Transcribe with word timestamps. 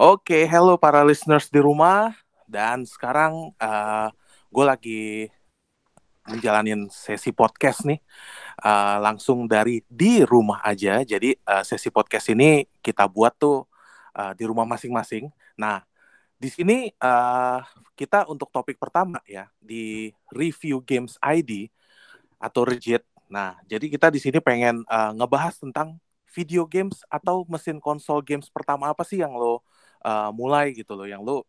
Oke, 0.00 0.48
hello 0.48 0.80
para 0.80 1.04
listeners 1.04 1.52
di 1.52 1.60
rumah. 1.60 2.16
Dan 2.48 2.88
sekarang 2.88 3.52
uh, 3.60 4.08
gue 4.48 4.64
lagi 4.64 5.02
menjalanin 6.24 6.88
sesi 6.88 7.28
podcast 7.28 7.84
nih. 7.84 8.00
Uh, 8.64 8.96
langsung 9.04 9.44
dari 9.44 9.84
di 9.92 10.24
rumah 10.24 10.64
aja. 10.64 11.04
Jadi 11.04 11.36
uh, 11.44 11.60
sesi 11.60 11.92
podcast 11.92 12.32
ini 12.32 12.64
kita 12.80 13.04
buat 13.04 13.36
tuh 13.36 13.68
uh, 14.16 14.32
di 14.32 14.48
rumah 14.48 14.64
masing-masing. 14.64 15.28
Nah, 15.60 15.84
di 16.40 16.48
sini 16.48 16.88
uh, 16.96 17.60
kita 17.92 18.24
untuk 18.32 18.48
topik 18.48 18.80
pertama 18.80 19.20
ya 19.28 19.52
di 19.60 20.08
review 20.32 20.80
games 20.80 21.20
ID 21.20 21.68
atau 22.40 22.64
Regit. 22.64 23.04
Nah, 23.28 23.60
jadi 23.68 23.92
kita 23.92 24.08
di 24.08 24.24
sini 24.24 24.40
pengen 24.40 24.88
uh, 24.88 25.12
ngebahas 25.12 25.60
tentang 25.60 26.00
video 26.32 26.64
games 26.64 27.04
atau 27.12 27.44
mesin 27.44 27.76
konsol 27.76 28.24
games 28.24 28.48
pertama 28.48 28.88
apa 28.88 29.04
sih 29.04 29.20
yang 29.20 29.36
lo 29.36 29.60
uh, 30.04 30.30
mulai 30.34 30.76
gitu 30.76 30.92
loh, 30.98 31.08
yang 31.08 31.24
lo 31.24 31.46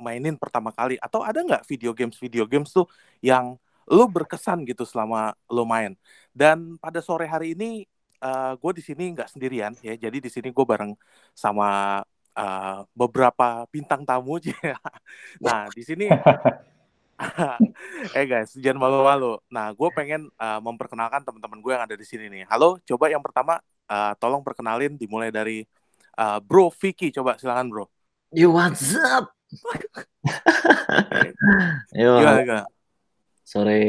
mainin 0.00 0.38
pertama 0.38 0.72
kali. 0.72 0.96
Atau 1.02 1.20
ada 1.20 1.42
nggak 1.42 1.66
video 1.68 1.92
games 1.92 2.16
video 2.16 2.48
games 2.48 2.72
tuh 2.72 2.88
yang 3.20 3.58
lo 3.90 4.06
berkesan 4.06 4.62
gitu 4.64 4.86
selama 4.86 5.34
lo 5.50 5.66
main. 5.66 5.98
Dan 6.30 6.78
pada 6.78 7.02
sore 7.02 7.26
hari 7.26 7.58
ini 7.58 7.84
uh, 8.22 8.54
gue 8.56 8.72
di 8.78 8.82
sini 8.84 9.10
nggak 9.16 9.28
sendirian 9.32 9.72
ya, 9.82 9.96
jadi 9.98 10.18
di 10.22 10.30
sini 10.30 10.54
gue 10.54 10.64
bareng 10.64 10.94
sama 11.34 12.00
uh, 12.36 12.86
beberapa 12.94 13.66
bintang 13.72 14.06
tamu 14.06 14.38
nah 15.44 15.66
di 15.72 15.82
sini 15.82 16.06
eh 18.16 18.24
guys 18.24 18.56
jangan 18.56 18.80
malu-malu. 18.80 19.36
Nah 19.52 19.76
gue 19.76 19.88
pengen 19.92 20.32
uh, 20.40 20.56
memperkenalkan 20.64 21.20
teman-teman 21.20 21.60
gue 21.60 21.72
yang 21.76 21.84
ada 21.84 21.92
di 21.92 22.06
sini 22.08 22.32
nih. 22.32 22.48
Halo 22.48 22.80
coba 22.80 23.12
yang 23.12 23.20
pertama 23.20 23.60
uh, 23.92 24.16
tolong 24.16 24.40
perkenalin 24.40 24.96
dimulai 24.96 25.28
dari 25.28 25.68
uh, 26.18 26.38
Bro 26.42 26.74
Vicky 26.74 27.12
coba 27.14 27.36
silakan 27.36 27.70
Bro 27.70 27.86
Yo 28.34 28.54
what's 28.54 28.94
up 28.96 29.34
Yo 32.00 32.22
gimana, 32.22 32.66
sore 33.42 33.80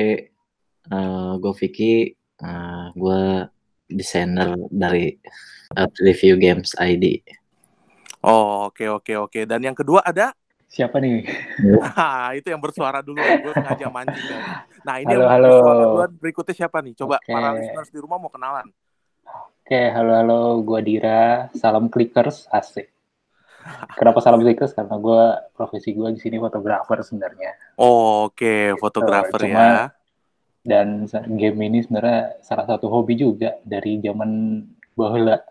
uh, 0.90 1.38
gue 1.38 1.54
Vicky 1.58 2.14
uh, 2.42 2.90
gue 2.94 3.22
desainer 3.90 4.58
dari 4.74 5.14
uh, 5.78 5.90
review 6.02 6.38
games 6.38 6.74
ID 6.82 7.22
Oh, 8.22 8.70
oke 8.70 8.86
oke 8.86 9.14
oke. 9.18 9.40
Dan 9.50 9.66
yang 9.66 9.74
kedua 9.74 10.06
ada 10.06 10.30
Siapa 10.72 11.04
nih? 11.04 11.28
Nah, 11.68 12.32
itu 12.40 12.48
yang 12.48 12.64
bersuara 12.64 13.04
dulu. 13.04 13.20
Gue 13.20 13.52
sengaja 13.52 13.92
mancing 13.92 14.24
ya. 14.24 14.64
Nah, 14.88 15.04
ini 15.04 15.12
halo, 15.12 15.20
yang 15.20 15.28
halo. 15.28 15.44
bersuara 15.52 15.84
duluan. 15.84 16.12
Berikutnya 16.16 16.56
siapa 16.56 16.80
nih? 16.80 16.96
Coba 16.96 17.20
okay. 17.20 17.36
para 17.36 17.60
listeners 17.60 17.92
di 17.92 18.00
rumah 18.00 18.16
mau 18.16 18.32
kenalan. 18.32 18.72
Oke, 19.62 19.82
halo 19.92 20.12
halo. 20.12 20.42
Gue 20.64 20.80
Dira. 20.84 21.48
Salam 21.56 21.88
clickers, 21.88 22.50
asik. 22.52 22.92
Kenapa 23.96 24.20
salam 24.20 24.42
clickers? 24.42 24.74
Karena 24.74 24.98
gue 24.98 25.22
profesi 25.54 25.94
gue 25.94 26.12
di 26.12 26.20
sini 26.20 26.42
fotografer 26.42 27.00
sebenarnya. 27.06 27.78
Oh, 27.78 28.28
Oke, 28.28 28.74
okay. 28.74 28.80
fotografer 28.80 29.42
so, 29.42 29.48
ya. 29.48 29.92
Dan 30.62 31.10
game 31.40 31.72
ini 31.72 31.82
sebenarnya 31.82 32.38
salah 32.46 32.70
satu 32.70 32.86
hobi 32.92 33.18
juga 33.18 33.58
dari 33.66 33.98
zaman 33.98 34.62
bahula. 34.94 35.42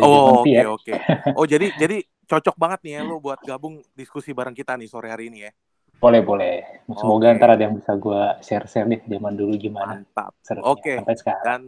Oh 0.00 0.40
oke 0.40 0.48
okay, 0.48 0.64
oke. 0.64 0.84
Okay. 0.88 0.96
Oh 1.36 1.44
jadi 1.44 1.68
jadi 1.76 2.00
cocok 2.24 2.56
banget 2.56 2.80
nih 2.86 2.92
ya 2.96 3.00
lo 3.04 3.20
buat 3.20 3.42
gabung 3.44 3.84
diskusi 3.92 4.32
bareng 4.32 4.56
kita 4.56 4.78
nih 4.78 4.88
sore 4.88 5.12
hari 5.12 5.28
ini 5.28 5.44
ya. 5.44 5.52
Boleh 6.00 6.24
boleh. 6.24 6.82
Semoga 6.96 7.28
okay. 7.28 7.36
ntar 7.36 7.50
ada 7.58 7.62
yang 7.68 7.76
bisa 7.76 7.92
gue 7.98 8.22
share-share 8.40 8.88
nih 8.88 9.00
zaman 9.04 9.36
dulu 9.36 9.52
gimana. 9.58 10.00
Mantap. 10.00 10.32
Oke. 10.64 10.80
Okay. 10.80 10.96
Sampai 11.02 11.16
sekarang. 11.18 11.44
Dan 11.44 11.60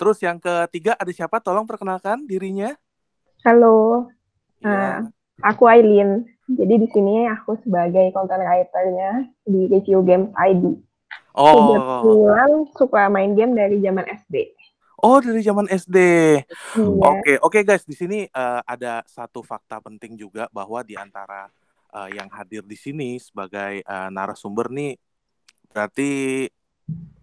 terus 0.00 0.16
yang 0.24 0.40
ketiga 0.40 0.96
ada 0.96 1.12
siapa? 1.12 1.36
Tolong 1.44 1.68
perkenalkan 1.68 2.24
dirinya. 2.24 2.72
Halo. 3.44 4.08
Ya. 4.64 4.72
Uh, 4.72 4.98
aku 5.44 5.68
Aileen. 5.68 6.24
Jadi 6.48 6.80
di 6.80 6.88
sini 6.88 7.28
aku 7.28 7.60
sebagai 7.60 8.08
content 8.16 8.40
writer-nya 8.40 9.28
di 9.44 9.68
Review 9.68 10.00
Games 10.00 10.32
ID. 10.40 10.80
Oh. 11.36 11.76
Kebetulan 11.76 12.50
suka 12.80 13.12
main 13.12 13.36
game 13.36 13.52
dari 13.52 13.76
zaman 13.84 14.08
SD. 14.08 14.56
Oh, 15.04 15.20
dari 15.20 15.44
zaman 15.44 15.68
SD. 15.68 15.96
Iya. 15.96 16.80
Oke, 16.80 16.96
okay. 16.96 17.36
oke 17.40 17.60
okay, 17.60 17.62
guys, 17.64 17.84
di 17.84 17.96
sini 17.96 18.24
uh, 18.32 18.60
ada 18.64 19.04
satu 19.04 19.44
fakta 19.44 19.80
penting 19.84 20.16
juga 20.16 20.48
bahwa 20.52 20.80
di 20.84 20.96
antara 20.96 21.48
uh, 21.92 22.08
yang 22.08 22.28
hadir 22.32 22.64
di 22.64 22.76
sini 22.76 23.16
sebagai 23.16 23.84
uh, 23.84 24.08
narasumber 24.12 24.68
nih 24.72 24.96
berarti 25.70 26.44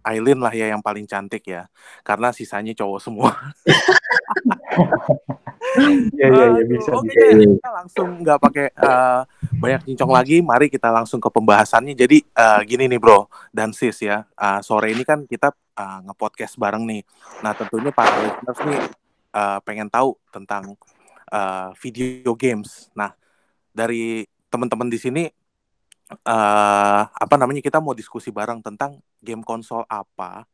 Aileen 0.04 0.40
lah 0.40 0.54
ya 0.54 0.72
yang 0.72 0.80
paling 0.80 1.04
cantik 1.04 1.44
ya. 1.44 1.68
Karena 2.00 2.32
sisanya 2.32 2.72
cowok 2.72 3.00
semua. 3.02 3.30
Iya 6.16 6.26
iya 6.32 6.46
ya, 6.58 6.62
bisa. 6.64 6.90
Oke, 6.96 7.12
okay, 7.12 7.44
kita 7.44 7.70
langsung 7.70 8.08
nggak 8.24 8.38
pakai 8.40 8.66
uh, 8.80 9.22
banyak 9.60 9.80
cincong 9.92 10.12
lagi. 10.16 10.36
Mari 10.40 10.66
kita 10.72 10.88
langsung 10.88 11.20
ke 11.20 11.28
pembahasannya. 11.28 11.92
Jadi 11.92 12.24
uh, 12.34 12.60
gini 12.64 12.88
nih 12.88 12.98
bro 12.98 13.28
dan 13.52 13.70
sis 13.76 14.00
ya. 14.00 14.24
Uh, 14.34 14.58
sore 14.64 14.96
ini 14.96 15.04
kan 15.04 15.28
kita 15.28 15.52
uh, 15.76 15.98
ngepodcast 16.08 16.56
bareng 16.56 16.88
nih. 16.88 17.02
Nah 17.44 17.52
tentunya 17.52 17.92
para 17.92 18.10
listeners 18.24 18.60
nih 18.64 18.80
uh, 19.36 19.58
pengen 19.62 19.92
tahu 19.92 20.16
tentang 20.32 20.74
uh, 21.30 21.70
video 21.78 22.32
games. 22.34 22.88
Nah 22.96 23.12
dari 23.70 24.24
teman-teman 24.48 24.88
di 24.88 24.98
sini 24.98 25.22
uh, 26.24 27.02
apa 27.06 27.34
namanya 27.36 27.60
kita 27.60 27.78
mau 27.78 27.92
diskusi 27.92 28.32
bareng 28.32 28.64
tentang 28.64 28.98
game 29.18 29.42
konsol 29.42 29.82
apa 29.90 30.46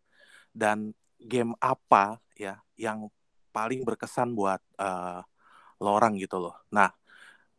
dan 0.54 0.92
game 1.20 1.52
apa 1.60 2.20
ya 2.36 2.60
yang 2.76 3.08
paling 3.54 3.86
berkesan 3.86 4.34
buat 4.34 4.58
uh, 4.82 5.22
lo 5.78 5.90
orang 5.94 6.18
gitu 6.18 6.42
loh. 6.42 6.58
Nah, 6.74 6.90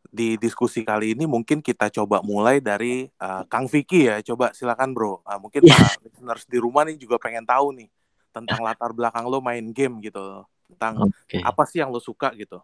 di 0.06 0.36
diskusi 0.36 0.86
kali 0.86 1.16
ini 1.16 1.24
mungkin 1.24 1.60
kita 1.64 1.88
coba 1.92 2.20
mulai 2.22 2.60
dari 2.62 3.08
uh, 3.20 3.42
Kang 3.48 3.66
Vicky 3.66 4.08
ya. 4.08 4.20
Coba 4.22 4.52
silakan 4.52 4.92
bro. 4.92 5.20
Uh, 5.24 5.40
mungkin 5.40 5.64
yeah. 5.64 5.76
para 5.76 5.96
listeners 6.04 6.44
di 6.46 6.58
rumah 6.60 6.84
nih 6.84 6.96
juga 7.00 7.16
pengen 7.16 7.44
tahu 7.48 7.72
nih 7.76 7.88
tentang 8.30 8.60
latar 8.66 8.92
belakang 8.92 9.24
lo 9.26 9.40
main 9.40 9.64
game 9.72 10.00
gitu. 10.04 10.20
Loh. 10.20 10.44
Tentang 10.68 11.08
okay. 11.08 11.40
apa 11.40 11.62
sih 11.64 11.80
yang 11.80 11.88
lo 11.88 11.98
suka 11.98 12.32
gitu. 12.36 12.60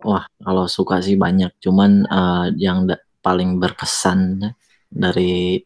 Wah, 0.00 0.24
kalau 0.40 0.64
suka 0.64 0.98
sih 1.04 1.14
banyak. 1.14 1.60
Cuman 1.60 2.08
uh, 2.08 2.48
yang 2.56 2.88
paling 3.20 3.60
berkesan 3.60 4.40
dari 4.88 5.60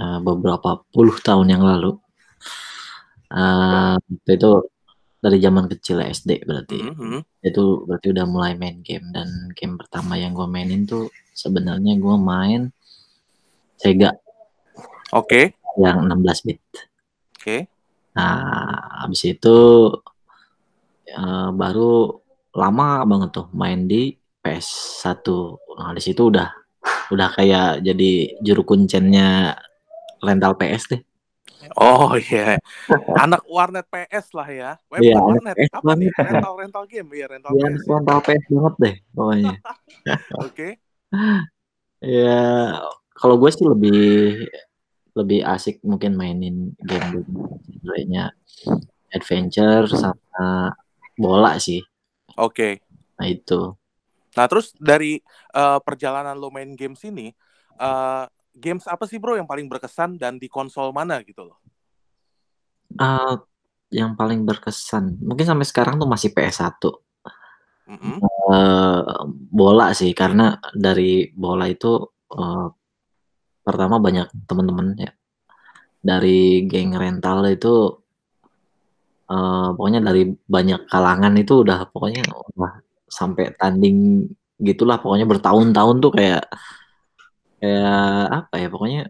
uh, 0.00 0.18
beberapa 0.24 0.80
puluh 0.88 1.20
tahun 1.20 1.52
yang 1.52 1.62
lalu. 1.62 2.00
Uh, 3.30 3.94
itu 4.26 4.66
dari 5.20 5.38
zaman 5.38 5.68
kecil 5.68 6.00
SD 6.00 6.48
berarti. 6.48 6.80
Mm 6.80 6.94
-hmm. 6.96 7.20
Itu 7.44 7.84
berarti 7.84 8.10
udah 8.10 8.26
mulai 8.26 8.56
main 8.56 8.80
game 8.80 9.12
dan 9.12 9.52
game 9.52 9.76
pertama 9.76 10.16
yang 10.16 10.32
gue 10.32 10.48
mainin 10.48 10.88
tuh 10.88 11.12
sebenarnya 11.36 12.00
gue 12.00 12.16
main 12.16 12.72
Sega. 13.76 14.16
Oke. 15.12 15.54
Okay. 15.54 15.80
Yang 15.80 15.96
16 16.08 16.46
bit. 16.48 16.60
Oke. 16.60 16.84
Okay. 17.36 17.60
Nah, 18.16 19.06
habis 19.06 19.22
itu 19.22 19.56
uh, 21.14 21.50
baru 21.54 22.18
lama 22.56 23.06
banget 23.06 23.30
tuh 23.30 23.46
main 23.54 23.86
di 23.86 24.16
PS1. 24.42 25.24
Nah, 25.78 25.92
di 25.94 26.02
situ 26.02 26.32
udah 26.32 26.48
udah 27.10 27.28
kayak 27.34 27.84
jadi 27.84 28.40
juru 28.40 28.62
kuncennya 28.64 29.58
rental 30.20 30.54
PS 30.56 30.84
deh. 30.96 31.02
Oh 31.76 32.16
iya, 32.16 32.56
yeah. 32.56 33.20
anak 33.20 33.44
warnet 33.44 33.84
PS 33.92 34.32
lah 34.32 34.48
ya. 34.48 34.70
Web 34.88 35.00
yeah, 35.04 35.20
warnet 35.20 35.56
PS 35.56 35.72
apa 35.76 35.92
nih? 35.92 36.08
Rental 36.16 36.54
rental 36.56 36.84
game, 36.88 37.08
iya 37.12 37.26
rental 37.28 37.52
yeah, 37.52 37.68
PS. 37.68 37.84
rental 37.84 38.18
PS 38.24 38.44
banget 38.48 38.74
deh 38.80 38.94
pokoknya. 39.12 39.54
Oke. 39.60 40.16
okay. 40.40 40.72
Ya, 42.00 42.40
kalau 43.12 43.36
gue 43.36 43.50
sih 43.52 43.66
lebih 43.68 44.00
lebih 45.12 45.40
asik 45.44 45.82
mungkin 45.84 46.16
mainin 46.16 46.72
game 46.80 47.26
nya 48.08 48.32
adventure 49.12 49.84
sama 49.90 50.72
bola 51.18 51.60
sih. 51.60 51.84
Oke. 52.40 52.56
Okay. 52.56 52.72
Nah 53.20 53.26
itu. 53.28 53.60
Nah 54.38 54.46
terus 54.46 54.72
dari 54.78 55.20
uh, 55.52 55.82
perjalanan 55.82 56.38
lo 56.38 56.48
main 56.48 56.72
games 56.72 57.02
ini, 57.04 57.34
uh, 57.76 58.24
games 58.60 58.84
apa 58.84 59.08
sih 59.08 59.16
bro 59.16 59.34
yang 59.34 59.48
paling 59.48 59.66
berkesan 59.66 60.20
dan 60.20 60.36
di 60.36 60.46
konsol 60.46 60.92
mana 60.92 61.24
gitu 61.24 61.48
loh? 61.48 61.58
Uh, 63.00 63.40
yang 63.90 64.14
paling 64.14 64.44
berkesan 64.44 65.18
mungkin 65.24 65.48
sampai 65.48 65.66
sekarang 65.66 65.96
tuh 65.96 66.06
masih 66.06 66.30
PS1. 66.36 66.76
Mm 67.90 67.98
-hmm. 67.98 68.16
uh, 68.22 69.26
bola 69.50 69.90
sih 69.90 70.14
karena 70.14 70.60
dari 70.70 71.32
bola 71.34 71.66
itu 71.66 71.98
uh, 72.36 72.70
pertama 73.66 73.98
banyak 73.98 74.30
teman-teman 74.46 74.94
ya 74.94 75.10
dari 76.00 76.64
geng 76.64 76.96
rental 76.96 77.44
itu 77.50 77.92
uh, 79.28 79.68
pokoknya 79.76 80.00
dari 80.00 80.32
banyak 80.32 80.88
kalangan 80.88 81.34
itu 81.36 81.66
udah 81.66 81.90
pokoknya 81.92 82.24
udah 82.56 82.72
sampai 83.06 83.52
tanding 83.60 84.30
gitulah 84.60 85.00
pokoknya 85.00 85.28
bertahun-tahun 85.28 85.96
tuh 86.00 86.12
kayak 86.12 86.44
Kayak 87.60 88.24
apa 88.40 88.54
ya, 88.56 88.68
pokoknya 88.72 89.02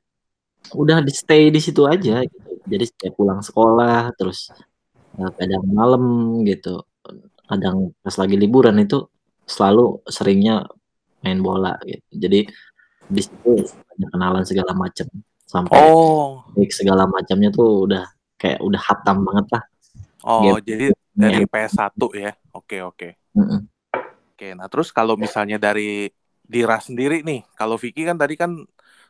udah 0.75 0.99
di 1.01 1.13
stay 1.15 1.49
di 1.49 1.61
situ 1.63 1.87
aja 1.87 2.21
gitu. 2.27 2.51
Jadi 2.67 2.85
setiap 2.87 3.15
pulang 3.17 3.41
sekolah, 3.41 4.11
terus, 4.19 4.51
uh, 5.17 5.31
kadang 5.35 5.65
malam 5.71 6.03
gitu, 6.45 6.83
kadang 7.47 7.95
pas 8.03 8.15
lagi 8.19 8.37
liburan 8.37 8.77
itu 8.79 9.07
selalu 9.47 10.03
seringnya 10.07 10.67
main 11.23 11.39
bola 11.41 11.75
gitu. 11.83 12.07
Jadi 12.15 12.41
di 13.11 13.21
situ 13.23 13.65
banyak 13.67 14.11
kenalan 14.15 14.45
segala 14.47 14.71
macam 14.75 15.07
sampai 15.43 15.79
Oh, 15.83 16.47
segala 16.71 17.11
macamnya 17.11 17.51
tuh 17.51 17.91
udah 17.91 18.07
kayak 18.39 18.63
udah 18.63 18.81
hatam 18.81 19.27
banget 19.27 19.47
lah. 19.51 19.65
oh 20.23 20.55
Game. 20.55 20.63
jadi 20.63 20.87
dari 21.11 21.43
Iya. 21.43 21.51
PS1 21.51 22.03
ya. 22.15 22.33
Oke, 22.55 22.79
oke. 22.87 23.09
Mm-mm. 23.35 23.61
Oke, 24.33 24.55
nah 24.55 24.71
terus 24.71 24.89
kalau 24.95 25.19
misalnya 25.19 25.59
dari 25.59 26.09
Dira 26.51 26.83
sendiri 26.83 27.23
nih, 27.23 27.47
kalau 27.55 27.79
Vicky 27.79 28.03
kan 28.03 28.19
tadi 28.19 28.35
kan 28.35 28.59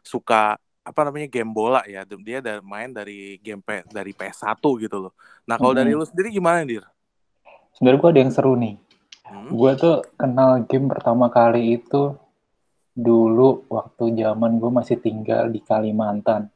suka 0.04 0.60
apa 0.84 1.00
namanya 1.08 1.28
game 1.32 1.48
bola 1.48 1.81
ya, 1.88 2.04
dia 2.04 2.44
ada 2.44 2.60
main 2.60 2.92
dari 2.92 3.40
game 3.40 3.64
P, 3.64 3.81
dari 3.88 4.12
PS1 4.12 4.60
gitu 4.60 4.96
loh. 5.08 5.12
Nah 5.48 5.56
kalau 5.56 5.72
dari 5.72 5.96
Mm-mm. 5.96 6.04
lu 6.04 6.08
sendiri 6.08 6.28
gimana 6.28 6.60
Dir? 6.69 6.84
Sebenarnya 7.76 8.00
gue 8.00 8.10
ada 8.12 8.20
yang 8.20 8.32
seru 8.32 8.52
nih. 8.60 8.75
Hmm? 9.25 9.48
Gue 9.56 9.72
tuh 9.81 10.04
kenal 10.20 10.69
game 10.69 10.90
pertama 10.92 11.32
kali 11.32 11.81
itu 11.81 12.12
dulu 12.92 13.64
waktu 13.72 14.20
zaman 14.20 14.60
gue 14.60 14.70
masih 14.72 15.00
tinggal 15.00 15.48
di 15.48 15.64
Kalimantan. 15.64 16.52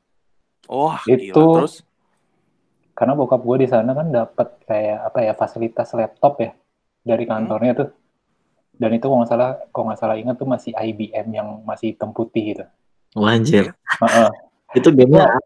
Wah 0.69 1.01
Itu- 1.09 1.33
gila 1.33 1.65
terus. 1.65 1.81
Karena 2.95 3.17
bokap 3.17 3.41
gue 3.43 3.65
di 3.65 3.69
sana 3.73 3.91
kan 3.91 4.13
dapat 4.13 4.49
kayak 4.69 4.99
apa 5.11 5.19
ya 5.25 5.33
fasilitas 5.35 5.91
laptop 5.97 6.39
ya 6.45 6.53
dari 7.03 7.25
kantornya 7.27 7.73
tuh. 7.75 7.89
Dan 8.75 8.91
itu 8.99 9.07
kalau 9.07 9.23
nggak 9.23 9.31
salah, 9.31 9.51
kalau 9.71 9.85
nggak 9.91 10.01
salah 10.01 10.17
ingat 10.19 10.35
tuh 10.35 10.49
masih 10.51 10.73
IBM 10.75 11.27
yang 11.31 11.49
masih 11.63 11.95
hitam 11.95 12.11
putih 12.11 12.55
gitu. 12.55 12.65
Wah, 13.15 13.35
anjir. 13.35 13.71
Heeh. 14.03 14.31
Itu 14.75 14.91
gamenya? 14.91 15.39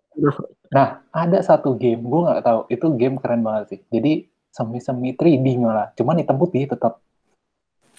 Nah, 0.72 1.04
ada 1.12 1.38
satu 1.44 1.76
game, 1.76 2.00
gue 2.00 2.20
nggak 2.24 2.44
tahu, 2.44 2.60
itu 2.72 2.86
game 2.96 3.16
keren 3.20 3.44
banget 3.44 3.64
sih. 3.76 3.80
Jadi 3.92 4.28
semi-semi 4.48 5.12
3D 5.12 5.46
malah, 5.60 5.92
cuman 5.92 6.20
hitam 6.20 6.40
putih 6.40 6.64
tetap. 6.64 7.00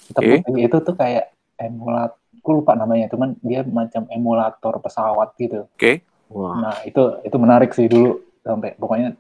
Hitam 0.10 0.22
Oke. 0.26 0.36
putih 0.50 0.62
itu 0.66 0.78
tuh 0.82 0.96
kayak 0.98 1.34
emulat, 1.62 2.18
gue 2.18 2.54
lupa 2.54 2.74
namanya, 2.74 3.06
cuman 3.14 3.38
dia 3.46 3.62
macam 3.62 4.10
emulator 4.10 4.74
pesawat 4.82 5.38
gitu. 5.38 5.70
Oke. 5.70 6.02
Wah, 6.30 6.62
Nah, 6.62 6.76
itu 6.86 7.22
itu 7.26 7.38
menarik 7.42 7.74
sih 7.74 7.90
dulu 7.90 8.22
sampai 8.46 8.78
pokoknya 8.78 9.18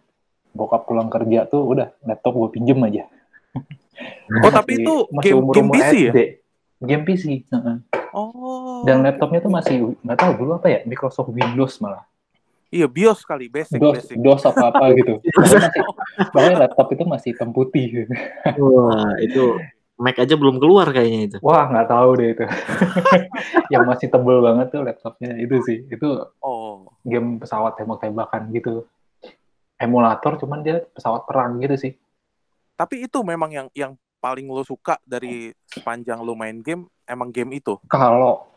bokap 0.53 0.85
pulang 0.85 1.09
kerja 1.09 1.45
tuh 1.45 1.61
udah 1.65 1.93
laptop 2.05 2.33
gue 2.37 2.49
pinjem 2.57 2.77
aja. 2.85 3.05
Oh 4.45 4.51
tapi 4.53 4.81
itu 4.81 4.93
masih 5.09 5.31
game 5.33 5.43
game 5.51 5.69
PC 5.73 5.93
ya? 5.93 6.13
Game 6.79 7.03
PC. 7.03 7.23
heeh. 7.49 7.77
Oh. 8.13 8.81
Dan 8.87 9.05
laptopnya 9.05 9.39
tuh 9.43 9.51
masih 9.53 9.75
nggak 10.01 10.17
tahu 10.17 10.31
dulu 10.39 10.51
apa 10.57 10.67
ya 10.71 10.79
Microsoft 10.85 11.29
Windows 11.33 11.77
malah. 11.81 12.05
Iya 12.69 12.85
BIOS 12.85 13.25
kali, 13.25 13.49
basic 13.49 13.81
DOS, 13.81 13.97
basic. 13.97 14.15
DOS 14.21 14.45
apa 14.45 14.69
apa 14.69 14.93
gitu. 14.93 15.17
Pokoknya 16.33 16.69
laptop 16.69 16.87
itu 16.93 17.03
masih 17.09 17.33
hitam 17.33 17.49
putih. 17.49 17.85
Gitu. 17.89 18.13
wah, 18.61 19.17
itu 19.17 19.57
Mac 19.99 20.15
aja 20.15 20.31
belum 20.39 20.63
keluar 20.63 20.87
kayaknya 20.95 21.19
itu. 21.27 21.37
Wah 21.43 21.67
nggak 21.67 21.89
tahu 21.91 22.09
deh 22.21 22.29
itu. 22.31 22.45
yang 23.73 23.83
masih 23.83 24.07
tebel 24.07 24.39
banget 24.39 24.71
tuh 24.71 24.81
laptopnya 24.85 25.35
itu 25.35 25.59
sih. 25.65 25.77
Itu 25.91 26.29
Oh. 26.39 26.87
game 27.03 27.41
pesawat 27.41 27.75
tembak-tembakan 27.75 28.53
gitu. 28.55 28.87
Emulator 29.75 30.39
cuman 30.39 30.63
dia 30.63 30.85
pesawat 30.95 31.27
perang 31.27 31.59
gitu 31.59 31.75
sih. 31.75 31.91
Tapi 32.79 32.95
itu 33.03 33.19
memang 33.27 33.51
yang 33.51 33.67
yang 33.75 33.91
paling 34.23 34.47
lo 34.47 34.63
suka 34.63 34.95
dari 35.03 35.51
sepanjang 35.67 36.23
lo 36.23 36.31
main 36.35 36.63
game, 36.63 36.87
emang 37.03 37.27
game 37.35 37.59
itu. 37.59 37.75
Kalau 37.91 38.47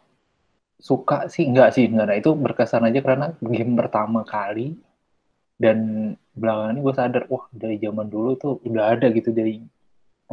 suka 0.88 1.26
sih 1.34 1.44
enggak 1.50 1.70
sih 1.74 1.84
enggak 1.90 2.06
ada 2.10 2.16
itu 2.22 2.30
berkesan 2.34 2.86
aja 2.88 3.00
karena 3.06 3.26
game 3.38 3.72
pertama 3.78 4.20
kali 4.26 4.74
dan 5.62 5.78
belakangan 6.34 6.74
ini 6.74 6.80
gue 6.86 6.94
sadar 6.98 7.22
wah 7.30 7.44
dari 7.54 7.76
zaman 7.78 8.08
dulu 8.10 8.30
tuh 8.42 8.52
udah 8.66 8.84
ada 8.98 9.06
gitu 9.14 9.30
dari 9.30 9.62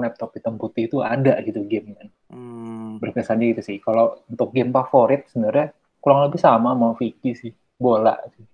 laptop 0.01 0.33
hitam 0.36 0.56
putih 0.62 0.89
itu 0.89 0.97
ada 1.06 1.38
gitu 1.47 1.62
game 1.71 1.94
kan 1.97 2.09
Hmm. 2.30 3.01
berkesannya 3.01 3.45
gitu 3.57 3.62
sih 3.69 3.77
kalau 3.81 4.06
untuk 4.31 4.50
game 4.53 4.71
favorit 4.74 5.25
sebenarnya 5.31 5.74
kurang 6.03 6.19
lebih 6.30 6.41
sama 6.41 6.74
sama 6.74 6.94
Vicky 7.00 7.31
sih 7.38 7.51
bola 7.77 8.15
sih. 8.33 8.45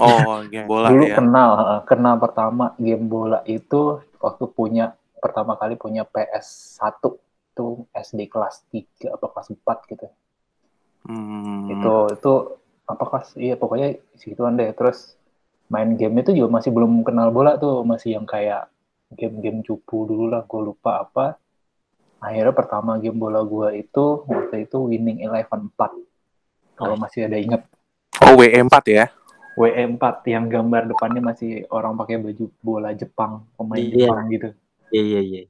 Oh, 0.00 0.42
game 0.52 0.66
bola 0.66 0.90
dulu 0.90 1.04
ya. 1.06 1.16
kenal 1.18 1.50
kenal 1.84 2.14
pertama 2.18 2.74
game 2.76 3.06
bola 3.06 3.40
itu 3.46 4.02
waktu 4.18 4.44
punya 4.50 4.94
pertama 5.18 5.54
kali 5.54 5.74
punya 5.74 6.02
PS1 6.04 7.00
itu 7.54 7.66
SD 7.90 8.26
kelas 8.26 8.66
3 8.68 9.14
apa 9.14 9.26
kelas 9.30 9.48
4 9.52 9.90
gitu 9.90 10.06
Hmm. 11.04 11.68
itu 11.68 11.94
itu 12.16 12.32
apa 12.84 13.04
kelas 13.04 13.36
iya 13.36 13.60
pokoknya 13.60 13.92
segituan 14.16 14.56
deh 14.56 14.72
terus 14.72 15.20
main 15.68 15.92
game 15.94 16.16
itu 16.16 16.32
juga 16.32 16.48
masih 16.50 16.72
belum 16.72 17.04
kenal 17.04 17.28
bola 17.28 17.60
tuh 17.60 17.84
masih 17.84 18.16
yang 18.16 18.24
kayak 18.24 18.72
game-game 19.12 19.60
cupu 19.60 20.08
dulu 20.08 20.32
lah 20.32 20.48
gue 20.48 20.60
lupa 20.64 21.04
apa 21.04 21.36
akhirnya 22.18 22.56
pertama 22.56 22.96
game 22.96 23.20
bola 23.20 23.44
gue 23.44 23.84
itu 23.84 24.24
waktu 24.24 24.64
itu 24.64 24.80
Winning 24.80 25.20
Eleven 25.20 25.68
4 25.76 26.80
kalau 26.80 26.96
masih 26.96 27.28
ada 27.28 27.36
inget 27.36 27.62
Oh, 28.24 28.40
WE4 28.40 28.74
ya. 28.88 29.06
WE4 29.54 30.02
yang 30.26 30.44
gambar 30.46 30.82
depannya 30.88 31.20
masih 31.20 31.50
orang 31.68 31.94
pakai 31.94 32.18
baju 32.18 32.44
bola 32.58 32.90
Jepang 32.92 33.46
pemain 33.54 33.78
Iya. 33.78 33.90
Jepang 34.04 34.22
gitu 34.28 34.48
Iya, 34.90 35.02
iya, 35.02 35.20
iya. 35.22 35.42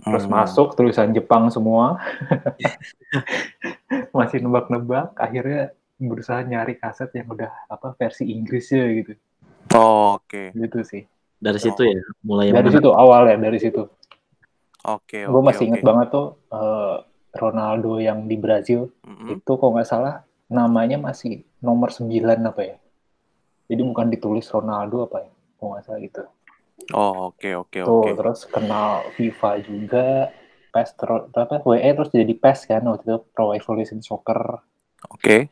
terus 0.00 0.24
Hmm. 0.24 0.34
masuk 0.34 0.72
tulisan 0.72 1.10
Jepang 1.10 1.48
semua 1.48 1.98
masih 4.12 4.38
nebak-nebak 4.40 5.14
akhirnya 5.14 5.72
berusaha 5.98 6.40
nyari 6.40 6.76
kaset 6.76 7.10
yang 7.12 7.26
udah 7.28 7.50
apa 7.66 7.94
versi 7.94 8.28
Inggrisnya 8.28 8.86
gitu 8.94 9.12
Oh, 9.70 10.16
oke. 10.16 10.50
gitu 10.50 10.80
sih 10.82 11.04
Dari 11.36 11.56
situ 11.56 11.82
ya, 11.84 12.00
mulai 12.20 12.48
dari 12.48 12.66
menarik. 12.66 12.74
situ 12.74 12.90
awal 12.90 13.26
ya 13.26 13.36
dari 13.36 13.58
situ 13.58 13.82
Oke, 14.80 15.20
gue 15.20 15.28
oke, 15.30 15.44
masih 15.44 15.62
oke. 15.62 15.68
inget 15.68 15.82
banget 15.82 16.08
tuh 16.08 16.26
eh, 16.48 16.96
Ronaldo 17.30 17.98
yang 17.98 18.24
di 18.24 18.34
Brazil 18.34 18.88
Mm-mm. 19.02 19.36
itu 19.36 19.52
kalau 19.52 19.74
nggak 19.74 19.86
salah 19.86 20.14
namanya 20.48 20.96
masih 20.96 21.30
nomor 21.58 21.90
9 21.90 22.08
apa 22.40 22.62
ya 22.64 22.76
jadi 23.70 23.82
bukan 23.90 24.06
ditulis 24.14 24.46
Ronaldo 24.54 24.96
apa 25.06 25.18
ya 25.26 25.30
kalau 25.58 25.68
nggak 25.74 25.84
salah 25.86 26.00
gitu 26.02 26.22
Oh, 26.92 27.28
oke, 27.32 27.48
oke, 27.56 27.80
oke. 27.82 28.10
terus 28.18 28.40
kenal 28.54 29.12
FIFA 29.16 29.50
juga 29.68 30.06
PES 30.72 30.90
terus 31.00 31.22
apa 31.32 31.54
WE 31.68 31.90
terus 31.96 32.10
jadi 32.12 32.34
PES 32.42 32.60
kan 32.70 32.82
waktu 32.88 33.02
itu 33.06 33.16
Pro 33.34 33.46
Evolution 33.58 33.98
Soccer 34.04 34.40
Oke. 35.10 35.48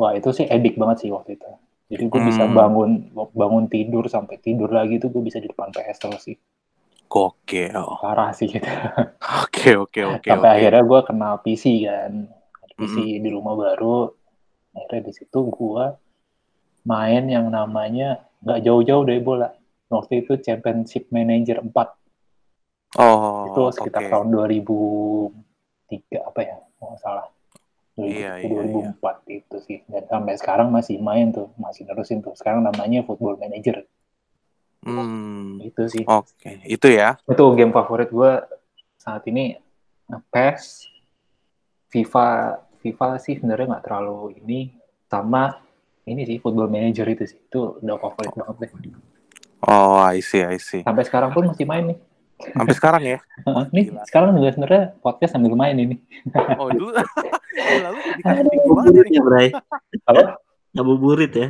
wah 0.00 0.12
itu 0.18 0.28
sih 0.36 0.46
edik 0.54 0.74
banget 0.80 0.96
sih 1.06 1.10
waktu 1.16 1.30
itu 1.36 1.50
jadi 1.92 2.04
gue 2.12 2.20
bisa 2.28 2.42
Hmm. 2.44 2.56
bangun 2.58 2.90
bangun 3.40 3.64
tidur 3.72 4.04
sampai 4.14 4.36
tidur 4.44 4.68
lagi 4.78 4.94
tuh 5.02 5.08
gue 5.14 5.22
bisa 5.28 5.38
di 5.42 5.48
depan 5.52 5.68
PS 5.74 5.98
terus 6.02 6.22
sih 6.26 6.36
Gokil. 7.08 7.84
parah 8.00 8.30
sih 8.36 8.46
gitu 8.50 8.68
Oke, 9.42 9.76
oke, 9.76 10.00
oke, 10.04 10.30
sampai 10.30 10.48
oke. 10.48 10.62
akhirnya 10.62 10.82
gue 10.90 11.00
kenal 11.08 11.34
PC 11.44 11.64
kan 11.88 12.12
PC 12.78 12.96
di 13.24 13.28
rumah 13.36 13.54
baru 13.58 14.06
akhirnya 14.76 15.00
di 15.08 15.12
situ 15.18 15.38
gue 15.50 15.84
main 16.88 17.28
yang 17.28 17.52
namanya 17.52 18.24
nggak 18.40 18.64
jauh-jauh 18.64 19.04
dari 19.04 19.20
bola. 19.20 19.52
Waktu 19.92 20.24
itu 20.24 20.40
Championship 20.40 21.12
Manager 21.12 21.60
4 21.60 21.72
Oh, 22.96 23.52
itu 23.52 23.60
sekitar 23.76 24.08
oke. 24.08 24.12
tahun 24.16 24.26
2003 24.32 26.24
apa 26.24 26.40
ya 26.40 26.56
nggak 26.80 26.98
salah. 27.04 27.28
2000, 28.00 28.08
Iya, 28.08 28.32
iya, 28.40 28.94
2004 28.96 29.28
itu 29.28 29.56
sih. 29.66 29.78
Dan 29.84 30.08
sampai 30.08 30.34
sekarang 30.40 30.72
masih 30.72 30.96
main 31.02 31.28
tuh 31.28 31.52
masih 31.60 31.84
nerusin 31.84 32.24
tuh. 32.24 32.32
Sekarang 32.32 32.64
namanya 32.64 33.04
Football 33.04 33.36
Manager. 33.36 33.84
Hmm. 34.86 35.58
itu 35.60 35.82
sih. 35.90 36.04
Oke, 36.06 36.62
itu 36.64 36.86
ya. 36.88 37.18
itu 37.26 37.44
game 37.58 37.74
favorit 37.74 38.08
gue 38.08 38.32
saat 38.96 39.26
ini 39.28 39.58
PES 40.32 40.86
FIFA. 41.92 42.26
FIFA 42.78 43.08
sih 43.18 43.34
sebenarnya 43.36 43.74
nggak 43.74 43.84
terlalu 43.90 44.38
ini 44.38 44.70
sama 45.10 45.58
ini 46.08 46.22
sih 46.24 46.36
Football 46.40 46.72
Manager 46.72 47.06
itu 47.06 47.24
sih 47.28 47.38
itu 47.38 47.78
udah 47.78 47.96
favorit 48.00 48.32
banget 48.32 48.56
deh 48.64 48.70
Oh, 49.58 49.98
I 49.98 50.22
see, 50.22 50.40
I 50.40 50.56
see. 50.56 50.86
sampai 50.86 51.02
sekarang 51.02 51.34
pun 51.34 51.50
masih 51.50 51.66
main 51.66 51.84
nih 51.94 51.98
Sampai 52.38 52.70
sekarang 52.78 53.02
ya. 53.02 53.18
Heeh, 53.50 53.64
nih 53.74 53.84
Gila. 53.90 54.02
sekarang 54.06 54.30
juga 54.38 54.48
sebenarnya 54.54 54.82
podcast 55.02 55.34
sambil 55.34 55.52
main 55.58 55.74
ini 55.74 55.96
Oh, 56.54 56.70
dulu. 56.70 56.94
Lalu 57.58 57.98
dikasih 58.22 59.10
ya, 59.10 59.22
Bray. 59.26 59.48
Apa? 60.06 60.38
Ngabuburit 60.74 61.32
ya. 61.34 61.48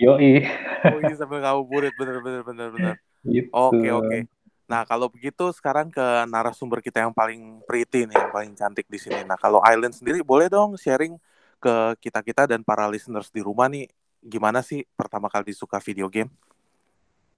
yoi 0.00 0.48
Oh, 0.88 1.00
iya 1.04 1.12
sambil 1.12 1.44
ngabuburit 1.44 1.92
bener 1.92 2.24
bener 2.24 2.40
bener 2.40 2.68
bener. 2.72 2.94
gitu 3.20 3.52
Oke, 3.52 3.88
oke. 3.92 4.18
Nah, 4.64 4.86
kalau 4.88 5.12
begitu 5.12 5.50
sekarang 5.52 5.92
ke 5.92 6.00
narasumber 6.24 6.80
kita 6.80 7.04
yang 7.04 7.12
paling 7.12 7.60
pretty 7.68 8.08
nih, 8.08 8.16
yang 8.16 8.32
paling 8.32 8.52
cantik 8.56 8.88
di 8.88 8.96
sini. 8.96 9.20
Nah, 9.28 9.36
kalau 9.36 9.60
Island 9.60 9.92
sendiri 9.92 10.24
boleh 10.24 10.48
dong 10.48 10.78
sharing 10.80 11.20
ke 11.60 12.00
kita-kita 12.00 12.48
dan 12.48 12.64
para 12.64 12.88
listeners 12.88 13.28
di 13.28 13.44
rumah 13.44 13.68
nih, 13.68 13.90
gimana 14.20 14.60
sih 14.60 14.84
pertama 14.94 15.26
kali 15.32 15.52
suka 15.56 15.80
video 15.80 16.06
game? 16.08 16.30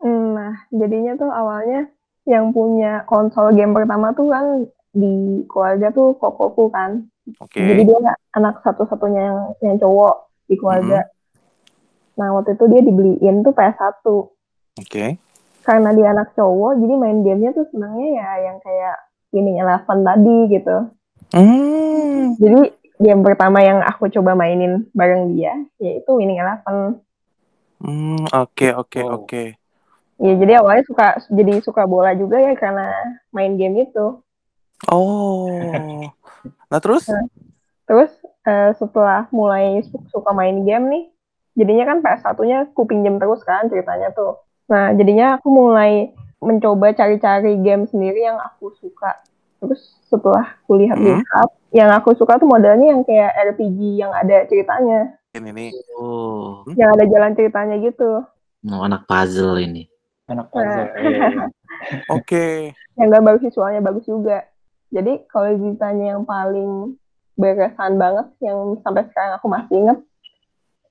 Hmm, 0.03 0.23
Nah, 0.43 0.69
jadinya 0.75 1.15
tuh 1.15 1.31
awalnya 1.31 1.89
yang 2.27 2.51
punya 2.51 3.07
konsol 3.07 3.55
game 3.55 3.73
pertama 3.73 4.11
tuh 4.13 4.29
kan 4.29 4.67
di 4.93 5.47
keluarga 5.49 5.95
tuh 5.95 6.19
kokoku 6.19 6.69
kan. 6.69 7.07
Oke. 7.39 7.63
Jadi 7.63 7.87
dia 7.87 7.99
anak 8.35 8.61
satu-satunya 8.67 9.23
yang, 9.23 9.39
yang 9.63 9.77
cowok 9.79 10.29
di 10.51 10.55
keluarga. 10.59 11.07
Nah, 12.19 12.29
waktu 12.37 12.59
itu 12.59 12.65
dia 12.69 12.83
dibeliin 12.85 13.41
tuh 13.47 13.55
PS1. 13.55 14.05
Oke. 14.83 15.17
Karena 15.63 15.95
dia 15.95 16.11
anak 16.11 16.35
cowok, 16.35 16.83
jadi 16.83 16.95
main 16.99 17.23
gamenya 17.23 17.55
tuh 17.55 17.65
senangnya 17.71 18.09
ya 18.19 18.31
yang 18.51 18.59
kayak 18.61 18.97
ini 19.33 19.63
Eleven 19.63 19.99
tadi 20.03 20.39
gitu. 20.51 20.77
Hmm. 21.33 22.35
Jadi 22.37 22.61
game 23.03 23.21
pertama 23.27 23.59
yang 23.61 23.83
aku 23.83 24.07
coba 24.09 24.39
mainin 24.39 24.87
bareng 24.95 25.35
dia 25.35 25.59
yaitu 25.83 26.11
Winning 26.15 26.39
Eleven. 26.39 27.03
Hmm, 27.83 28.23
oke 28.31 28.69
oke 28.79 29.01
Oh. 29.03 29.27
oke. 29.27 29.59
Ya 30.23 30.33
jadi 30.39 30.63
awalnya 30.63 30.87
suka 30.87 31.19
jadi 31.35 31.59
suka 31.67 31.83
bola 31.83 32.15
juga 32.15 32.39
ya 32.39 32.55
karena 32.55 32.95
main 33.35 33.59
game 33.59 33.91
itu. 33.91 34.23
Oh. 34.87 35.51
Nah, 36.71 36.79
terus? 36.79 37.11
Terus 37.87 38.11
eh, 38.47 38.71
setelah 38.79 39.27
mulai 39.35 39.83
su- 39.83 40.07
suka 40.15 40.31
main 40.31 40.63
game 40.63 40.87
nih, 40.87 41.05
jadinya 41.59 41.85
kan 41.91 41.99
PS1-nya 42.07 42.71
ku 42.71 42.87
pinjem 42.87 43.19
terus 43.19 43.43
kan 43.43 43.67
ceritanya 43.67 44.15
tuh. 44.15 44.39
Nah, 44.71 44.95
jadinya 44.95 45.39
aku 45.39 45.51
mulai 45.51 46.15
mencoba 46.39 46.95
cari-cari 46.95 47.59
game 47.63 47.87
sendiri 47.91 48.23
yang 48.23 48.39
aku 48.39 48.75
suka. 48.79 49.23
Terus 49.63 49.99
setelah 50.07 50.59
kulihat-lihat, 50.67 51.51
yang 51.73 51.89
aku 51.93 52.13
suka 52.13 52.37
tuh 52.37 52.49
modelnya 52.49 52.93
yang 52.93 53.03
kayak 53.03 53.33
RPG 53.53 53.81
yang 53.97 54.13
ada 54.13 54.45
ceritanya, 54.47 55.17
Ini 55.33 55.49
nih. 55.49 55.71
Oh, 55.97 56.63
yang 56.77 56.93
ada 56.93 57.09
jalan 57.09 57.33
ceritanya 57.33 57.77
gitu. 57.81 58.21
mau 58.63 58.85
anak 58.85 59.09
puzzle 59.09 59.59
ini. 59.59 59.89
Anak 60.29 60.53
puzzle. 60.53 60.87
Iya, 61.01 61.09
iya. 61.09 61.29
Oke. 62.17 62.77
Yang 62.95 63.09
gambar 63.19 63.35
visualnya 63.41 63.81
bagus 63.83 64.05
juga. 64.07 64.45
Jadi 64.93 65.25
kalau 65.33 65.57
ditanya 65.57 66.15
yang 66.15 66.23
paling 66.29 66.95
berkesan 67.41 67.97
banget, 67.97 68.29
yang 68.45 68.77
sampai 68.85 69.09
sekarang 69.09 69.33
aku 69.41 69.47
masih 69.49 69.75
inget, 69.83 69.99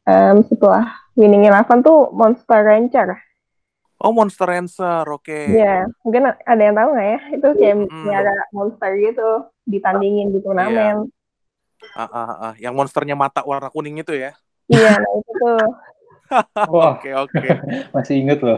em, 0.09 0.41
setelah 0.49 0.89
Winning 1.13 1.45
Eleven 1.45 1.85
tuh 1.85 2.09
Monster 2.11 2.65
Rancher. 2.65 3.15
Oh, 4.01 4.09
Monster 4.09 4.49
Rancher. 4.49 5.05
Oke. 5.13 5.45
Iya, 5.45 5.85
mungkin 6.01 6.25
ada 6.25 6.57
yang 6.57 6.73
tahu 6.73 6.89
nggak 6.97 7.05
ya? 7.07 7.19
Itu 7.37 7.47
kayak 7.53 7.75
Mm-mm. 7.85 8.01
miara 8.01 8.33
monster 8.49 8.91
gitu, 8.97 9.29
ditandingin 9.69 10.33
di 10.33 10.39
turnamen. 10.41 11.05
Ah, 11.93 12.09
ah, 12.09 12.31
ah. 12.49 12.53
Yang 12.57 12.73
monsternya 12.73 13.13
mata 13.13 13.45
warna 13.45 13.69
kuning 13.69 14.01
itu 14.01 14.17
ya. 14.17 14.33
Iya, 14.65 14.97
nah 14.97 15.11
itu 15.13 15.31
tuh. 15.37 15.61
Oke, 16.71 17.11
oke. 17.11 17.47
masih 17.93 18.23
inget 18.23 18.39
loh. 18.39 18.57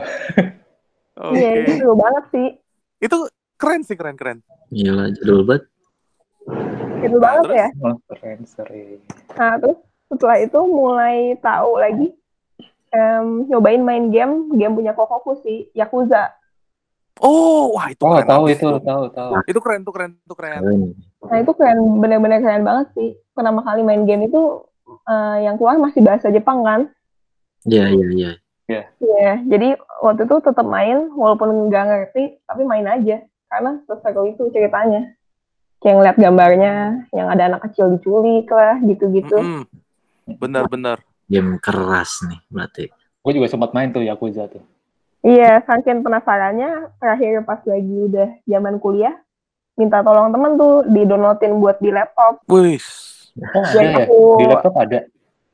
Iya, 1.34 1.50
Oke. 1.50 1.60
itu 1.66 1.72
seru 1.82 1.96
banget 1.98 2.26
sih. 2.30 2.48
Itu 3.02 3.18
keren 3.58 3.82
sih, 3.82 3.98
keren 3.98 4.14
keren. 4.14 4.40
Gila, 4.70 5.10
jadul 5.12 5.42
banget. 5.44 5.64
Itu 7.04 7.18
Nah, 7.18 7.24
banget 7.26 7.44
terus? 7.44 7.58
ya. 7.58 7.68
Monster 7.82 8.18
Rancher. 8.22 8.68
iya. 8.70 8.98
Nah, 9.34 9.54
terus 9.58 9.78
setelah 10.08 10.38
itu 10.40 10.60
mulai 10.64 11.18
tahu 11.42 11.82
lagi 11.82 12.08
em, 12.94 13.50
nyobain 13.50 13.82
main 13.82 14.14
game, 14.14 14.54
game 14.54 14.78
punya 14.78 14.94
kokoku 14.94 15.42
sih, 15.42 15.74
Yakuza. 15.74 16.30
Oh, 17.22 17.78
wah 17.78 17.90
itu 17.94 18.02
Oh, 18.02 18.18
keren 18.18 18.30
tahu 18.30 18.44
itu, 18.50 18.70
tahu, 18.82 19.04
tahu. 19.14 19.32
Itu 19.46 19.60
keren, 19.62 19.82
itu 19.86 19.92
keren, 19.94 20.12
itu 20.18 20.34
keren. 20.34 20.62
Nah, 21.26 21.38
itu 21.42 21.52
keren, 21.54 21.78
bener-bener 22.02 22.42
keren 22.42 22.66
banget 22.66 22.88
sih. 22.98 23.10
Pertama 23.38 23.62
kali 23.62 23.82
main 23.86 24.06
game 24.06 24.30
itu 24.30 24.66
eh, 25.06 25.38
yang 25.46 25.58
keluar 25.58 25.78
masih 25.78 26.02
bahasa 26.02 26.34
Jepang 26.34 26.66
kan? 26.66 26.82
Iya, 27.70 27.90
iya, 27.94 28.08
iya. 28.14 28.32
Iya, 28.98 29.32
jadi 29.46 29.78
waktu 30.02 30.26
itu 30.26 30.36
tetap 30.42 30.66
main, 30.66 31.12
walaupun 31.14 31.70
nggak 31.70 31.84
ngerti, 31.86 32.42
tapi 32.48 32.62
main 32.66 32.88
aja. 32.90 33.22
Karena 33.46 33.78
seseru 33.86 34.34
itu 34.34 34.50
ceritanya. 34.50 35.14
Kayak 35.84 35.96
ngeliat 36.00 36.18
gambarnya, 36.18 36.76
yang 37.12 37.28
ada 37.30 37.44
anak 37.52 37.62
kecil 37.70 37.92
diculik 37.94 38.48
lah, 38.50 38.80
gitu-gitu. 38.82 39.36
Mm-mm. 39.38 39.64
Benar-benar. 40.40 41.04
Game 41.28 41.58
keras 41.60 42.24
nih 42.28 42.40
berarti. 42.52 42.86
Gue 43.24 43.32
juga 43.36 43.48
sempat 43.48 43.72
main 43.72 43.90
tuh 43.90 44.04
Yakuza 44.04 44.52
tuh. 44.52 44.64
Iya, 45.24 45.64
saking 45.64 46.04
penasarannya, 46.04 47.00
terakhir 47.00 47.48
pas 47.48 47.64
lagi 47.64 47.96
udah 48.12 48.30
zaman 48.44 48.76
kuliah, 48.84 49.16
minta 49.80 50.04
tolong 50.04 50.36
temen 50.36 50.60
tuh 50.60 50.84
di-downloadin 50.84 51.64
buat 51.64 51.80
di 51.80 51.96
laptop. 51.96 52.44
Wih. 52.52 52.84
Oh, 53.56 53.64
ada 53.64 53.80
ya? 53.80 54.04
aku 54.04 54.20
Di 54.38 54.46
laptop 54.52 54.76
ada. 54.76 55.00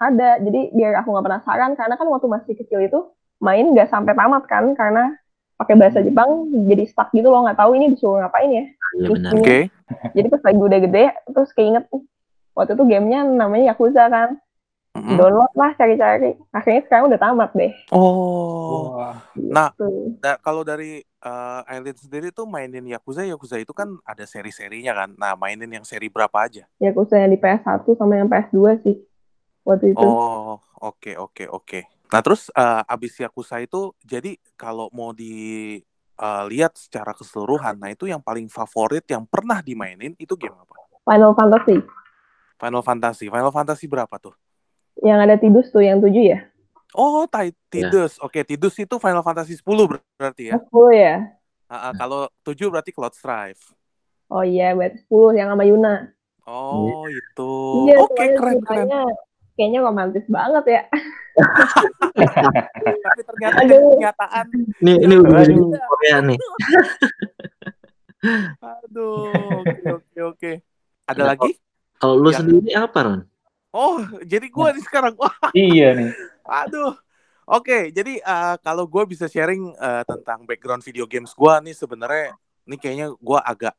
ada, 0.02 0.30
jadi 0.42 0.74
biar 0.74 0.98
aku 1.06 1.14
nggak 1.14 1.26
penasaran, 1.30 1.72
karena 1.78 1.96
kan 2.02 2.08
waktu 2.10 2.28
masih 2.28 2.54
kecil 2.58 2.82
itu 2.82 3.00
main 3.38 3.70
nggak 3.70 3.94
sampai 3.94 4.18
tamat 4.18 4.44
kan, 4.50 4.74
karena 4.74 5.14
pakai 5.60 5.76
bahasa 5.78 6.02
Jepang 6.02 6.50
jadi 6.66 6.90
stuck 6.90 7.14
gitu 7.14 7.30
loh, 7.30 7.46
nggak 7.46 7.60
tahu 7.62 7.78
ini 7.78 7.94
disuruh 7.94 8.26
ngapain 8.26 8.50
ya. 8.50 8.66
Iya 8.98 9.08
benar. 9.14 9.32
Oke. 9.38 9.58
Jadi 10.18 10.28
pas 10.34 10.42
lagi 10.50 10.60
udah 10.66 10.80
gede, 10.82 11.06
terus 11.30 11.52
keinget, 11.54 11.86
"Ih, 11.94 12.04
waktu 12.58 12.74
itu 12.74 12.84
gamenya 12.90 13.22
namanya 13.22 13.76
Yakuza 13.76 14.10
kan, 14.10 14.42
Mm-mm. 15.00 15.16
download 15.16 15.54
lah 15.56 15.72
cari-cari. 15.80 16.36
Akhirnya 16.52 16.84
sekarang 16.84 17.08
udah 17.08 17.20
tamat 17.20 17.50
deh. 17.56 17.72
Oh. 17.96 18.92
Wah, 19.00 19.16
Nah, 19.40 19.72
Tuh. 19.80 20.20
da- 20.20 20.40
kalau 20.44 20.68
dari 20.68 21.00
uh, 21.24 21.64
Aileen 21.64 21.96
sendiri 21.96 22.36
tuh 22.36 22.44
mainin 22.44 22.84
Yakuza, 22.84 23.24
Yakuza 23.24 23.56
itu 23.56 23.72
kan 23.72 23.96
ada 24.04 24.28
seri-serinya 24.28 24.92
kan. 24.92 25.10
Nah, 25.16 25.40
mainin 25.40 25.72
yang 25.72 25.88
seri 25.88 26.12
berapa 26.12 26.36
aja? 26.36 26.68
Yakuza 26.84 27.16
yang 27.16 27.32
di 27.32 27.40
PS1 27.40 27.88
sama 27.96 28.20
yang 28.20 28.28
PS2 28.28 28.84
sih. 28.84 29.00
Waktu 29.64 29.96
itu. 29.96 30.04
Oh, 30.04 30.60
oke 30.84 31.16
oke 31.16 31.46
oke. 31.48 31.80
Nah, 32.12 32.20
terus 32.20 32.52
uh, 32.52 32.82
abis 32.90 33.16
Yakuza 33.22 33.62
itu 33.64 33.94
jadi 34.04 34.36
kalau 34.60 34.92
mau 34.92 35.16
dilihat 35.16 36.74
secara 36.76 37.16
keseluruhan, 37.16 37.78
nah 37.78 37.88
itu 37.94 38.10
yang 38.10 38.20
paling 38.20 38.50
favorit 38.52 39.06
yang 39.08 39.24
pernah 39.24 39.64
dimainin 39.64 40.18
itu 40.20 40.34
game 40.36 40.58
apa? 40.58 40.76
Final 41.08 41.32
Fantasy. 41.38 41.78
Final 42.60 42.84
Fantasy. 42.84 43.26
Final 43.32 43.54
Fantasy 43.56 43.86
berapa 43.88 44.12
tuh? 44.20 44.36
Yang 45.00 45.20
ada 45.24 45.36
Tidus 45.40 45.68
tuh, 45.72 45.84
yang 45.84 46.04
7 46.04 46.16
ya? 46.20 46.40
Oh, 46.92 47.24
Ti- 47.30 47.56
Tidus. 47.70 48.18
Oke, 48.20 48.42
Tidus 48.44 48.76
itu 48.76 48.96
Final 48.98 49.22
Fantasy 49.24 49.56
10 49.56 49.86
ber- 49.88 50.04
berarti 50.18 50.52
ya. 50.52 50.58
10 50.60 50.92
ya? 50.92 51.16
Ah, 51.70 51.90
ah, 51.90 51.94
kalau 51.94 52.26
7 52.42 52.68
berarti 52.68 52.90
Cloud 52.92 53.14
Strife. 53.14 53.72
Oh 54.30 54.42
iya, 54.42 54.74
berarti 54.74 54.98
10 55.06 55.38
yang 55.38 55.54
sama 55.54 55.64
Yuna. 55.66 56.10
Oh, 56.50 57.06
itu. 57.10 57.52
Iya, 57.86 57.96
Oke, 58.02 58.14
soalnya 58.18 58.38
keren 58.42 58.58
keren. 58.66 58.88
Kayaknya 59.54 59.80
romantis 59.84 60.26
banget 60.32 60.66
ya. 60.66 60.82
Tapi 63.06 63.22
ternyata 63.28 63.60
Aduh. 63.60 63.70
dari 63.70 63.86
kenyataan 64.00 64.46
Ini 64.80 64.94
ini 65.04 65.14
udah 65.20 65.44
Korea 65.88 66.18
nih. 66.26 66.40
Aduh, 68.60 69.64
oke 69.64 69.84
oke 70.00 70.20
oke. 70.36 70.52
Ada 71.08 71.22
Nah, 71.24 71.28
lagi? 71.36 71.52
Kalau 72.00 72.16
lu 72.16 72.32
Ya. 72.32 72.40
sendiri 72.40 72.72
apa, 72.76 72.98
Ron? 73.04 73.22
Oh, 73.70 74.02
jadi 74.26 74.50
gua 74.50 74.74
nih 74.74 74.84
sekarang. 74.86 75.14
Wah, 75.18 75.34
iya 75.54 75.94
nih. 75.94 76.12
aduh. 76.46 76.98
Oke, 77.50 77.90
jadi 77.90 78.22
eh, 78.22 78.56
kalau 78.62 78.86
gue 78.86 79.04
bisa 79.10 79.26
sharing 79.26 79.74
eh, 79.74 80.04
tentang 80.06 80.46
background 80.46 80.86
video 80.86 81.10
games 81.10 81.34
gua 81.34 81.58
nih 81.58 81.74
sebenarnya 81.74 82.38
ini 82.70 82.78
kayaknya 82.78 83.08
gua 83.18 83.42
agak 83.42 83.74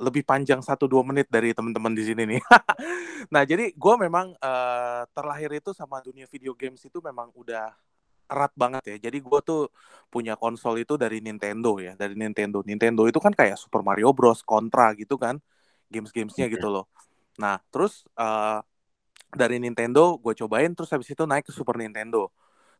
lebih 0.00 0.24
panjang 0.24 0.64
1-2 0.64 1.04
menit 1.04 1.28
dari 1.28 1.52
teman-teman 1.52 1.92
di 1.92 2.08
sini 2.08 2.24
nih. 2.24 2.40
nah, 3.32 3.44
jadi 3.44 3.72
gua 3.76 4.00
memang 4.00 4.32
eh, 4.32 5.02
terlahir 5.12 5.60
itu 5.60 5.76
sama 5.76 6.00
dunia 6.00 6.24
video 6.24 6.56
games 6.56 6.80
itu 6.88 7.04
memang 7.04 7.28
udah 7.36 7.76
erat 8.32 8.52
banget 8.56 8.96
ya. 8.96 9.12
Jadi 9.12 9.20
gua 9.20 9.44
tuh 9.44 9.68
punya 10.08 10.32
konsol 10.40 10.80
itu 10.80 10.96
dari 10.96 11.20
Nintendo 11.20 11.76
ya, 11.84 11.92
dari 11.92 12.16
Nintendo. 12.16 12.64
Nintendo 12.64 13.04
itu 13.04 13.20
kan 13.20 13.36
kayak 13.36 13.60
Super 13.60 13.84
Mario 13.84 14.16
Bros, 14.16 14.40
Contra 14.40 14.96
gitu 14.96 15.20
kan, 15.20 15.36
games-gamesnya 15.92 16.48
gitu 16.48 16.68
loh. 16.72 16.88
Nah, 17.36 17.60
terus 17.68 18.08
eh, 18.16 18.60
dari 19.32 19.56
Nintendo 19.56 20.20
gue 20.20 20.34
cobain, 20.36 20.70
terus 20.76 20.92
habis 20.92 21.08
itu 21.08 21.24
naik 21.24 21.48
ke 21.48 21.52
Super 21.54 21.80
Nintendo. 21.80 22.28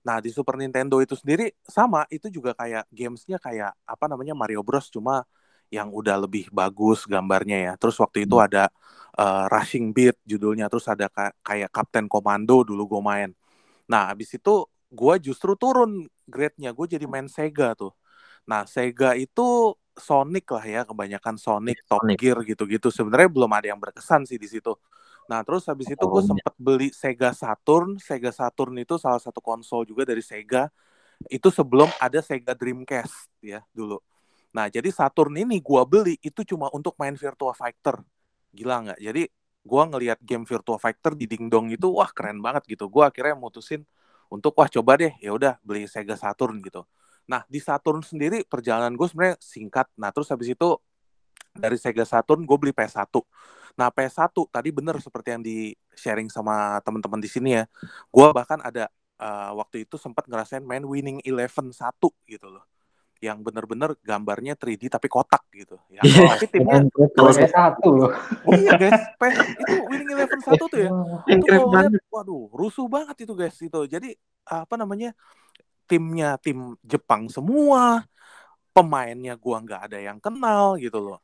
Nah, 0.04 0.18
di 0.18 0.30
Super 0.34 0.58
Nintendo 0.58 0.98
itu 1.00 1.14
sendiri 1.16 1.54
sama, 1.64 2.04
itu 2.10 2.28
juga 2.28 2.52
kayak 2.58 2.84
gamesnya 2.90 3.38
kayak 3.40 3.72
apa 3.86 4.04
namanya 4.10 4.34
Mario 4.36 4.60
Bros, 4.66 4.90
cuma 4.92 5.24
yang 5.72 5.88
udah 5.88 6.20
lebih 6.20 6.52
bagus 6.52 7.08
gambarnya 7.08 7.72
ya. 7.72 7.72
Terus 7.80 7.96
waktu 8.02 8.28
itu 8.28 8.36
ada 8.36 8.68
eh, 9.16 9.44
Rushing 9.48 9.94
Beat 9.96 10.16
judulnya, 10.28 10.68
terus 10.68 10.84
ada 10.90 11.08
ka- 11.08 11.32
kayak 11.40 11.70
Captain 11.72 12.06
Commando 12.10 12.66
dulu 12.66 12.98
gue 12.98 13.02
main. 13.02 13.30
Nah, 13.88 14.12
habis 14.12 14.32
itu 14.36 14.66
gue 14.92 15.14
justru 15.24 15.56
turun 15.56 16.04
grade-nya, 16.28 16.70
gue 16.76 16.86
jadi 16.98 17.06
main 17.08 17.26
Sega 17.30 17.72
tuh. 17.78 17.92
Nah, 18.44 18.66
Sega 18.68 19.14
itu 19.16 19.76
Sonic 19.96 20.48
lah 20.48 20.64
ya, 20.64 20.80
kebanyakan 20.88 21.36
Sonic, 21.36 21.84
Top 21.88 22.00
Sonic. 22.04 22.16
Gear 22.20 22.38
gitu-gitu. 22.44 22.88
Sebenarnya 22.88 23.28
belum 23.28 23.50
ada 23.52 23.66
yang 23.72 23.80
berkesan 23.80 24.24
sih 24.28 24.40
di 24.40 24.48
situ. 24.48 24.72
Nah, 25.30 25.40
terus 25.46 25.66
habis 25.70 25.86
itu 25.86 26.02
gue 26.02 26.22
sempet 26.22 26.54
beli 26.58 26.88
Sega 26.90 27.30
Saturn. 27.30 27.96
Sega 28.02 28.34
Saturn 28.34 28.74
itu 28.78 28.98
salah 28.98 29.22
satu 29.22 29.38
konsol 29.38 29.86
juga 29.86 30.02
dari 30.08 30.20
Sega. 30.20 30.68
Itu 31.30 31.54
sebelum 31.54 31.86
ada 32.02 32.18
Sega 32.18 32.54
Dreamcast 32.54 33.30
ya 33.42 33.62
dulu. 33.70 34.02
Nah, 34.52 34.68
jadi 34.68 34.92
Saturn 34.92 35.32
ini 35.40 35.58
gua 35.64 35.88
beli 35.88 36.20
itu 36.20 36.44
cuma 36.44 36.68
untuk 36.76 36.92
main 37.00 37.16
Virtua 37.16 37.56
Fighter. 37.56 37.96
Gila 38.52 38.84
nggak? 38.84 38.98
Jadi 39.00 39.22
gua 39.64 39.88
ngelihat 39.88 40.20
game 40.20 40.44
Virtua 40.44 40.76
Fighter 40.76 41.16
di 41.16 41.24
Dingdong 41.24 41.72
itu 41.72 41.88
wah 41.88 42.12
keren 42.12 42.44
banget 42.44 42.68
gitu. 42.68 42.86
Gua 42.92 43.08
akhirnya 43.08 43.32
mutusin 43.32 43.86
untuk 44.28 44.52
wah 44.60 44.68
coba 44.68 45.00
deh 45.00 45.12
ya 45.24 45.32
udah 45.32 45.56
beli 45.64 45.88
Sega 45.88 46.20
Saturn 46.20 46.60
gitu. 46.60 46.84
Nah, 47.24 47.48
di 47.48 47.62
Saturn 47.62 48.04
sendiri 48.04 48.44
perjalanan 48.44 48.92
gue 48.98 49.06
sebenarnya 49.08 49.38
singkat. 49.38 49.86
Nah, 49.94 50.10
terus 50.10 50.28
habis 50.28 50.52
itu 50.52 50.68
dari 51.54 51.78
Sega 51.78 52.02
Saturn 52.04 52.44
gue 52.44 52.56
beli 52.58 52.72
PS1. 52.74 53.08
Nah, 53.78 53.88
PS1 53.88 54.30
tadi 54.48 54.68
bener 54.70 54.96
seperti 55.00 55.28
yang 55.34 55.42
di 55.42 55.72
sharing 55.92 56.28
sama 56.28 56.78
teman-teman 56.84 57.20
di 57.20 57.28
sini 57.30 57.56
ya. 57.60 57.64
Gue 58.08 58.28
bahkan 58.32 58.60
ada 58.60 58.88
eh, 59.18 59.50
waktu 59.54 59.86
itu 59.86 59.96
sempat 59.96 60.26
ngerasain 60.26 60.62
main 60.62 60.82
Winning 60.82 61.22
Eleven 61.22 61.70
1 61.70 62.10
gitu 62.26 62.48
loh. 62.48 62.64
yang 63.22 63.38
bener-bener 63.38 63.94
gambarnya 64.02 64.58
3D 64.58 64.90
tapi 64.90 65.06
kotak 65.06 65.46
gitu. 65.54 65.78
Ya, 65.86 66.02
Iya. 66.02 66.26
tapi 66.34 66.46
timnya 66.50 66.82
Kalau 67.14 67.30
saya 67.30 67.46
satu 67.46 67.88
loh. 67.94 68.10
iya 68.50 68.74
guys, 68.74 68.98
PES 69.14 69.36
itu 69.46 69.74
Winning 69.86 70.10
Eleven 70.10 70.40
satu 70.42 70.64
tuh 70.66 70.80
ya. 70.82 70.90
Yang 71.30 71.40
Itu 71.46 71.70
lihat, 71.70 71.92
waduh, 72.10 72.50
rusuh 72.50 72.90
banget 72.90 73.22
itu 73.22 73.32
guys 73.38 73.54
itu. 73.62 73.80
Jadi 73.86 74.10
apa 74.42 74.74
namanya 74.74 75.14
timnya 75.86 76.34
tim 76.42 76.74
Jepang 76.82 77.30
semua, 77.30 78.02
pemainnya 78.74 79.38
gua 79.38 79.62
nggak 79.62 79.80
ada 79.86 79.98
yang 80.02 80.18
kenal 80.18 80.74
gitu 80.82 80.98
loh. 80.98 81.22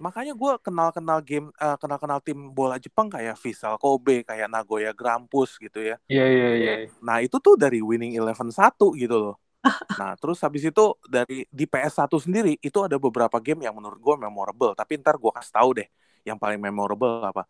Makanya 0.00 0.32
gua 0.32 0.56
kenal-kenal 0.56 1.20
game, 1.20 1.52
eh, 1.60 1.76
kenal-kenal 1.76 2.24
tim 2.24 2.48
bola 2.56 2.80
Jepang 2.80 3.12
kayak 3.12 3.36
Vissel 3.36 3.76
Kobe, 3.76 4.24
kayak 4.24 4.48
Nagoya 4.48 4.96
Grampus 4.96 5.60
gitu 5.60 5.84
ya. 5.84 6.00
Iya 6.08 6.24
iya 6.24 6.48
iya. 6.56 6.74
Nah 7.04 7.20
itu 7.20 7.36
tuh 7.36 7.60
dari 7.60 7.84
Winning 7.84 8.16
Eleven 8.16 8.48
1 8.48 8.96
gitu 8.96 9.16
loh. 9.20 9.36
Nah 10.00 10.16
terus 10.16 10.40
habis 10.40 10.64
itu 10.64 10.84
dari 11.04 11.44
di 11.52 11.68
PS1 11.68 12.08
sendiri 12.16 12.56
itu 12.64 12.78
ada 12.80 12.96
beberapa 12.96 13.36
game 13.44 13.68
yang 13.68 13.76
menurut 13.76 14.00
gue 14.00 14.16
memorable. 14.16 14.72
Tapi 14.72 14.96
ntar 15.04 15.20
gue 15.20 15.28
kasih 15.28 15.52
tahu 15.52 15.70
deh 15.76 15.88
yang 16.24 16.40
paling 16.40 16.56
memorable 16.56 17.20
apa. 17.20 17.44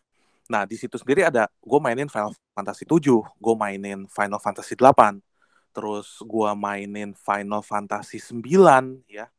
Nah 0.50 0.66
di 0.66 0.74
situ 0.74 0.98
sendiri 0.98 1.22
ada 1.22 1.46
gue 1.62 1.78
mainin 1.78 2.10
Final 2.10 2.34
Fantasy 2.50 2.82
7, 2.82 2.98
gue 3.38 3.54
mainin 3.54 4.10
Final 4.10 4.42
Fantasy 4.42 4.74
8, 4.74 5.22
terus 5.70 6.18
gue 6.18 6.50
mainin 6.58 7.14
Final 7.14 7.62
Fantasy 7.62 8.18
9 8.18 9.06
ya. 9.06 9.30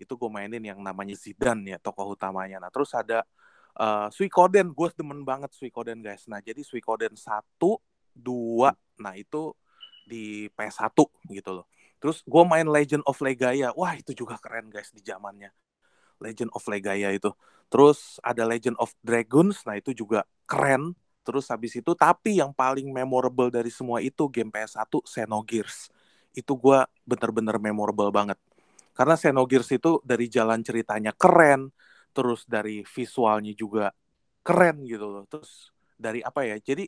Itu 0.00 0.16
gue 0.16 0.30
mainin 0.32 0.64
yang 0.64 0.80
namanya 0.80 1.12
Zidane 1.12 1.76
ya 1.76 1.78
tokoh 1.78 2.16
utamanya. 2.16 2.56
Nah 2.56 2.72
terus 2.72 2.96
ada 2.96 3.22
uh, 3.76 4.08
Suikoden, 4.08 4.72
gue 4.72 4.88
demen 4.96 5.20
banget 5.22 5.52
Suikoden 5.52 6.00
guys. 6.00 6.24
Nah 6.24 6.40
jadi 6.40 6.64
Suikoden 6.64 7.12
1, 7.12 7.20
2, 7.60 8.72
nah 8.98 9.14
itu 9.14 9.52
di 10.08 10.48
PS1 10.56 10.96
gitu 11.30 11.50
loh. 11.62 11.66
Terus 12.00 12.24
gue 12.24 12.42
main 12.48 12.64
Legend 12.64 13.04
of 13.04 13.20
Legaia. 13.20 13.70
Wah, 13.76 13.92
itu 13.94 14.16
juga 14.16 14.40
keren 14.40 14.72
guys 14.72 14.88
di 14.90 15.04
zamannya. 15.04 15.52
Legend 16.18 16.50
of 16.56 16.64
Legaia 16.64 17.12
itu. 17.12 17.30
Terus 17.68 18.16
ada 18.24 18.48
Legend 18.48 18.80
of 18.80 18.90
Dragons. 19.04 19.62
Nah, 19.68 19.76
itu 19.76 19.92
juga 19.92 20.24
keren. 20.48 20.96
Terus 21.20 21.52
habis 21.52 21.76
itu 21.76 21.92
tapi 21.92 22.40
yang 22.40 22.56
paling 22.56 22.88
memorable 22.88 23.52
dari 23.52 23.68
semua 23.68 24.00
itu 24.00 24.26
game 24.32 24.48
PS1 24.48 24.88
Xenogears. 25.04 25.92
Itu 26.32 26.56
gue 26.56 26.80
bener-bener 27.04 27.60
memorable 27.60 28.08
banget. 28.08 28.40
Karena 29.00 29.16
Xenogears 29.16 29.72
itu 29.72 29.96
dari 30.04 30.28
jalan 30.28 30.60
ceritanya 30.60 31.16
keren, 31.16 31.72
terus 32.12 32.44
dari 32.44 32.84
visualnya 32.84 33.56
juga 33.56 33.88
keren 34.44 34.84
gitu 34.84 35.08
loh. 35.08 35.24
Terus 35.24 35.72
dari 35.96 36.20
apa 36.20 36.44
ya? 36.44 36.60
Jadi 36.60 36.84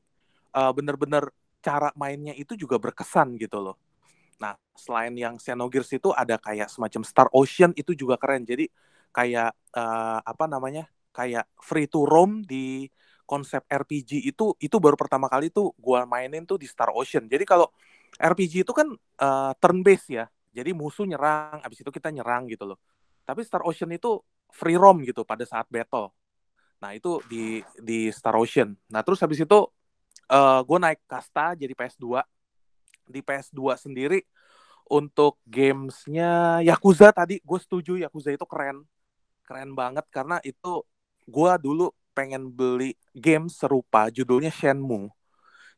uh, 0.52 0.76
bener-bener 0.76 1.32
cara 1.64 1.88
mainnya 1.96 2.36
itu 2.36 2.52
juga 2.52 2.76
berkesan 2.76 3.40
gitu 3.40 3.64
loh. 3.64 3.80
Nah, 4.44 4.52
selain 4.76 5.16
yang 5.16 5.40
Xenogears 5.40 5.88
itu 5.96 6.12
ada 6.12 6.36
kayak 6.36 6.68
semacam 6.68 7.00
Star 7.00 7.28
Ocean 7.32 7.72
itu 7.80 7.96
juga 7.96 8.20
keren. 8.20 8.44
Jadi 8.44 8.68
kayak 9.08 9.56
uh, 9.72 10.20
apa 10.20 10.44
namanya? 10.44 10.84
Kayak 11.16 11.48
free 11.64 11.88
to 11.88 12.04
roam 12.04 12.44
di 12.44 12.92
konsep 13.24 13.64
RPG 13.72 14.28
itu 14.28 14.52
itu 14.60 14.76
baru 14.76 15.00
pertama 15.00 15.32
kali 15.32 15.48
tuh 15.48 15.72
gua 15.80 16.04
mainin 16.04 16.44
tuh 16.44 16.60
di 16.60 16.68
Star 16.68 16.92
Ocean. 16.92 17.24
Jadi 17.24 17.48
kalau 17.48 17.72
RPG 18.20 18.68
itu 18.68 18.72
kan 18.76 18.92
uh, 19.24 19.56
turn 19.56 19.80
based 19.80 20.12
ya. 20.12 20.28
Jadi 20.52 20.70
musuh 20.76 21.08
nyerang, 21.08 21.64
habis 21.64 21.80
itu 21.80 21.90
kita 21.90 22.12
nyerang 22.12 22.46
gitu 22.46 22.68
loh. 22.68 22.78
Tapi 23.24 23.40
Star 23.42 23.64
Ocean 23.64 23.88
itu 23.92 24.20
free 24.52 24.76
roam 24.76 25.00
gitu 25.02 25.24
pada 25.24 25.48
saat 25.48 25.64
battle. 25.72 26.12
Nah, 26.78 26.92
itu 26.92 27.24
di 27.26 27.64
di 27.80 28.12
Star 28.12 28.36
Ocean. 28.36 28.76
Nah, 28.92 29.00
terus 29.00 29.18
habis 29.24 29.40
itu 29.40 29.58
uh, 30.28 30.60
gue 30.64 30.78
naik 30.78 31.00
kasta 31.08 31.56
jadi 31.56 31.72
PS2 31.72 32.20
di 33.08 33.20
PS2 33.20 33.60
sendiri 33.76 34.24
untuk 34.88 35.38
gamesnya 35.46 36.60
Yakuza 36.64 37.12
tadi 37.14 37.38
gue 37.40 37.58
setuju 37.60 38.00
Yakuza 38.00 38.34
itu 38.34 38.46
keren 38.48 38.84
keren 39.46 39.72
banget 39.76 40.04
karena 40.12 40.40
itu 40.42 40.82
gue 41.28 41.52
dulu 41.60 41.92
pengen 42.12 42.50
beli 42.52 42.96
game 43.16 43.48
serupa 43.48 44.12
judulnya 44.12 44.52
Shenmue 44.52 45.08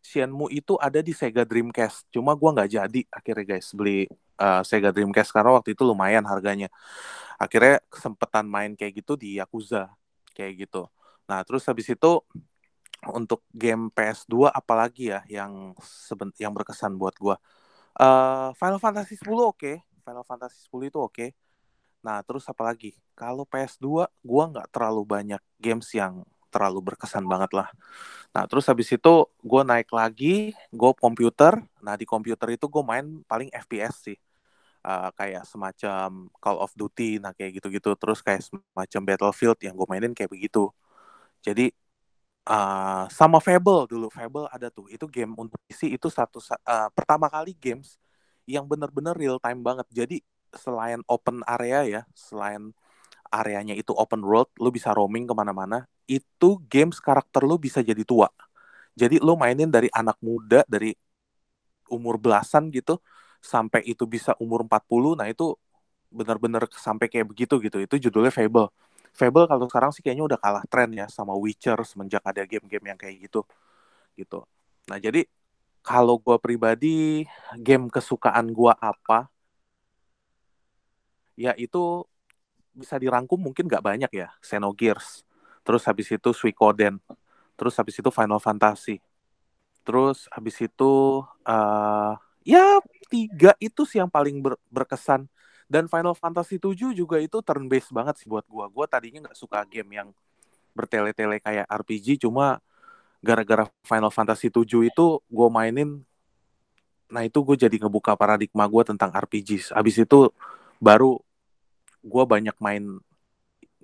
Shenmue 0.04 0.52
itu 0.52 0.76
ada 0.82 1.00
di 1.00 1.14
Sega 1.14 1.46
Dreamcast 1.46 2.10
cuma 2.10 2.34
gue 2.34 2.50
nggak 2.50 2.70
jadi 2.70 3.00
akhirnya 3.08 3.44
guys 3.56 3.70
beli 3.72 4.08
uh, 4.38 4.62
Sega 4.66 4.90
Dreamcast 4.94 5.30
karena 5.34 5.54
waktu 5.54 5.74
itu 5.76 5.82
lumayan 5.86 6.24
harganya 6.26 6.70
akhirnya 7.38 7.82
kesempatan 7.90 8.46
main 8.46 8.72
kayak 8.78 9.04
gitu 9.04 9.18
di 9.18 9.38
Yakuza 9.42 9.90
kayak 10.34 10.68
gitu 10.68 10.86
nah 11.24 11.40
terus 11.42 11.64
habis 11.66 11.88
itu 11.88 12.20
untuk 13.12 13.44
game 13.52 13.92
PS2 13.92 14.48
apalagi 14.48 15.12
ya 15.12 15.20
yang 15.28 15.76
seben 15.82 16.32
yang 16.40 16.54
berkesan 16.56 16.96
buat 16.96 17.12
gua. 17.20 17.36
Uh, 17.94 18.50
Final 18.56 18.80
Fantasy 18.80 19.14
10 19.20 19.28
oke, 19.36 19.54
okay. 19.54 19.76
Final 20.02 20.24
Fantasy 20.24 20.64
10 20.66 20.88
itu 20.88 20.98
oke. 20.98 21.12
Okay. 21.12 21.28
Nah, 22.04 22.20
terus 22.24 22.44
apalagi? 22.48 22.96
Kalau 23.16 23.44
PS2 23.48 24.08
gua 24.24 24.44
nggak 24.50 24.68
terlalu 24.72 25.02
banyak 25.04 25.42
games 25.60 25.88
yang 25.92 26.24
terlalu 26.54 26.94
berkesan 26.94 27.26
banget 27.26 27.50
lah. 27.58 27.68
Nah, 28.34 28.44
terus 28.50 28.64
habis 28.70 28.88
itu 28.94 29.12
gue 29.42 29.62
naik 29.66 29.90
lagi, 29.90 30.54
gue 30.70 30.92
komputer. 30.94 31.58
Nah, 31.82 31.94
di 31.98 32.06
komputer 32.06 32.54
itu 32.54 32.66
gue 32.70 32.82
main 32.86 33.06
paling 33.26 33.50
FPS 33.50 33.94
sih. 34.10 34.18
Uh, 34.84 35.08
kayak 35.16 35.48
semacam 35.48 36.28
Call 36.38 36.58
of 36.60 36.70
Duty, 36.76 37.16
nah 37.18 37.32
kayak 37.34 37.58
gitu-gitu. 37.58 37.90
Terus 37.98 38.20
kayak 38.22 38.46
semacam 38.46 39.00
Battlefield 39.08 39.58
yang 39.66 39.74
gue 39.74 39.86
mainin 39.90 40.12
kayak 40.14 40.30
begitu. 40.30 40.70
Jadi 41.42 41.72
uh, 42.48 43.04
sama 43.08 43.38
Fable 43.40 43.88
dulu 43.88 44.08
Fable 44.12 44.46
ada 44.52 44.68
tuh 44.68 44.88
itu 44.92 45.04
game 45.08 45.32
untuk 45.36 45.56
PC 45.68 45.96
itu 45.96 46.08
satu 46.12 46.40
uh, 46.40 46.88
pertama 46.92 47.26
kali 47.32 47.56
games 47.56 47.96
yang 48.44 48.68
bener-bener 48.68 49.16
real 49.16 49.40
time 49.40 49.64
banget 49.64 49.86
jadi 49.88 50.16
selain 50.54 51.00
open 51.08 51.40
area 51.48 51.80
ya 51.84 52.02
selain 52.12 52.70
areanya 53.40 53.74
itu 53.74 53.90
open 53.96 54.22
world 54.22 54.48
lu 54.62 54.70
bisa 54.70 54.94
roaming 54.94 55.26
ke 55.26 55.34
mana-mana 55.34 55.84
itu 56.06 56.48
games 56.70 56.98
karakter 57.02 57.42
lu 57.44 57.56
bisa 57.58 57.80
jadi 57.82 58.02
tua. 58.06 58.28
Jadi 58.94 59.18
lu 59.18 59.34
mainin 59.34 59.68
dari 59.70 59.90
anak 59.90 60.16
muda 60.22 60.62
dari 60.70 60.94
umur 61.90 62.16
belasan 62.22 62.70
gitu 62.72 63.00
sampai 63.44 63.84
itu 63.84 64.04
bisa 64.08 64.32
umur 64.40 64.64
40 64.64 65.12
nah 65.18 65.28
itu 65.28 65.52
bener-bener 66.14 66.64
sampai 66.78 67.06
kayak 67.12 67.26
begitu 67.32 67.54
gitu. 67.64 67.76
Itu 67.82 67.94
judulnya 68.08 68.32
Fable. 68.34 68.70
Fable 69.14 69.46
kalau 69.50 69.66
sekarang 69.70 69.90
sih 69.94 70.02
kayaknya 70.04 70.24
udah 70.30 70.38
kalah 70.42 70.64
tren 70.70 70.90
ya 70.94 71.06
sama 71.10 71.34
Witcher 71.38 71.78
semenjak 71.86 72.22
ada 72.26 72.42
game-game 72.46 72.86
yang 72.94 72.98
kayak 72.98 73.16
gitu 73.30 73.46
gitu. 74.18 74.46
Nah 74.90 74.98
jadi 75.02 75.26
kalau 75.84 76.16
gue 76.24 76.36
pribadi 76.40 77.26
game 77.66 77.86
kesukaan 77.92 78.46
gue 78.56 78.72
apa? 78.80 79.28
Ya 81.36 81.52
itu 81.58 81.78
bisa 82.74 82.98
dirangkum 82.98 83.38
mungkin 83.38 83.70
gak 83.70 83.80
banyak 83.80 84.10
ya 84.10 84.28
Xenogears. 84.42 85.22
Terus 85.64 85.82
habis 85.88 86.10
itu 86.10 86.30
Suikoden. 86.34 87.00
Terus 87.54 87.74
habis 87.78 87.96
itu 87.96 88.10
Final 88.10 88.42
Fantasy. 88.42 89.00
Terus 89.86 90.26
habis 90.28 90.58
itu 90.60 91.22
uh, 91.46 92.12
ya 92.42 92.82
tiga 93.08 93.56
itu 93.62 93.86
sih 93.88 94.02
yang 94.02 94.10
paling 94.10 94.42
ber 94.42 94.58
berkesan. 94.68 95.30
Dan 95.64 95.88
Final 95.88 96.12
Fantasy 96.12 96.60
7 96.60 96.92
juga 96.92 97.16
itu 97.16 97.40
turn 97.40 97.64
based 97.72 97.88
banget 97.88 98.20
sih 98.20 98.28
buat 98.28 98.44
gua. 98.44 98.68
Gua 98.68 98.84
tadinya 98.84 99.24
nggak 99.24 99.38
suka 99.38 99.64
game 99.64 99.96
yang 99.96 100.08
bertele-tele 100.76 101.40
kayak 101.40 101.64
RPG, 101.64 102.20
cuma 102.20 102.60
gara-gara 103.24 103.64
Final 103.80 104.12
Fantasy 104.12 104.52
7 104.52 104.84
itu 104.84 105.24
gua 105.32 105.48
mainin 105.48 106.04
nah 107.14 107.22
itu 107.22 107.38
gue 107.46 107.54
jadi 107.54 107.76
ngebuka 107.78 108.16
paradigma 108.18 108.64
gue 108.66 108.82
tentang 108.90 109.12
RPG. 109.12 109.70
Habis 109.70 110.02
itu 110.02 110.32
baru 110.82 111.20
gue 112.04 112.24
banyak 112.28 112.56
main 112.60 113.00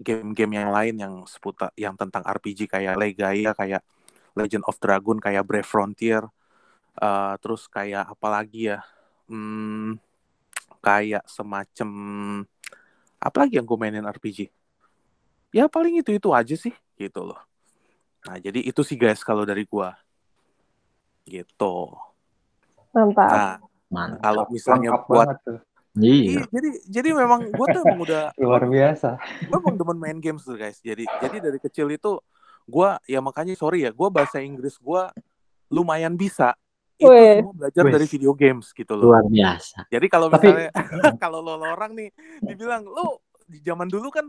game-game 0.01 0.53
yang 0.61 0.71
lain 0.73 0.95
yang 0.97 1.15
seputar 1.25 1.73
yang 1.77 1.97
tentang 1.97 2.25
RPG 2.25 2.69
kayak 2.69 2.97
Legaia, 3.01 3.57
kayak 3.57 3.81
Legend 4.37 4.65
of 4.69 4.77
Dragon, 4.77 5.17
kayak 5.17 5.45
Brave 5.45 5.67
Frontier, 5.69 6.23
uh, 7.01 7.35
terus 7.41 7.65
kayak 7.67 8.09
apa 8.09 8.27
lagi 8.29 8.73
ya? 8.73 8.81
Hmm, 9.29 9.97
kayak 10.81 11.25
semacam 11.29 11.91
apa 13.21 13.37
lagi 13.45 13.61
yang 13.61 13.69
gue 13.69 13.77
mainin 13.77 14.09
RPG 14.09 14.49
ya 15.53 15.69
paling 15.69 16.01
itu 16.01 16.17
itu 16.17 16.29
aja 16.33 16.57
sih 16.57 16.73
gitu 16.97 17.21
loh 17.29 17.41
nah 18.25 18.41
jadi 18.41 18.65
itu 18.65 18.81
sih 18.81 18.97
guys 18.97 19.21
kalau 19.21 19.45
dari 19.45 19.69
gue 19.69 19.89
gitu 21.29 21.93
mantap 22.97 23.29
nah 23.29 23.57
Mantap. 23.91 24.23
kalau 24.23 24.45
misalnya 24.55 24.95
Lengkap 24.95 25.05
buat. 25.11 25.27
Iya. 25.99 26.47
Jadi 26.47 26.69
jadi 26.87 27.09
memang 27.11 27.51
gue 27.51 27.67
tuh 27.67 27.83
emang 27.83 28.01
udah 28.07 28.23
luar 28.43 28.63
biasa. 28.63 29.19
gue 29.43 29.57
emang 29.59 29.75
demen 29.75 29.99
main 29.99 30.19
games 30.23 30.47
tuh 30.47 30.55
guys. 30.55 30.79
Jadi 30.79 31.03
jadi 31.19 31.37
dari 31.43 31.59
kecil 31.59 31.91
itu 31.91 32.23
gue 32.71 32.91
ya 33.11 33.19
makanya 33.19 33.59
sorry 33.59 33.83
ya 33.83 33.91
gue 33.91 34.09
bahasa 34.09 34.39
Inggris 34.39 34.79
gue 34.79 35.03
lumayan 35.71 36.15
bisa 36.15 36.55
itu 36.95 37.09
semua 37.09 37.55
belajar 37.57 37.83
Wih. 37.89 37.93
dari 37.97 38.07
video 38.07 38.33
games 38.37 38.71
gitu 38.71 38.93
loh. 38.95 39.11
Luar 39.11 39.25
biasa. 39.27 39.89
Jadi 39.89 40.07
kalau 40.07 40.29
Tapi- 40.31 40.47
misalnya 40.47 40.71
kalau 41.23 41.41
lo, 41.43 41.57
lo 41.59 41.67
orang 41.67 41.97
nih 41.97 42.09
dibilang 42.45 42.87
lo 42.87 43.25
di 43.49 43.59
zaman 43.65 43.91
dulu 43.91 44.13
kan 44.15 44.29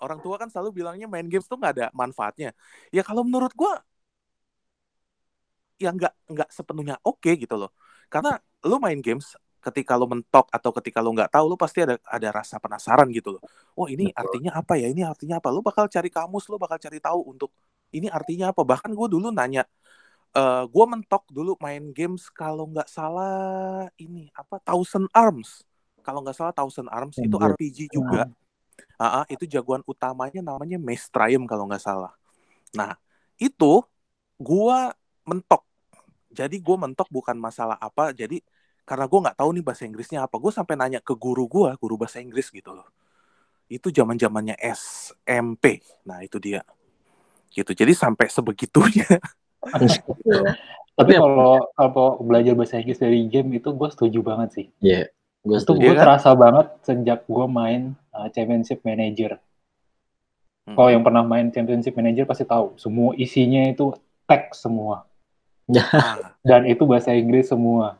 orang 0.00 0.20
tua 0.24 0.36
kan 0.40 0.48
selalu 0.48 0.80
bilangnya 0.80 1.08
main 1.08 1.26
games 1.28 1.44
tuh 1.44 1.60
nggak 1.60 1.72
ada 1.76 1.86
manfaatnya. 1.92 2.56
Ya 2.88 3.04
kalau 3.04 3.20
menurut 3.20 3.52
gua 3.52 3.80
ya 5.76 5.92
nggak 5.92 6.14
nggak 6.32 6.48
sepenuhnya 6.48 6.96
oke 7.04 7.28
gitu 7.36 7.52
loh. 7.58 7.68
Karena 8.08 8.40
lo 8.64 8.80
main 8.80 9.02
games 9.04 9.36
ketika 9.66 9.98
lo 9.98 10.06
mentok 10.06 10.46
atau 10.48 10.70
ketika 10.78 11.02
lo 11.02 11.10
nggak 11.10 11.30
tahu 11.34 11.44
lo 11.50 11.56
pasti 11.58 11.82
ada 11.82 11.98
ada 12.06 12.28
rasa 12.30 12.62
penasaran 12.62 13.10
gitu 13.10 13.36
loh 13.36 13.42
oh 13.74 13.90
ini 13.90 14.14
Betul. 14.14 14.22
artinya 14.22 14.50
apa 14.54 14.72
ya 14.78 14.86
ini 14.86 15.02
artinya 15.02 15.42
apa 15.42 15.48
lo 15.50 15.60
bakal 15.60 15.90
cari 15.90 16.08
kamus 16.08 16.46
lo 16.46 16.56
bakal 16.56 16.78
cari 16.78 17.02
tahu 17.02 17.20
untuk 17.34 17.50
ini 17.90 18.06
artinya 18.06 18.54
apa 18.54 18.62
bahkan 18.62 18.94
gue 18.94 19.08
dulu 19.10 19.34
nanya 19.34 19.66
eh 20.36 20.64
gue 20.66 20.84
mentok 20.86 21.26
dulu 21.32 21.58
main 21.58 21.90
games 21.90 22.30
kalau 22.30 22.70
nggak 22.70 22.86
salah 22.86 23.90
ini 23.98 24.30
apa 24.36 24.62
Thousand 24.62 25.10
Arms 25.10 25.66
kalau 26.06 26.22
nggak 26.22 26.36
salah 26.38 26.54
Thousand 26.54 26.86
Arms 26.86 27.18
itu. 27.18 27.34
RPG 27.34 27.90
juga 27.90 28.30
Ah, 28.96 29.22
ah, 29.22 29.24
itu 29.28 29.44
jagoan 29.44 29.84
utamanya 29.84 30.40
namanya 30.40 30.80
Triumph 31.12 31.48
kalau 31.48 31.68
nggak 31.68 31.84
salah. 31.84 32.12
Nah, 32.72 32.96
itu 33.36 33.84
gua 34.40 34.92
mentok. 35.28 35.64
Jadi 36.32 36.56
gua 36.60 36.76
mentok 36.80 37.08
bukan 37.12 37.36
masalah 37.36 37.76
apa, 37.76 38.12
jadi 38.16 38.40
karena 38.86 39.04
gua 39.10 39.20
nggak 39.28 39.38
tahu 39.42 39.50
nih 39.58 39.64
bahasa 39.66 39.82
Inggrisnya 39.84 40.22
apa. 40.22 40.38
Gue 40.38 40.54
sampai 40.54 40.78
nanya 40.78 41.02
ke 41.02 41.12
guru 41.18 41.50
gua, 41.50 41.74
guru 41.74 41.98
bahasa 41.98 42.22
Inggris 42.22 42.48
gitu 42.54 42.70
loh. 42.70 42.86
Itu 43.66 43.90
zaman 43.90 44.14
zamannya 44.14 44.54
SMP. 44.62 45.82
Nah, 46.06 46.22
itu 46.22 46.38
dia. 46.38 46.62
Gitu. 47.50 47.74
Jadi 47.74 47.92
sampai 47.98 48.30
sebegitunya. 48.30 49.10
Tapi 50.96 51.12
kalau 51.12 51.60
kalau 51.76 52.08
belajar 52.24 52.56
bahasa 52.56 52.80
Inggris 52.80 52.96
dari 52.96 53.28
game 53.28 53.60
itu 53.60 53.68
gue 53.68 53.88
setuju 53.92 54.24
banget 54.24 54.48
sih. 54.56 54.66
Iya, 54.80 55.12
gue 55.44 55.56
Itu 55.60 55.62
setuju. 55.76 55.92
gue 55.92 55.92
kan? 55.92 56.02
terasa 56.08 56.30
banget 56.32 56.66
sejak 56.88 57.20
gue 57.28 57.46
main 57.50 57.92
uh, 58.16 58.32
Championship 58.32 58.80
Manager. 58.80 59.36
Hmm. 60.64 60.72
Kalau 60.72 60.88
yang 60.88 61.04
pernah 61.04 61.20
main 61.20 61.52
Championship 61.52 61.92
Manager 62.00 62.24
pasti 62.24 62.48
tahu, 62.48 62.80
semua 62.80 63.12
isinya 63.20 63.60
itu 63.68 63.92
teks 64.24 64.64
semua. 64.64 65.04
Ah, 65.74 66.38
Dan 66.46 66.64
itu 66.70 66.86
bahasa 66.86 67.10
Inggris 67.10 67.50
semua. 67.50 67.98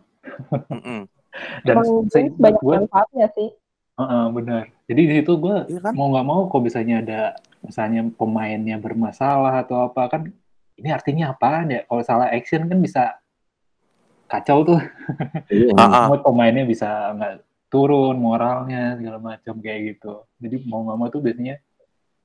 Dan 1.64 1.74
Emang 1.76 1.88
banyak 2.08 2.62
gue, 2.64 2.76
manfaatnya 2.80 3.26
sih. 3.36 3.48
Heeh, 3.96 4.24
benar. 4.32 4.62
Jadi 4.88 5.00
di 5.08 5.12
situ 5.20 5.32
gue 5.40 5.56
Iya 5.72 5.80
kan? 5.84 5.92
mau 5.96 6.12
nggak 6.12 6.26
mau 6.26 6.40
kok 6.48 6.62
misalnya 6.64 6.96
ada 7.04 7.20
misalnya 7.64 8.00
pemainnya 8.12 8.76
bermasalah 8.76 9.64
atau 9.64 9.88
apa 9.88 10.02
kan 10.12 10.22
ini 10.76 10.88
artinya 10.92 11.32
apaan 11.32 11.72
ya? 11.72 11.80
Kalau 11.88 12.02
salah 12.04 12.28
action 12.32 12.68
kan 12.68 12.78
bisa 12.80 13.16
kacau 14.28 14.64
tuh. 14.64 14.80
Iya, 15.48 15.72
Ah, 15.80 15.84
ah. 15.84 16.06
Mood 16.08 16.20
pemainnya 16.24 16.64
bisa 16.68 17.12
nggak 17.16 17.34
turun 17.72 18.16
moralnya 18.20 18.96
segala 19.00 19.18
macam 19.20 19.54
kayak 19.60 19.96
gitu. 19.96 20.24
Jadi 20.40 20.56
mau 20.68 20.84
nggak 20.84 20.96
mau 20.96 21.08
tuh 21.08 21.20
biasanya 21.24 21.56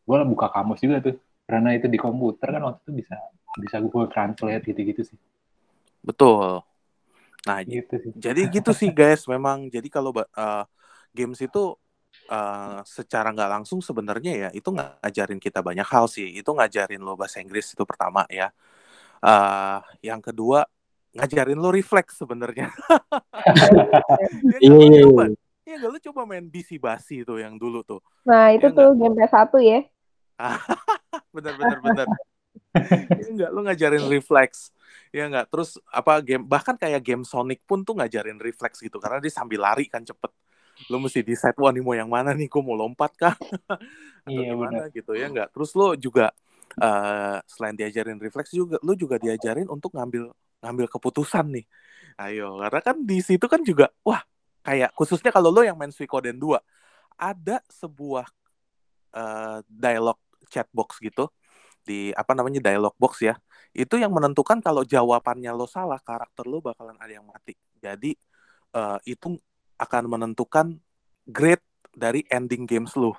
gue 0.01 0.17
buka 0.27 0.47
kamus 0.51 0.79
juga 0.81 0.97
tuh 0.99 1.15
karena 1.47 1.75
itu 1.75 1.87
di 1.87 1.99
komputer 1.99 2.47
kan 2.51 2.63
waktu 2.67 2.79
itu 2.83 2.91
bisa 3.03 3.15
bisa 3.59 3.77
gue 3.79 4.03
translate 4.11 4.63
gitu-gitu 4.71 5.01
sih. 5.07 5.17
Betul. 6.03 6.63
Nah, 7.41 7.65
Gitu 7.65 7.95
sih. 7.97 8.12
jadi 8.13 8.41
gitu 8.54 8.71
sih 8.73 8.89
guys. 8.99 9.25
Memang 9.25 9.69
jadi 9.71 9.88
kalau 9.89 10.13
eh, 10.13 10.63
games 11.15 11.39
itu 11.41 11.63
eh, 12.30 12.80
secara 12.86 13.34
nggak 13.34 13.49
langsung 13.60 13.80
sebenarnya 13.82 14.34
ya 14.38 14.49
itu 14.54 14.69
ngajarin 14.69 15.41
kita 15.41 15.60
banyak 15.65 15.88
hal 15.88 16.06
sih. 16.06 16.38
Itu 16.38 16.54
ngajarin 16.54 17.01
lo 17.01 17.17
bahasa 17.17 17.41
Inggris 17.41 17.73
itu 17.73 17.84
pertama 17.88 18.25
ya. 18.30 18.54
Eh, 19.21 19.80
yang 20.06 20.21
kedua 20.21 20.65
ngajarin 21.12 21.60
lo 21.60 21.69
refleks 21.73 22.19
sebenarnya. 22.21 22.69
Iya, 24.62 24.77
iya, 24.86 25.01
coba. 25.10 25.23
Iya. 25.27 25.38
ya 25.65 25.75
nggak? 25.82 25.89
Lo 25.89 25.99
coba 26.12 26.21
main 26.30 26.45
bisi 26.45 26.77
basi 26.77 27.25
tuh 27.25 27.41
yang 27.41 27.58
dulu 27.58 27.82
tuh. 27.82 28.01
Nah, 28.27 28.54
itu 28.54 28.69
Iya 28.69 28.77
tuh 28.77 28.88
game 28.93 29.15
PS1 29.17 29.54
ya. 29.62 29.80
bener 31.36 31.54
bener 31.54 31.80
bener 31.82 32.08
ya 33.19 33.27
enggak 33.27 33.49
lo 33.51 33.60
ngajarin 33.67 34.05
refleks 34.07 34.71
ya 35.12 35.27
enggak 35.27 35.51
terus 35.51 35.75
apa 35.91 36.23
game 36.23 36.47
bahkan 36.47 36.79
kayak 36.79 37.03
game 37.03 37.23
Sonic 37.27 37.60
pun 37.67 37.84
tuh 37.84 37.99
ngajarin 37.99 38.39
refleks 38.39 38.79
gitu 38.79 38.95
karena 38.97 39.19
dia 39.19 39.31
sambil 39.31 39.60
lari 39.60 39.88
kan 39.91 40.03
cepet. 40.07 40.31
Lo 40.89 40.97
mesti 40.97 41.21
decide 41.21 41.53
wah 41.62 41.69
nih 41.69 41.84
mau 41.84 41.93
yang 41.93 42.10
mana 42.10 42.34
nih? 42.34 42.49
Gue 42.49 42.63
mau 42.63 42.73
lompat 42.73 43.12
kah? 43.13 43.36
Atau 44.25 44.41
Iya, 44.41 44.55
gimana 44.55 44.88
gitu 44.89 45.12
ya 45.13 45.27
enggak 45.27 45.51
terus 45.51 45.75
lo 45.75 45.93
juga 45.99 46.31
eh, 46.79 47.38
selain 47.45 47.75
diajarin 47.75 48.17
refleks 48.17 48.55
juga 48.55 48.79
lo 48.81 48.95
juga 48.95 49.19
diajarin 49.19 49.67
untuk 49.67 49.91
ngambil 49.93 50.31
ngambil 50.63 50.88
keputusan 50.88 51.45
nih. 51.60 51.65
Ayo 52.21 52.60
karena 52.62 52.79
kan 52.79 52.95
di 53.03 53.19
situ 53.19 53.45
kan 53.51 53.62
juga 53.67 53.91
wah 54.05 54.21
kayak 54.63 54.93
khususnya 54.95 55.34
kalau 55.34 55.49
lo 55.51 55.62
yang 55.65 55.75
main 55.75 55.91
Suikoden 55.91 56.38
2 56.39 56.62
ada 57.19 57.60
sebuah 57.67 58.25
eh, 59.15 59.60
dialog 59.67 60.17
chat 60.47 60.67
box 60.71 60.99
gitu 61.03 61.27
di 61.82 62.13
apa 62.13 62.32
namanya 62.38 62.62
dialog 62.62 62.94
box 62.98 63.26
ya 63.26 63.36
itu 63.74 63.98
yang 63.98 64.13
menentukan 64.13 64.62
kalau 64.62 64.86
jawabannya 64.86 65.50
lo 65.56 65.65
salah 65.65 65.98
karakter 65.98 66.46
lo 66.46 66.62
bakalan 66.62 66.96
ada 67.02 67.13
yang 67.17 67.26
mati 67.26 67.54
jadi 67.82 68.12
eh, 68.72 69.00
itu 69.10 69.38
akan 69.82 70.04
menentukan 70.06 70.78
grade 71.26 71.63
dari 71.91 72.22
ending 72.30 72.70
games 72.70 72.94
lo 72.96 73.17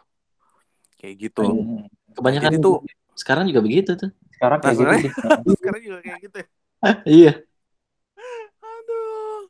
kayak 0.96 1.31
gitu 1.31 1.42
Hmm. 1.42 1.87
Kebanyakan 2.12 2.61
Jadi 2.61 2.61
tuh 2.61 2.77
sekarang 3.16 3.48
juga 3.48 3.64
begitu 3.64 3.96
tuh. 3.96 4.12
Sekarang 4.37 4.61
kayak 4.61 4.77
gitu 4.77 4.85
Nah, 4.85 5.01
sih. 5.05 5.12
sekarang 5.57 5.81
juga 5.81 5.98
kayak 6.05 6.18
gitu 6.20 6.37
ya. 6.37 6.46
Iya. 7.20 7.33
aduh 8.61 9.42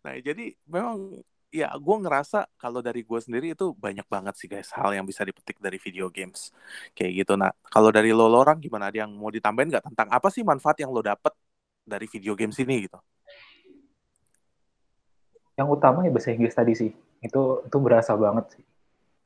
nah 0.00 0.14
jadi 0.20 0.44
memang 0.68 1.20
ya 1.50 1.74
gue 1.74 1.96
ngerasa 2.06 2.46
kalau 2.54 2.78
dari 2.78 3.02
gue 3.02 3.20
sendiri 3.20 3.58
itu 3.58 3.74
banyak 3.74 4.06
banget 4.06 4.34
sih 4.38 4.46
guys 4.46 4.70
hal 4.70 4.94
yang 4.94 5.02
bisa 5.02 5.26
dipetik 5.26 5.58
dari 5.58 5.82
video 5.82 6.06
games 6.06 6.54
kayak 6.94 7.26
gitu 7.26 7.34
nah 7.34 7.50
kalau 7.66 7.90
dari 7.90 8.14
lo, 8.14 8.30
lo 8.30 8.38
orang 8.42 8.62
gimana 8.62 8.86
ada 8.88 9.02
yang 9.02 9.10
mau 9.10 9.28
ditambahin 9.34 9.74
nggak 9.74 9.84
tentang 9.90 10.08
apa 10.14 10.30
sih 10.30 10.46
manfaat 10.46 10.78
yang 10.78 10.94
lo 10.94 11.02
dapet 11.02 11.34
dari 11.82 12.06
video 12.06 12.38
games 12.38 12.56
ini 12.62 12.86
gitu 12.86 12.98
Yang 15.60 15.76
utama 15.76 16.08
ya 16.08 16.08
bahasa 16.08 16.32
Inggris 16.32 16.56
tadi 16.56 16.72
sih. 16.72 16.88
Itu 17.20 17.68
itu 17.68 17.76
berasa 17.84 18.16
banget 18.16 18.56
sih. 18.56 18.64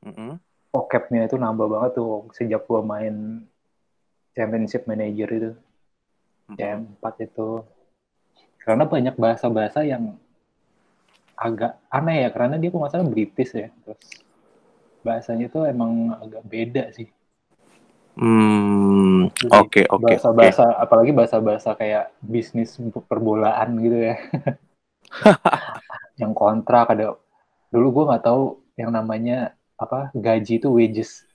Mm-mm. 0.05 0.37
vocabnya 0.69 1.25
itu 1.25 1.39
nambah 1.39 1.65
banget 1.65 1.91
tuh 1.97 2.29
sejak 2.35 2.67
gua 2.69 2.83
main 2.85 3.41
championship 4.37 4.85
manager 4.85 5.29
itu 5.31 5.51
Mm-mm. 6.51 6.55
CM4 7.01 7.05
itu 7.25 7.65
karena 8.61 8.83
banyak 8.85 9.15
bahasa-bahasa 9.15 9.87
yang 9.87 10.19
agak 11.35 11.77
aneh 11.91 12.25
ya 12.25 12.29
karena 12.31 12.55
dia 12.55 12.71
kok 12.71 12.79
nggak 12.79 12.93
salah 12.95 13.07
British 13.07 13.51
ya. 13.53 13.67
Terus 13.83 14.01
bahasanya 15.05 15.47
tuh 15.51 15.67
emang 15.69 16.15
agak 16.17 16.43
beda 16.47 16.83
sih. 16.95 17.11
Hmm, 18.15 19.27
oke 19.51 19.51
oke 19.51 19.81
oke. 19.91 20.03
bahasa-bahasa 20.07 20.65
apalagi 20.79 21.11
bahasa-bahasa 21.11 21.75
kayak 21.75 22.15
bisnis 22.23 22.79
perbolaan 23.11 23.75
gitu 23.83 23.97
ya. 24.11 24.15
Yang 26.21 26.33
kontrak 26.33 26.95
ada 26.95 27.19
dulu 27.69 27.87
gua 27.91 28.15
nggak 28.15 28.23
tahu 28.23 28.63
yang 28.79 28.95
namanya 28.95 29.51
apa 29.75 30.15
gaji 30.15 30.63
itu 30.63 30.71
wages. 30.71 31.27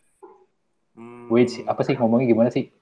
Hmm, 0.96 1.28
wage 1.28 1.60
apa 1.68 1.84
sih 1.84 1.94
ngomongnya 2.00 2.32
gimana 2.32 2.48
sih? 2.48 2.72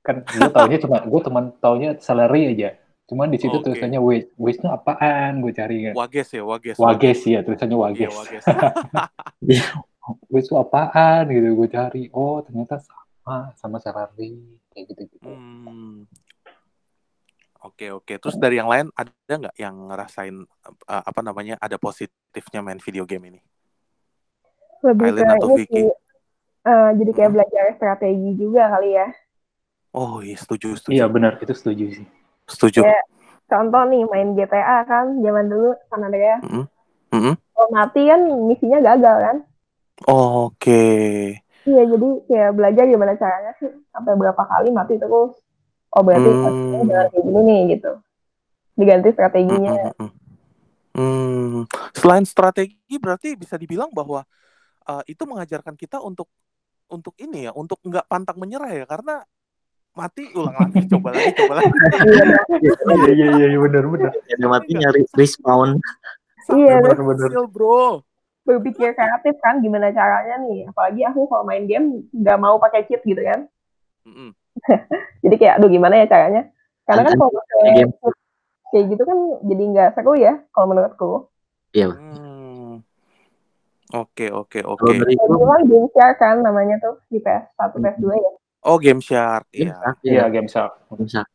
Kan 0.00 0.24
gue 0.24 0.48
taunya 0.48 0.80
cuma 0.80 1.04
gue 1.04 1.20
teman 1.20 1.44
taunya 1.60 2.00
salary 2.00 2.56
aja 2.56 2.80
cuman 3.08 3.26
di 3.26 3.38
situ 3.38 3.50
Oke. 3.54 3.64
tulisannya 3.64 3.96
wage 3.96 4.28
wage 4.36 4.58
itu 4.58 4.68
apaan 4.68 5.40
gue 5.40 5.50
cari 5.50 5.76
kan 5.82 5.94
Wages 5.96 6.28
ya 6.30 6.42
wages. 6.42 6.76
wages 6.76 7.18
ya 7.24 7.40
tulisannya 7.40 7.72
Iya 7.72 7.82
wages 7.82 8.12
wages. 8.14 8.44
wage 10.30 10.44
itu 10.44 10.54
apaan 10.54 11.24
gitu 11.26 11.48
gue 11.54 11.68
cari 11.68 12.02
oh 12.10 12.40
ternyata 12.40 12.76
sama 12.78 13.52
sama 13.54 13.76
salary 13.78 14.36
kayak 14.70 14.84
gitu 14.88 15.02
gitu 15.08 15.24
Hmm. 15.24 16.04
Oke 17.60 17.90
oke. 17.90 18.14
Terus 18.14 18.38
dari 18.38 18.54
yang 18.54 18.70
lain 18.70 18.86
ada 18.92 19.10
nggak 19.26 19.56
yang 19.56 19.74
ngerasain 19.84 20.36
uh, 20.86 21.02
apa 21.02 21.20
namanya 21.20 21.58
ada 21.58 21.74
positifnya 21.74 22.62
main 22.62 22.78
video 22.78 23.02
game 23.02 23.34
ini? 23.34 23.40
Lebih 24.80 25.10
Aileen 25.10 25.26
ke 25.26 25.34
atau 25.34 25.48
Vicky? 25.50 25.74
sih. 25.74 25.90
Eh, 26.62 26.90
jadi 26.94 27.10
kayak 27.10 27.26
Hmm. 27.26 27.34
belajar 27.34 27.64
strategi 27.74 28.30
juga 28.36 28.62
kali 28.70 28.90
ya. 28.94 29.08
Oh 29.90 30.22
iya 30.22 30.36
setuju 30.36 30.76
setuju. 30.76 30.94
iya 30.94 31.06
benar 31.08 31.34
itu 31.36 31.50
setuju 31.50 31.84
sih 31.90 32.06
Setuju. 32.48 32.80
Kayak 32.82 33.04
contoh 33.48 33.82
nih 33.88 34.02
main 34.08 34.28
GTA 34.34 34.84
kan 34.88 35.20
zaman 35.20 35.46
dulu 35.52 35.76
San 35.92 36.04
Andreas. 36.04 36.40
Mm-mm. 36.44 36.64
Mm-mm. 37.12 37.34
Kalau 37.36 37.68
mati 37.72 38.02
kan 38.08 38.20
misinya 38.48 38.78
gagal 38.80 39.16
kan. 39.20 39.36
Oke. 40.08 40.84
Iya 41.68 41.82
jadi 41.84 42.08
kayak 42.28 42.50
belajar 42.56 42.84
gimana 42.88 43.12
caranya 43.20 43.52
sih 43.60 43.68
sampai 43.92 44.16
berapa 44.16 44.40
kali 44.40 44.72
mati 44.72 44.96
terus. 44.96 45.36
Oh 45.92 46.02
berarti 46.04 46.28
Hmm. 46.28 46.84
jangan 46.88 47.06
kayak 47.12 47.24
gini 47.24 47.40
nih 47.44 47.60
gitu. 47.76 47.92
Diganti 48.78 49.08
strateginya. 49.12 49.92
Mm-mm. 49.96 50.10
Hmm. 50.98 51.62
Selain 51.94 52.24
strategi 52.26 52.96
berarti 52.98 53.36
bisa 53.38 53.54
dibilang 53.54 53.92
bahwa 53.92 54.26
uh, 54.88 55.02
itu 55.06 55.22
mengajarkan 55.28 55.76
kita 55.76 56.00
untuk 56.00 56.26
untuk 56.88 57.12
ini 57.20 57.44
ya, 57.48 57.52
untuk 57.52 57.76
nggak 57.84 58.08
pantang 58.08 58.40
menyerah 58.40 58.72
ya 58.72 58.88
karena 58.88 59.20
mati 59.98 60.22
ulang 60.30 60.54
lagi 60.54 60.86
coba 60.86 61.08
lagi 61.10 61.32
coba 61.34 61.52
lagi 61.58 61.70
iya 63.18 63.26
iya 63.34 63.46
iya 63.50 63.58
benar 63.58 63.84
benar 63.84 64.10
Ada 64.14 64.46
mati 64.46 64.70
nyari 64.72 65.02
respawn. 65.12 65.82
Iya, 66.48 66.78
berhasil 66.80 67.44
bro 67.50 68.00
Berpikir 68.46 68.94
kreatif 68.94 69.36
kan 69.42 69.60
gimana 69.60 69.92
caranya 69.92 70.40
nih. 70.40 70.70
Apalagi 70.70 71.04
aku 71.04 71.28
kalau 71.28 71.44
main 71.44 71.68
game 71.68 72.06
nggak 72.14 72.38
mau 72.40 72.56
pakai 72.56 72.86
cheat 72.86 73.04
gitu 73.04 73.20
kan. 73.20 73.44
Mm-mm. 74.06 74.32
Jadi 75.26 75.34
kayak 75.36 75.60
aduh 75.60 75.68
gimana 75.68 76.00
ya 76.00 76.06
caranya. 76.06 76.48
Karena 76.88 77.04
kan 77.04 77.12
kalau 77.18 77.32
pakai 77.34 77.60
Game. 77.76 77.92
cheat 77.92 78.14
kayak 78.68 78.84
gitu 78.92 79.02
kan 79.02 79.18
jadi 79.42 79.62
nggak 79.64 79.88
seru 79.92 80.12
ya 80.14 80.40
kalau 80.52 80.66
menurutku. 80.68 81.12
Iya. 81.72 81.92
Hmm. 81.92 82.84
Oke, 83.88 84.28
oke, 84.28 84.60
Kalau 84.60 84.76
oke. 84.76 84.92
dari 84.92 85.16
Itu 85.16 85.44
kan 85.44 85.60
Game 85.64 85.88
Shark 85.92 86.16
kan 86.16 86.36
namanya 86.40 86.76
tuh 86.76 87.00
di 87.08 87.20
PS1, 87.20 87.56
Hmm. 87.56 87.80
PS2 87.80 88.08
ya. 88.12 88.32
Oh, 88.68 88.76
Game 88.76 89.00
Shark. 89.00 89.48
Game 89.48 89.72
Iya. 89.72 89.74
Shark, 89.74 89.96
Iya, 90.04 90.24
Game 90.28 90.44
Shark. 90.46 90.72
Game 90.92 91.08
Shark. 91.08 91.28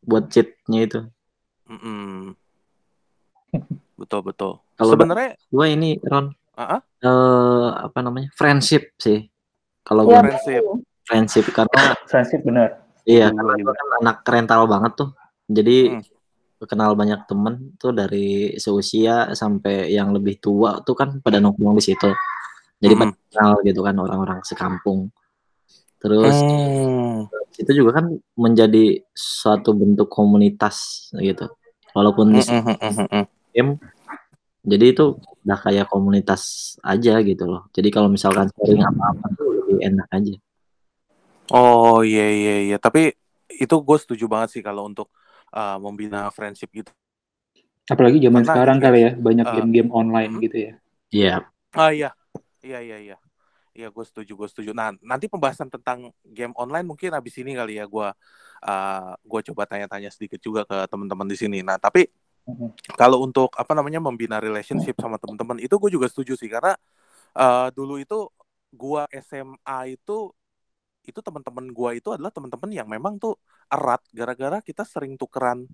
Buat 0.00 0.24
cheatnya 0.30 0.80
itu. 0.80 1.00
Mm-mm. 1.66 2.38
Betul, 3.96 4.20
betul. 4.24 4.52
Kalau 4.78 4.94
Sebenarnya 4.94 5.34
Gue 5.50 5.66
ini 5.74 5.98
Ron 6.00 6.30
Ah, 6.54 6.76
ah? 6.76 6.80
eh 7.00 7.68
apa 7.88 7.98
namanya? 8.00 8.28
Friendship 8.36 8.92
sih. 8.96 9.24
Kalau 9.80 10.04
Iya, 10.04 10.08
gue 10.08 10.20
Friendship. 10.22 10.62
betul. 10.62 10.78
friendship 11.02 11.44
karena 11.50 11.80
Friendship 12.10 12.40
benar. 12.44 12.68
iya 13.02 13.32
Dulu 13.32 13.40
karena 13.42 13.52
gue 13.58 13.74
kan 13.74 13.88
anak 13.98 14.16
rental 14.22 14.62
banget 14.64 14.92
tuh. 14.94 15.10
Jadi 15.48 15.78
Mm. 15.90 16.02
kenal 16.68 16.92
banyak 16.92 17.24
temen 17.24 17.54
tuh 17.74 17.90
dari 17.90 18.28
seusia 18.54 19.32
sampai 19.32 19.88
yang 19.88 20.12
lebih 20.12 20.36
tua 20.38 20.84
tuh 20.84 20.92
kan 20.92 21.18
pada 21.18 21.40
nongkrong 21.40 21.74
di 21.74 21.84
situ. 21.84 22.12
Jadi 22.78 22.92
Mm. 22.94 23.00
pada 23.00 23.12
kenal 23.32 23.52
gitu 23.64 23.80
kan 23.80 23.96
orang-orang 23.96 24.38
sekampung. 24.44 25.08
Terus 26.00 26.36
Hmm. 26.40 27.28
itu 27.60 27.84
juga 27.84 28.00
kan 28.00 28.06
menjadi 28.34 29.04
suatu 29.12 29.76
bentuk 29.76 30.08
komunitas 30.08 31.08
gitu. 31.20 31.46
Walaupun 31.92 32.32
di 32.32 32.40
Mm, 32.40 32.62
mm, 32.64 32.76
mm, 32.80 32.92
mm, 32.96 33.06
mm. 33.10 33.24
game 33.52 33.72
jadi 34.60 34.92
itu 34.92 35.16
udah 35.16 35.58
kayak 35.58 35.88
komunitas 35.88 36.76
aja 36.84 37.16
gitu 37.24 37.44
loh. 37.48 37.68
Jadi 37.72 37.88
kalau 37.88 38.12
misalkan 38.12 38.52
sharing 38.52 38.84
apa-apa 38.84 39.26
tuh 39.36 39.48
lebih 39.56 39.76
enak 39.80 40.08
aja. 40.12 40.34
Oh 41.50 42.04
iya 42.04 42.28
iya 42.28 42.54
iya. 42.68 42.76
Tapi 42.76 43.16
itu 43.48 43.74
gue 43.80 43.98
setuju 43.98 44.28
banget 44.28 44.60
sih 44.60 44.62
kalau 44.62 44.84
untuk 44.86 45.08
uh, 45.56 45.80
membina 45.80 46.28
friendship 46.28 46.68
gitu. 46.70 46.92
Apalagi 47.90 48.22
zaman 48.22 48.44
Karena 48.44 48.52
sekarang 48.54 48.76
kali 48.78 48.98
kan, 49.00 49.06
ya, 49.08 49.10
banyak 49.18 49.46
uh, 49.48 49.54
game-game 49.58 49.90
online 49.90 50.32
hmm. 50.36 50.42
gitu 50.44 50.56
ya. 50.60 50.72
Iya. 51.10 51.34
Ah 51.74 51.90
iya. 51.90 52.10
Iya 52.60 52.78
iya 52.84 52.96
iya. 53.00 53.16
Iya 53.70 53.88
gue 53.88 54.04
setuju 54.04 54.32
gue 54.34 54.48
setuju. 54.50 54.70
Nah 54.74 54.94
nanti 55.02 55.30
pembahasan 55.30 55.70
tentang 55.70 56.10
game 56.26 56.54
online 56.58 56.86
mungkin 56.86 57.14
abis 57.14 57.38
ini 57.38 57.54
kali 57.54 57.78
ya 57.78 57.86
gue 57.86 58.08
uh, 58.66 59.12
gue 59.16 59.40
coba 59.52 59.62
tanya-tanya 59.70 60.10
sedikit 60.10 60.42
juga 60.42 60.66
ke 60.66 60.86
teman-teman 60.90 61.26
di 61.30 61.36
sini. 61.38 61.62
Nah 61.62 61.78
tapi 61.78 62.10
kalau 62.98 63.22
untuk 63.22 63.54
apa 63.54 63.72
namanya 63.78 64.02
membina 64.02 64.42
relationship 64.42 64.98
sama 64.98 65.20
teman-teman 65.22 65.62
itu 65.62 65.70
gue 65.78 65.90
juga 65.92 66.10
setuju 66.10 66.34
sih 66.34 66.50
karena 66.50 66.74
uh, 67.36 67.68
dulu 67.70 68.00
itu 68.00 68.26
gua 68.70 69.06
SMA 69.10 69.98
itu 69.98 70.30
itu 71.06 71.18
teman-teman 71.22 71.66
gua 71.74 71.90
itu 71.94 72.14
adalah 72.14 72.30
teman-teman 72.30 72.70
yang 72.70 72.86
memang 72.86 73.18
tuh 73.18 73.34
erat 73.70 74.02
gara-gara 74.14 74.58
kita 74.62 74.86
sering 74.86 75.18
tukeran 75.18 75.66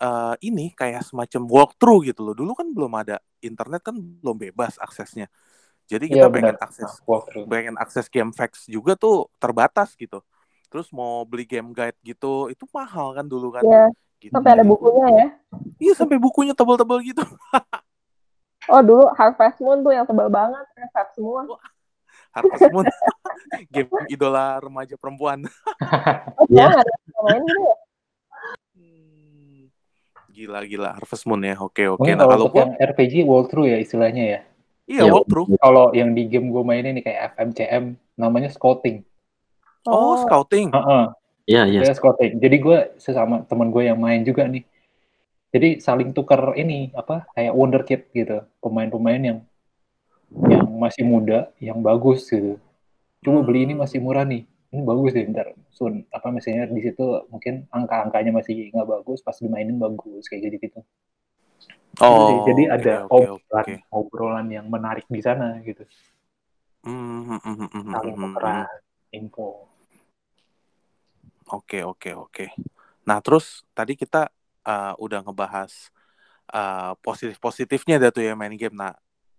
uh, 0.00 0.34
ini 0.40 0.72
kayak 0.72 1.04
semacam 1.04 1.42
walkthrough 1.48 2.08
gitu 2.08 2.24
loh 2.24 2.34
dulu 2.36 2.52
kan 2.56 2.68
belum 2.72 2.92
ada 2.96 3.20
internet 3.44 3.80
kan 3.84 3.96
belum 3.96 4.36
bebas 4.48 4.80
aksesnya 4.80 5.28
jadi 5.92 6.04
kita 6.08 6.26
Iya 6.26 6.32
pengen 6.32 6.56
akses 6.56 6.90
Walkthrough. 7.04 7.44
pengen 7.44 7.76
akses 7.76 8.08
game 8.08 8.32
facts 8.32 8.64
juga 8.64 8.96
tuh 8.96 9.28
terbatas 9.36 9.92
gitu 9.92 10.24
terus 10.72 10.88
mau 10.88 11.20
beli 11.28 11.44
game 11.44 11.68
guide 11.70 11.98
gitu 12.00 12.48
itu 12.48 12.64
mahal 12.72 13.12
kan 13.12 13.28
dulu 13.28 13.52
kan 13.52 13.60
Iya, 13.60 13.84
gitu. 14.18 14.32
sampai 14.32 14.50
ada 14.56 14.64
bukunya 14.64 15.06
ya. 15.12 15.26
iya 15.76 15.92
sampai 15.92 16.16
bukunya 16.16 16.56
tebal-tebal 16.56 16.96
gitu 17.04 17.20
Oh, 18.70 18.78
dulu 18.78 19.10
Harvest 19.18 19.58
Moon 19.58 19.82
tuh 19.82 19.90
yang 19.90 20.06
tebal 20.06 20.30
banget, 20.30 20.62
resep 20.78 21.18
semua. 21.18 21.42
Harvest 22.30 22.70
Moon 22.70 22.86
game 23.74 23.90
idola 24.06 24.62
remaja 24.62 24.94
perempuan 24.94 25.42
Oh, 26.38 26.46
Iya. 26.46 26.70
main 27.26 27.42
gitu 27.42 27.58
ya? 27.58 27.76
Gila 30.32 30.64
gila 30.64 30.90
Harvest 30.96 31.26
Moon 31.28 31.42
ya. 31.44 31.58
Oke 31.60 31.90
oke. 31.90 32.00
Mungkin 32.00 32.16
Nah 32.16 32.26
kalau 32.30 32.46
yang 32.54 32.72
RPG 32.78 33.26
walkthrough 33.28 33.68
ya 33.68 33.76
istilahnya 33.82 34.24
ya. 34.24 34.40
Iya 34.86 35.06
Iya. 35.06 35.12
walkthrough. 35.12 35.48
Kalau 35.58 35.90
yang 35.94 36.14
di 36.14 36.26
game 36.26 36.50
gue 36.50 36.62
mainin 36.64 36.94
nih 36.98 37.04
kayak 37.06 37.20
FMCM 37.36 37.84
namanya 38.18 38.50
scouting. 38.52 39.02
Oh, 39.86 40.14
scouting. 40.22 40.70
Heeh. 40.70 41.04
Iya, 41.50 41.62
iya. 41.66 41.80
Saya 41.82 41.98
scouting. 41.98 42.38
Jadi 42.38 42.56
gue 42.62 42.78
sesama 43.02 43.42
teman 43.46 43.74
gue 43.74 43.82
yang 43.86 43.98
main 43.98 44.22
juga 44.22 44.46
nih. 44.46 44.62
Jadi 45.52 45.84
saling 45.84 46.16
tukar 46.16 46.56
ini 46.56 46.88
apa 46.96 47.28
kayak 47.36 47.52
wonderkid 47.52 48.00
gitu, 48.16 48.40
pemain-pemain 48.64 49.20
yang 49.20 49.38
yang 50.48 50.64
masih 50.80 51.04
muda, 51.04 51.52
yang 51.60 51.84
bagus 51.84 52.24
gitu. 52.32 52.56
Cuma 53.20 53.44
beli 53.44 53.68
ini 53.68 53.76
masih 53.76 54.00
murah 54.00 54.24
nih. 54.24 54.48
Ini 54.72 54.80
bagus 54.88 55.12
deh 55.12 55.28
ntar 55.28 55.52
sun 55.68 56.08
apa 56.08 56.32
misalnya 56.32 56.64
di 56.72 56.80
situ 56.80 57.04
mungkin 57.28 57.68
angka-angkanya 57.68 58.32
masih 58.32 58.72
nggak 58.72 58.88
bagus, 58.88 59.20
pas 59.20 59.36
dimainin 59.36 59.76
bagus 59.76 60.24
kayak 60.32 60.48
gitu 60.48 60.56
gitu. 60.72 60.80
Oh. 62.00 62.42
Jadi 62.48 62.64
oke, 62.66 62.74
ada 62.74 62.94
oke, 63.04 63.12
obrolan, 63.12 63.64
oke. 63.64 63.74
obrolan 63.92 64.46
yang 64.48 64.66
menarik 64.66 65.04
di 65.06 65.20
sana 65.20 65.60
gitu. 65.60 65.84
Hmm, 66.82 67.28
hmm, 67.28 67.40
hmm, 67.40 67.56
hmm, 67.56 67.68
hmm, 67.68 67.92
Saling 67.94 68.16
hmm, 68.16 68.24
tukeran 68.32 68.56
info. 69.12 69.48
Oke 71.52 71.84
oke 71.84 72.10
oke. 72.16 72.46
Nah 73.04 73.18
terus 73.20 73.62
tadi 73.76 73.92
kita 73.94 74.32
uh, 74.64 74.94
udah 74.96 75.20
ngebahas 75.20 75.92
uh, 76.48 76.96
positif 77.04 77.36
positifnya 77.36 78.00
dah 78.00 78.10
tuh 78.10 78.24
ya 78.24 78.32
main 78.32 78.56
game. 78.56 78.74
Nah 78.74 78.96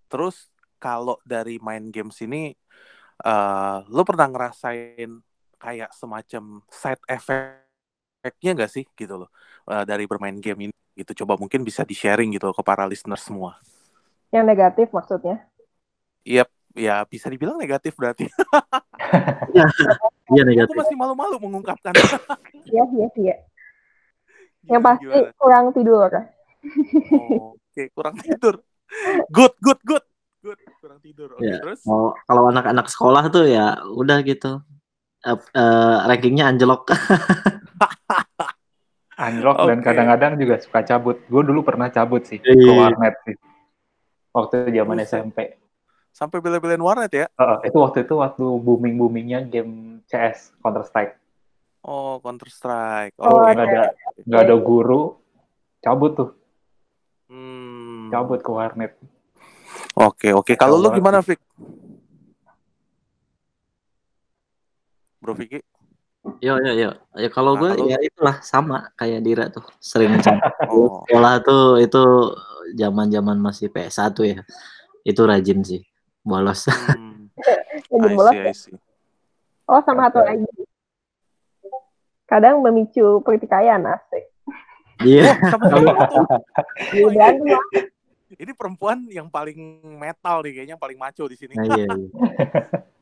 terus 0.07 0.53
kalau 0.77 1.17
dari 1.23 1.57
main 1.63 1.89
games 1.89 2.19
ini, 2.21 2.53
uh, 3.23 3.81
lo 3.87 4.03
pernah 4.03 4.27
ngerasain 4.27 5.09
kayak 5.57 5.95
semacam 5.95 6.59
side 6.67 6.99
effect-nya 7.07 8.51
gak 8.51 8.71
sih 8.71 8.83
gitu 8.99 9.15
loh 9.15 9.31
uh, 9.71 9.87
dari 9.87 10.03
bermain 10.03 10.35
game 10.43 10.67
ini? 10.69 10.82
Gitu 10.93 11.25
coba 11.25 11.33
mungkin 11.41 11.65
bisa 11.65 11.81
di 11.81 11.97
sharing 11.97 12.33
gitu 12.33 12.53
ke 12.53 12.61
para 12.61 12.85
listener 12.85 13.17
semua. 13.17 13.57
Yang 14.29 14.45
negatif 14.45 14.87
maksudnya. 14.93 15.45
Iya, 16.23 16.45
ya 16.73 17.01
bisa 17.05 17.27
dibilang 17.29 17.57
negatif 17.57 17.93
berarti. 17.97 18.29
Iya 19.53 20.41
Aku 20.41 20.49
negatif. 20.49 20.73
masih 20.73 20.95
malu-malu 20.97 21.37
mengungkapkan. 21.37 21.93
Iya, 22.65 22.83
iya, 22.89 23.07
iya. 23.19 23.35
Yang 24.65 24.81
Gimana, 24.81 24.87
pasti 24.97 25.05
gimana? 25.05 25.29
kurang 25.37 25.65
tidur. 25.75 26.09
Oh, 27.13 27.53
Oke, 27.53 27.83
kurang 27.93 28.15
tidur. 28.17 28.55
Good, 29.29 29.53
good, 29.61 29.79
good. 29.85 30.03
Good, 30.41 30.59
kurang 30.81 30.99
tidur. 31.03 31.29
Oke, 31.37 31.45
Ya. 31.45 31.61
terus? 31.61 31.85
Mau 31.85 32.17
kalau 32.25 32.49
anak-anak 32.49 32.87
sekolah 32.89 33.29
tuh 33.29 33.45
ya 33.45 33.83
udah 33.85 34.17
gitu. 34.25 34.63
Eh, 35.21 35.37
eh, 35.37 35.95
rankingnya 36.09 36.49
anjlok. 36.49 36.89
Anjlok 39.23 39.57
dan 39.63 39.77
Oke. 39.79 39.85
kadang-kadang 39.85 40.33
juga 40.35 40.55
suka 40.59 40.79
cabut. 40.83 41.17
Gue 41.25 41.43
dulu 41.43 41.63
pernah 41.63 41.87
cabut 41.87 42.23
sih 42.23 42.37
ke 42.37 42.49
Iya. 42.49 42.73
warnet 42.75 43.15
sih. 43.23 43.35
Waktu 44.31 44.55
zaman 44.67 44.97
Buset. 44.97 45.09
SMP. 45.09 45.37
Sampai 46.11 46.37
bela-belain 46.39 46.81
warnet 46.81 47.09
ya? 47.09 47.25
Heeh, 47.31 47.57
itu 47.67 47.77
waktu 47.77 48.05
itu 48.05 48.13
waktu 48.17 48.43
booming 48.43 48.95
boomingnya 48.97 49.39
game 49.43 50.01
CS 50.05 50.53
Counter 50.59 50.83
Strike. 50.83 51.17
Oh, 51.81 52.19
Counter 52.19 52.47
Strike. 52.47 53.15
Oh, 53.17 53.41
Oke. 53.41 53.53
nggak 53.53 53.65
ada 53.65 53.83
nggak 54.23 54.41
ada 54.43 54.55
guru, 54.55 55.17
cabut 55.79 56.11
tuh, 56.13 56.29
Hmm. 57.27 58.07
cabut 58.07 58.39
ke 58.39 58.51
warnet. 58.51 58.93
Oke, 59.93 60.29
oke. 60.31 60.53
Kalau 60.53 60.77
lu 60.77 60.89
gimana, 60.89 61.19
Fik? 61.19 61.37
Bro 65.19 65.33
Vicky? 65.33 65.59
Yo 66.39 66.55
yo 66.55 66.71
yo. 66.71 66.89
Ya 67.15 67.27
kalau 67.27 67.55
Nah, 67.55 67.59
gue 67.61 67.69
kalau- 67.75 67.89
ya 67.91 67.97
itulah 67.99 68.35
sama 68.39 68.91
kayak 68.95 69.19
Dira 69.21 69.45
tuh. 69.51 69.63
Sering. 69.77 70.15
Oh. 70.71 71.03
sekolah 71.05 71.43
tuh 71.43 71.77
itu 71.77 72.01
zaman-zaman 72.73 73.35
masih 73.37 73.67
PS1 73.67 74.15
ya. 74.23 74.39
Itu 75.03 75.27
rajin 75.27 75.59
sih. 75.61 75.83
Bolos. 76.23 76.65
Hmm. 76.71 77.27
I 77.93 78.15
bolos 78.15 78.31
see, 78.31 78.39
ya. 78.39 78.45
I 78.49 78.55
see. 78.55 78.75
Oh, 79.67 79.83
sama 79.83 80.07
satu 80.07 80.23
lagi. 80.23 80.47
Kadang 82.25 82.63
memicu 82.63 83.19
pertikaian, 83.21 83.83
asik. 83.83 84.25
Iya. 85.03 85.35
Berantem 86.91 87.47
lah. 87.53 87.63
Ini 88.33 88.51
perempuan 88.57 89.05
yang 89.13 89.29
paling 89.29 89.59
metal 90.01 90.41
nih 90.41 90.51
kayaknya 90.57 90.73
yang 90.73 90.81
paling 90.81 90.97
maco 90.97 91.23
di 91.29 91.37
sini. 91.37 91.53
Nah, 91.53 91.65
iya, 91.69 91.85
iya. 91.85 92.09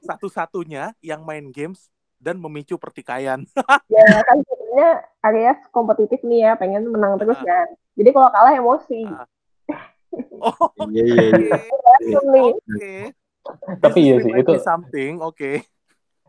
Satu-satunya 0.04 0.92
yang 1.00 1.24
main 1.24 1.48
games 1.54 1.88
dan 2.22 2.38
memicu 2.38 2.78
pertikaian. 2.78 3.42
Ya 3.92 4.06
kan 4.24 4.40
sebenarnya 4.40 4.90
Aries 5.22 5.60
kompetitif 5.68 6.22
nih 6.22 6.48
ya, 6.48 6.52
pengen 6.56 6.88
menang 6.88 7.18
terus 7.18 7.36
Ah. 7.36 7.44
kan. 7.44 7.68
Jadi 7.98 8.10
kalau 8.14 8.30
kalah 8.30 8.54
emosi. 8.56 9.02
Ah. 9.04 9.28
Oh, 10.42 10.68
Iya, 10.92 11.04
iya, 11.08 11.58
iya. 12.04 12.42
Oke. 12.52 12.94
Tapi 13.80 14.00
iya 14.02 14.16
will 14.16 14.24
sih, 14.28 14.32
itu- 14.36 14.60
something. 14.60 15.14
Oke. 15.20 15.64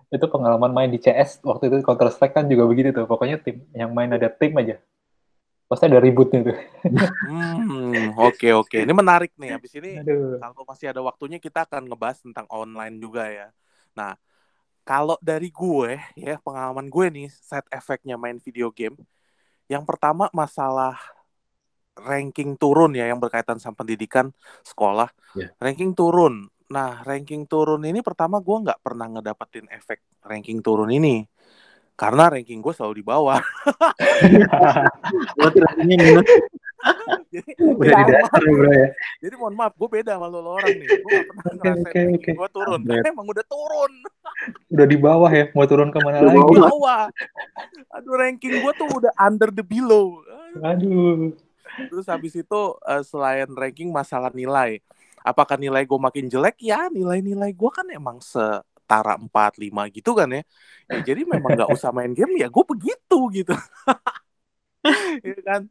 itu 0.08 0.26
pengalaman 0.28 0.70
main 0.70 0.86
di 0.86 1.00
CS 1.00 1.40
waktu 1.40 1.72
itu 1.72 1.80
Counter 1.80 2.12
Strike 2.12 2.36
kan 2.36 2.44
juga 2.44 2.68
begitu 2.68 2.92
tuh. 2.92 3.08
Pokoknya 3.08 3.40
tim 3.40 3.64
yang 3.72 3.90
main 3.90 4.12
ada 4.12 4.28
tim 4.28 4.52
aja. 4.54 4.76
Pasti 5.64 5.88
ada 5.88 5.96
ributnya 5.96 6.44
tuh. 6.44 6.56
Hmm, 7.24 8.12
oke 8.20 8.44
oke. 8.54 8.76
Ini 8.76 8.92
menarik 8.92 9.32
nih. 9.34 9.56
Habis 9.56 9.72
ini 9.80 9.96
Aduh. 9.98 10.36
kalau 10.36 10.68
masih 10.68 10.92
ada 10.92 11.00
waktunya 11.00 11.40
kita 11.40 11.64
akan 11.64 11.88
ngebahas 11.88 12.20
tentang 12.20 12.44
online 12.52 13.00
juga 13.00 13.24
ya. 13.24 13.48
Nah, 13.96 14.12
kalau 14.82 15.14
dari 15.22 15.48
gue 15.50 15.98
ya 16.18 16.38
pengalaman 16.42 16.90
gue 16.90 17.06
nih 17.10 17.26
side 17.30 17.70
effect-nya 17.70 18.18
main 18.18 18.38
video 18.42 18.70
game. 18.74 18.98
Yang 19.70 19.84
pertama 19.86 20.26
masalah 20.34 20.98
ranking 21.94 22.56
turun 22.56 22.96
ya 22.96 23.06
yang 23.06 23.22
berkaitan 23.22 23.62
sama 23.62 23.84
pendidikan 23.84 24.34
sekolah. 24.66 25.08
Yeah. 25.38 25.54
Ranking 25.62 25.94
turun. 25.94 26.50
Nah, 26.72 27.04
ranking 27.04 27.44
turun 27.44 27.84
ini 27.84 28.00
pertama 28.00 28.40
gue 28.40 28.56
nggak 28.64 28.80
pernah 28.80 29.06
ngedapetin 29.06 29.68
efek 29.70 30.02
ranking 30.24 30.64
turun 30.64 30.90
ini. 30.90 31.22
Karena 31.92 32.32
ranking 32.32 32.64
gue 32.64 32.72
selalu 32.72 32.94
di 33.00 33.04
bawah. 33.04 33.38
Berarti 35.36 35.58
rankingnya 35.60 35.96
minus. 36.00 36.26
jadi, 37.34 37.50
Udah 37.62 37.92
di 37.94 37.94
jadi, 37.94 38.12
dasar 38.18 38.40
ya, 38.42 38.52
bro 38.52 38.70
ya. 38.74 38.88
jadi 39.22 39.34
mohon 39.38 39.54
maaf, 39.54 39.72
gue 39.78 39.88
beda 39.88 40.18
sama 40.18 40.26
lo 40.26 40.42
orang 40.42 40.74
nih. 40.74 40.88
Gue 40.98 41.10
gak 41.14 41.26
pernah 41.30 41.44
Oke, 41.46 41.56
ngerasain 41.62 41.94
ranking 41.94 42.18
oke. 42.18 42.32
gue 42.40 42.48
turun. 42.50 42.80
Emang 43.12 43.26
udah 43.30 43.44
turun. 43.46 43.92
Udah 44.72 44.86
di 44.88 44.98
bawah 44.98 45.30
ya, 45.30 45.50
mau 45.54 45.66
turun 45.68 45.90
ke 45.94 45.98
mana 46.02 46.22
Di 46.22 46.26
lagi? 46.26 46.40
Di 46.40 46.58
bawah. 46.58 46.70
bawah. 46.70 47.02
Aduh, 47.98 48.14
ranking 48.18 48.54
gue 48.58 48.72
tuh 48.74 48.88
udah 48.90 49.12
under 49.20 49.50
the 49.54 49.64
below. 49.64 50.22
Aduh. 50.60 51.36
Terus 51.88 52.06
habis 52.08 52.34
itu 52.36 52.60
eh, 52.84 53.02
selain 53.06 53.48
ranking 53.52 53.88
masalah 53.94 54.34
nilai. 54.34 54.82
Apakah 55.22 55.54
nilai 55.54 55.86
gue 55.86 55.98
makin 55.98 56.26
jelek? 56.26 56.58
Ya 56.58 56.90
nilai-nilai 56.90 57.54
gue 57.54 57.70
kan 57.70 57.86
emang 57.94 58.18
setara 58.18 59.14
4, 59.14 59.30
5 59.62 59.86
gitu 59.94 60.10
kan 60.18 60.28
ya. 60.28 60.42
ya 60.90 60.98
jadi 61.14 61.22
memang 61.22 61.54
nggak 61.54 61.70
usah 61.70 61.94
main 61.94 62.10
game 62.10 62.34
ya 62.42 62.50
gue 62.50 62.64
begitu 62.66 63.18
gitu. 63.30 63.54
Iya 65.22 65.38
kan? 65.46 65.62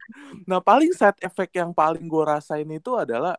Nah 0.48 0.64
paling 0.64 0.88
side 0.96 1.20
effect 1.20 1.52
yang 1.52 1.76
paling 1.76 2.08
gue 2.08 2.24
rasain 2.24 2.64
itu 2.64 2.96
adalah 2.96 3.36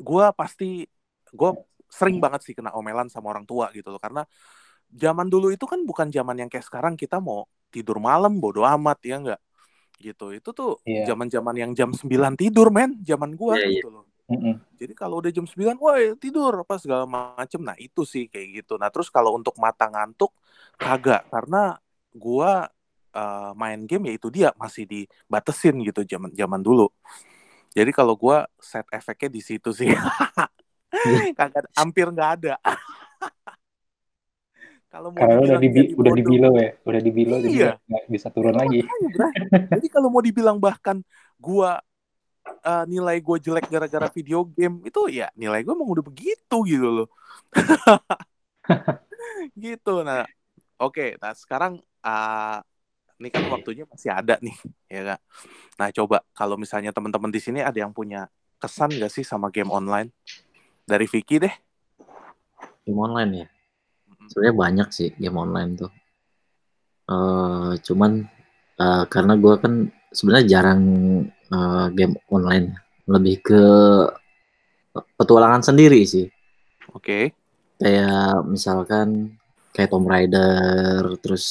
gue 0.00 0.26
pasti 0.32 0.88
gue 1.28 1.50
sering 1.88 2.20
banget 2.20 2.44
sih 2.44 2.54
kena 2.54 2.72
omelan 2.76 3.08
sama 3.08 3.32
orang 3.32 3.44
tua 3.48 3.72
gitu 3.72 3.88
loh. 3.90 4.00
Karena 4.00 4.22
zaman 4.92 5.28
dulu 5.28 5.52
itu 5.52 5.64
kan 5.68 5.80
bukan 5.84 6.08
zaman 6.12 6.36
yang 6.40 6.48
kayak 6.52 6.64
sekarang 6.64 6.94
kita 6.96 7.20
mau 7.20 7.44
tidur 7.68 8.00
malam 8.00 8.40
bodo 8.40 8.64
amat 8.64 8.98
ya 9.04 9.16
enggak 9.20 9.40
gitu. 9.98 10.30
Itu 10.32 10.54
tuh 10.54 10.78
Iya. 10.86 11.12
zaman-zaman 11.12 11.54
yang 11.58 11.70
jam 11.74 11.90
9 11.92 12.38
tidur 12.38 12.70
men 12.70 13.00
zaman 13.02 13.34
gua 13.34 13.58
Iya, 13.58 13.66
iya. 13.68 13.72
gitu 13.82 13.88
loh. 13.92 14.04
Mm-mm. 14.28 14.60
jadi 14.76 14.92
kalau 14.92 15.24
udah 15.24 15.32
jam 15.32 15.48
9 15.48 15.80
woi 15.80 16.12
tidur 16.20 16.52
apa 16.60 16.76
segala 16.76 17.08
macem. 17.08 17.64
Nah 17.64 17.72
itu 17.80 18.04
sih 18.04 18.28
kayak 18.28 18.62
gitu. 18.62 18.76
Nah 18.76 18.92
terus 18.92 19.08
kalau 19.08 19.32
untuk 19.34 19.56
mata 19.56 19.88
ngantuk 19.88 20.30
kagak. 20.76 21.24
Karena 21.32 21.80
gua 22.12 22.68
eh, 23.16 23.50
main 23.56 23.80
game 23.88 24.12
ya 24.12 24.14
itu 24.20 24.28
dia 24.28 24.48
masih 24.60 24.84
dibatesin 24.84 25.80
gitu 25.82 26.04
zaman 26.04 26.30
zaman 26.36 26.60
dulu. 26.60 26.92
Jadi 27.72 27.90
kalau 27.92 28.14
gua 28.20 28.44
set 28.60 28.84
efeknya 28.92 29.28
di 29.32 29.40
situ 29.44 29.70
sih 29.72 29.88
kagak 31.38 31.68
hampir 31.76 32.08
nggak 32.08 32.30
ada 32.40 32.54
kalau 34.92 35.12
mau 35.12 35.20
Karena 35.20 35.44
udah 35.44 35.58
dibilang 35.60 35.60
di 35.60 35.68
jadi 35.68 35.92
udah 36.00 36.12
di 36.16 36.22
bodoh, 36.24 36.32
below 36.32 36.52
ya, 36.56 36.70
udah 36.88 37.00
di 37.04 37.10
below 37.12 37.38
jadi 37.44 37.52
Iya. 37.52 37.72
nggak 37.84 38.04
bisa 38.08 38.28
turun 38.32 38.56
lagi. 38.56 38.80
Makanya. 38.88 39.76
Jadi 39.76 39.86
kalau 39.92 40.08
mau 40.08 40.24
dibilang 40.24 40.56
bahkan 40.56 41.04
gua 41.36 41.76
eh, 42.48 42.84
nilai 42.88 43.20
gue 43.20 43.36
jelek 43.36 43.68
gara-gara 43.68 44.08
video 44.08 44.48
game 44.48 44.80
itu 44.88 45.00
ya 45.12 45.28
nilai 45.36 45.60
gue 45.60 45.76
emang 45.76 45.92
udah 45.92 46.04
begitu 46.08 46.56
gitu 46.64 46.88
loh. 46.88 47.08
gitu. 49.60 50.00
Nah, 50.00 50.24
oke. 50.80 51.20
Nah 51.20 51.32
sekarang 51.36 51.84
eh, 51.84 52.58
ini 53.20 53.28
kan 53.28 53.44
waktunya 53.52 53.84
masih 53.84 54.10
ada 54.14 54.40
nih, 54.40 54.56
ya 54.88 55.00
kak. 55.14 55.20
Nah 55.76 55.88
coba 55.92 56.24
kalau 56.32 56.56
misalnya 56.56 56.96
teman-teman 56.96 57.28
di 57.28 57.40
sini 57.42 57.60
ada 57.60 57.76
yang 57.76 57.92
punya 57.92 58.24
kesan 58.56 58.96
gak 58.96 59.12
sih 59.12 59.22
sama 59.22 59.52
game 59.52 59.70
online? 59.70 60.08
Dari 60.88 61.04
Vicky 61.04 61.36
deh. 61.36 61.54
Game 62.88 62.96
online 62.96 63.32
ya. 63.44 63.46
Sebenarnya 64.32 64.56
banyak 64.56 64.88
sih 64.88 65.12
game 65.20 65.36
online 65.36 65.72
tuh. 65.76 65.92
eh 67.08 67.72
cuman 67.84 68.24
eh, 68.76 69.04
karena 69.08 69.32
gue 69.36 69.54
kan 69.60 69.88
sebenarnya 70.12 70.46
jarang 70.48 70.82
eh, 71.28 71.86
game 71.92 72.16
online, 72.32 72.72
lebih 73.04 73.36
ke 73.44 73.64
petualangan 75.20 75.60
sendiri 75.60 76.00
sih. 76.08 76.24
Oke. 76.96 77.36
Kayak 77.76 78.48
misalkan 78.48 79.36
kayak 79.76 79.92
Tomb 79.92 80.08
Raider, 80.08 81.20
terus 81.20 81.44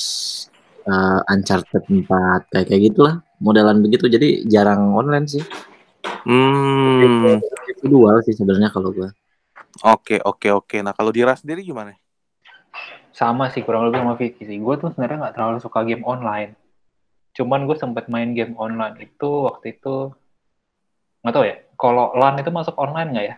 eh, 0.86 1.19
Uncharted 1.30 1.86
4, 1.86 2.50
kayak 2.54 2.65
kayak 2.73 2.82
gitulah, 2.89 3.21
modelan 3.38 3.86
begitu. 3.86 4.10
Jadi 4.10 4.50
jarang 4.50 4.97
online 4.97 5.30
sih. 5.30 5.45
Hmm. 6.26 7.38
Dual 7.86 8.26
sih 8.26 8.34
sebenarnya 8.34 8.73
kalau 8.73 8.89
gue. 8.93 9.10
Oke 9.84 10.18
oke 10.24 10.48
oke. 10.54 10.78
Nah 10.82 10.94
kalau 10.96 11.12
Dira 11.13 11.34
sendiri 11.38 11.62
gimana? 11.62 11.94
Sama 13.13 13.50
sih 13.50 13.66
kurang 13.66 13.90
lebih 13.90 14.02
sama 14.02 14.13
Vicky 14.18 14.46
sih. 14.46 14.58
Gue 14.62 14.78
tuh 14.78 14.94
sebenarnya 14.94 15.28
nggak 15.28 15.36
terlalu 15.38 15.58
suka 15.62 15.82
game 15.86 16.06
online. 16.06 16.54
Cuman 17.34 17.66
gue 17.70 17.78
sempet 17.78 18.10
main 18.10 18.34
game 18.34 18.54
online 18.58 18.98
itu 19.02 19.30
waktu 19.50 19.78
itu 19.78 20.13
nggak 21.22 21.34
tahu 21.34 21.46
ya. 21.46 21.56
Kalau 21.78 22.13
LAN 22.18 22.42
itu 22.42 22.50
masuk 22.50 22.76
online 22.78 23.10
nggak 23.13 23.26
ya? 23.26 23.36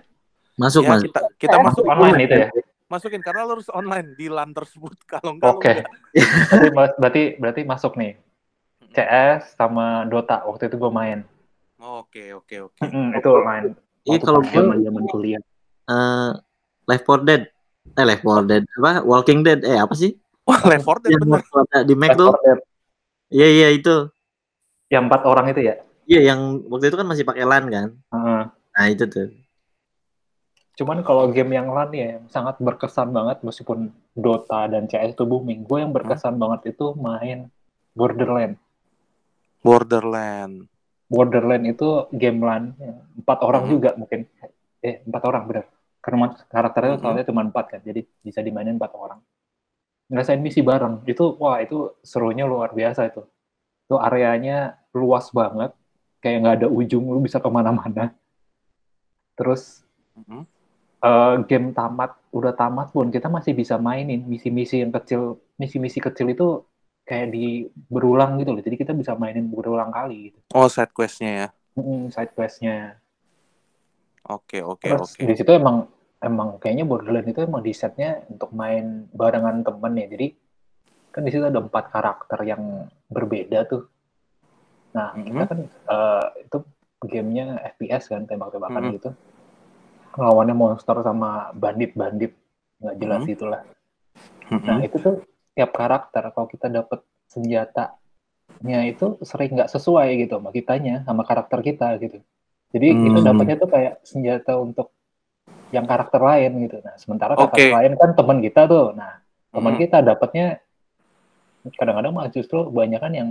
Masuk 0.60 0.82
Ya, 0.84 0.89
mas. 0.91 1.02
kita 1.04 1.19
kita 1.39 1.56
Eh, 1.60 1.63
masuk 1.63 1.84
online 1.88 2.19
itu 2.23 2.36
ya. 2.36 2.47
masukin 2.89 3.21
karena 3.21 3.45
lo 3.45 3.54
harus 3.54 3.69
online 3.69 4.17
di 4.17 4.28
LAN 4.28 4.52
tersebut 4.52 4.97
kalau 5.12 5.38
enggak 5.38 5.54
Oke. 5.56 5.71
enggak. 5.71 5.88
berarti, 6.75 6.95
berarti 6.99 7.21
berarti 7.39 7.62
masuk 7.67 7.93
nih. 7.95 8.19
CS 8.89 9.54
sama 9.54 10.04
Dota 10.10 10.41
waktu 10.49 10.67
itu 10.67 10.75
gue 10.82 10.91
main. 10.91 11.19
Oke 11.80 12.34
oke 12.36 12.56
oke. 12.67 12.82
Mm, 12.84 13.10
itu 13.15 13.30
main. 13.45 13.63
Iya 14.04 14.17
kalau 14.25 14.41
gue 14.43 14.52
zaman-zaman 14.52 15.04
kuliah. 15.08 15.41
Eh 15.89 16.30
Left 16.86 17.06
4 17.06 17.25
Dead. 17.25 17.43
Eh 17.91 18.06
Left 18.06 18.23
4 18.23 18.45
Dead 18.45 18.63
apa? 18.78 19.02
Walking 19.02 19.41
Dead. 19.41 19.60
Eh 19.62 19.75
apa 19.75 19.93
sih? 19.93 20.13
Wah 20.45 20.62
Left 20.63 20.86
4 20.86 21.04
Dead 21.04 21.12
Yang 21.13 21.21
bener. 21.25 21.41
ada 21.43 21.80
di 21.84 21.93
Mac 21.93 22.10
tuh. 22.15 22.32
4 22.32 22.45
Dead. 22.45 22.60
Iya 23.30 23.47
iya 23.47 23.67
itu. 23.71 23.95
Yang 24.89 25.04
empat 25.06 25.21
orang 25.23 25.45
itu 25.49 25.62
ya. 25.62 25.75
Iya 26.06 26.34
yang 26.34 26.39
waktu 26.65 26.89
itu 26.89 26.97
kan 26.97 27.06
masih 27.06 27.21
pakai 27.21 27.45
LAN 27.45 27.65
kan. 27.67 27.88
Heeh. 27.93 28.41
Nah 28.49 28.86
itu 28.88 29.06
tuh. 29.06 29.30
Cuman 30.73 31.04
kalau 31.04 31.30
game 31.30 31.52
yang 31.52 31.69
LAN 31.69 31.91
ya 31.91 32.08
yang 32.15 32.25
sangat 32.28 32.58
berkesan 32.58 33.12
banget 33.12 33.43
meskipun 33.43 33.91
Dota 34.15 34.65
dan 34.65 34.86
CS 34.86 35.13
itu 35.13 35.23
booming. 35.23 35.62
Gue 35.63 35.84
yang 35.84 35.91
berkesan 35.91 36.36
banget 36.36 36.73
itu 36.73 36.95
main 36.95 37.54
Borderland. 37.93 38.58
Borderland. 39.60 40.65
Borderland 41.06 41.65
itu 41.67 42.06
game 42.12 42.39
LAN 42.39 42.63
ya, 42.78 42.93
empat 43.17 43.38
orang 43.41 43.63
Hmm. 43.65 43.71
juga 43.71 43.89
mungkin. 43.93 44.30
Eh 44.80 45.04
empat 45.04 45.21
orang 45.25 45.43
bener. 45.45 45.65
Karena 45.99 46.31
karakternya 46.47 46.95
Mhm. 46.95 47.01
soalnya 47.03 47.25
cuma 47.27 47.41
empat 47.43 47.65
kan, 47.75 47.81
jadi 47.83 48.01
bisa 48.23 48.39
dimainin 48.39 48.79
empat 48.79 48.95
orang. 48.95 49.19
Ngerasain 50.09 50.41
misi 50.41 50.63
bareng 50.63 51.05
itu 51.05 51.38
wah 51.38 51.59
itu 51.62 51.93
serunya 52.01 52.47
luar 52.47 52.71
biasa 52.73 53.12
itu. 53.12 53.21
Itu 53.85 53.99
areanya 53.99 54.79
luas 54.95 55.29
banget, 55.29 55.75
kayak 56.23 56.38
nggak 56.41 56.55
ada 56.63 56.67
ujung, 56.71 57.05
lu 57.13 57.19
bisa 57.21 57.38
ke 57.38 57.49
mana-mana. 57.51 58.15
Terus 59.35 59.83
Mhm. 60.19 60.43
eh, 60.99 61.35
game 61.47 61.71
tamat 61.71 62.12
udah 62.35 62.51
tamat 62.51 62.91
pun 62.91 63.07
kita 63.07 63.31
masih 63.31 63.55
bisa 63.55 63.79
mainin 63.79 64.19
misi-misi 64.27 64.83
yang 64.83 64.91
kecil 64.91 65.39
misi-misi 65.55 66.03
kecil 66.03 66.27
itu 66.27 66.47
kayak 67.07 67.31
di 67.31 67.71
berulang 67.88 68.35
gitu 68.35 68.51
loh 68.51 68.59
jadi 68.59 68.75
kita 68.75 68.91
bisa 68.91 69.15
mainin 69.15 69.47
berulang 69.47 69.95
kali 69.95 70.29
gitu 70.29 70.39
Oh 70.51 70.67
side 70.67 70.91
questnya 70.91 71.31
ya. 71.31 71.47
Mm, 71.79 72.12
side 72.12 72.35
questnya 72.35 72.99
Oke 74.30 74.62
oke 74.62 74.86
terus 74.86 75.18
oke. 75.18 75.26
di 75.26 75.34
situ 75.34 75.52
emang 75.52 75.89
emang 76.22 76.62
kayaknya 76.62 76.86
Borderland 76.86 77.26
itu 77.26 77.42
emang 77.42 77.65
di 77.65 77.74
setnya 77.74 78.22
untuk 78.30 78.54
main 78.54 79.10
barengan 79.10 79.65
temen 79.65 79.94
ya 79.98 80.08
jadi 80.08 80.28
kan 81.10 81.26
di 81.26 81.32
situ 81.34 81.44
ada 81.44 81.58
empat 81.60 81.89
karakter 81.89 82.39
yang 82.46 82.86
berbeda 83.10 83.65
tuh 83.65 83.89
nah 84.94 85.13
kita 85.18 85.44
Mhm. 85.44 85.50
kan 85.50 85.60
eh, 85.65 86.26
itu 86.46 86.58
gamenya 87.00 87.46
FPS 87.78 88.12
kan 88.13 88.30
tembak-tembakan 88.30 88.84
Mhm. 88.86 88.94
gitu 89.02 89.10
lawannya 90.18 90.54
monster 90.54 90.98
sama 91.02 91.50
bandit-bandit 91.54 92.34
nggak 92.82 92.96
jelas 92.98 93.24
Mhm. 93.26 93.34
itulah 93.34 93.62
Nah 94.50 94.82
Mhm. 94.82 94.86
itu 94.86 94.98
tuh 94.98 95.15
tiap 95.54 95.72
karakter 95.74 96.34
kalau 96.34 96.50
kita 96.50 96.68
dapet 96.68 97.00
senjatanya 97.30 98.80
itu 98.86 99.18
sering 99.22 99.54
nggak 99.54 99.70
sesuai 99.70 100.26
gitu 100.26 100.42
sama 100.42 100.50
kitanya 100.50 101.06
sama 101.06 101.22
karakter 101.22 101.62
kita 101.62 101.96
gitu. 102.02 102.20
Jadi 102.69 102.88
kita 103.01 103.19
Hmm. 103.21 103.27
dapatnya 103.34 103.55
tuh 103.58 103.69
kayak 103.69 103.93
senjata 104.05 104.53
untuk 104.62 104.93
yang 105.73 105.86
karakter 105.89 106.21
lain 106.21 106.51
gitu. 106.69 106.77
Nah 106.86 106.95
sementara 107.01 107.34
karakter 107.34 107.69
Oke. 107.69 107.75
lain 107.77 107.91
kan 107.97 108.10
teman 108.13 108.38
kita 108.41 108.62
tuh. 108.69 108.94
Nah 108.94 109.21
teman 109.50 109.73
Mhm. 109.77 109.81
kita 109.81 109.98
dapatnya 110.06 110.46
kadang-kadang 111.75 112.13
malah 112.13 112.31
justru 112.31 112.65
banyak 112.69 113.00
kan 113.02 113.13
yang 113.13 113.29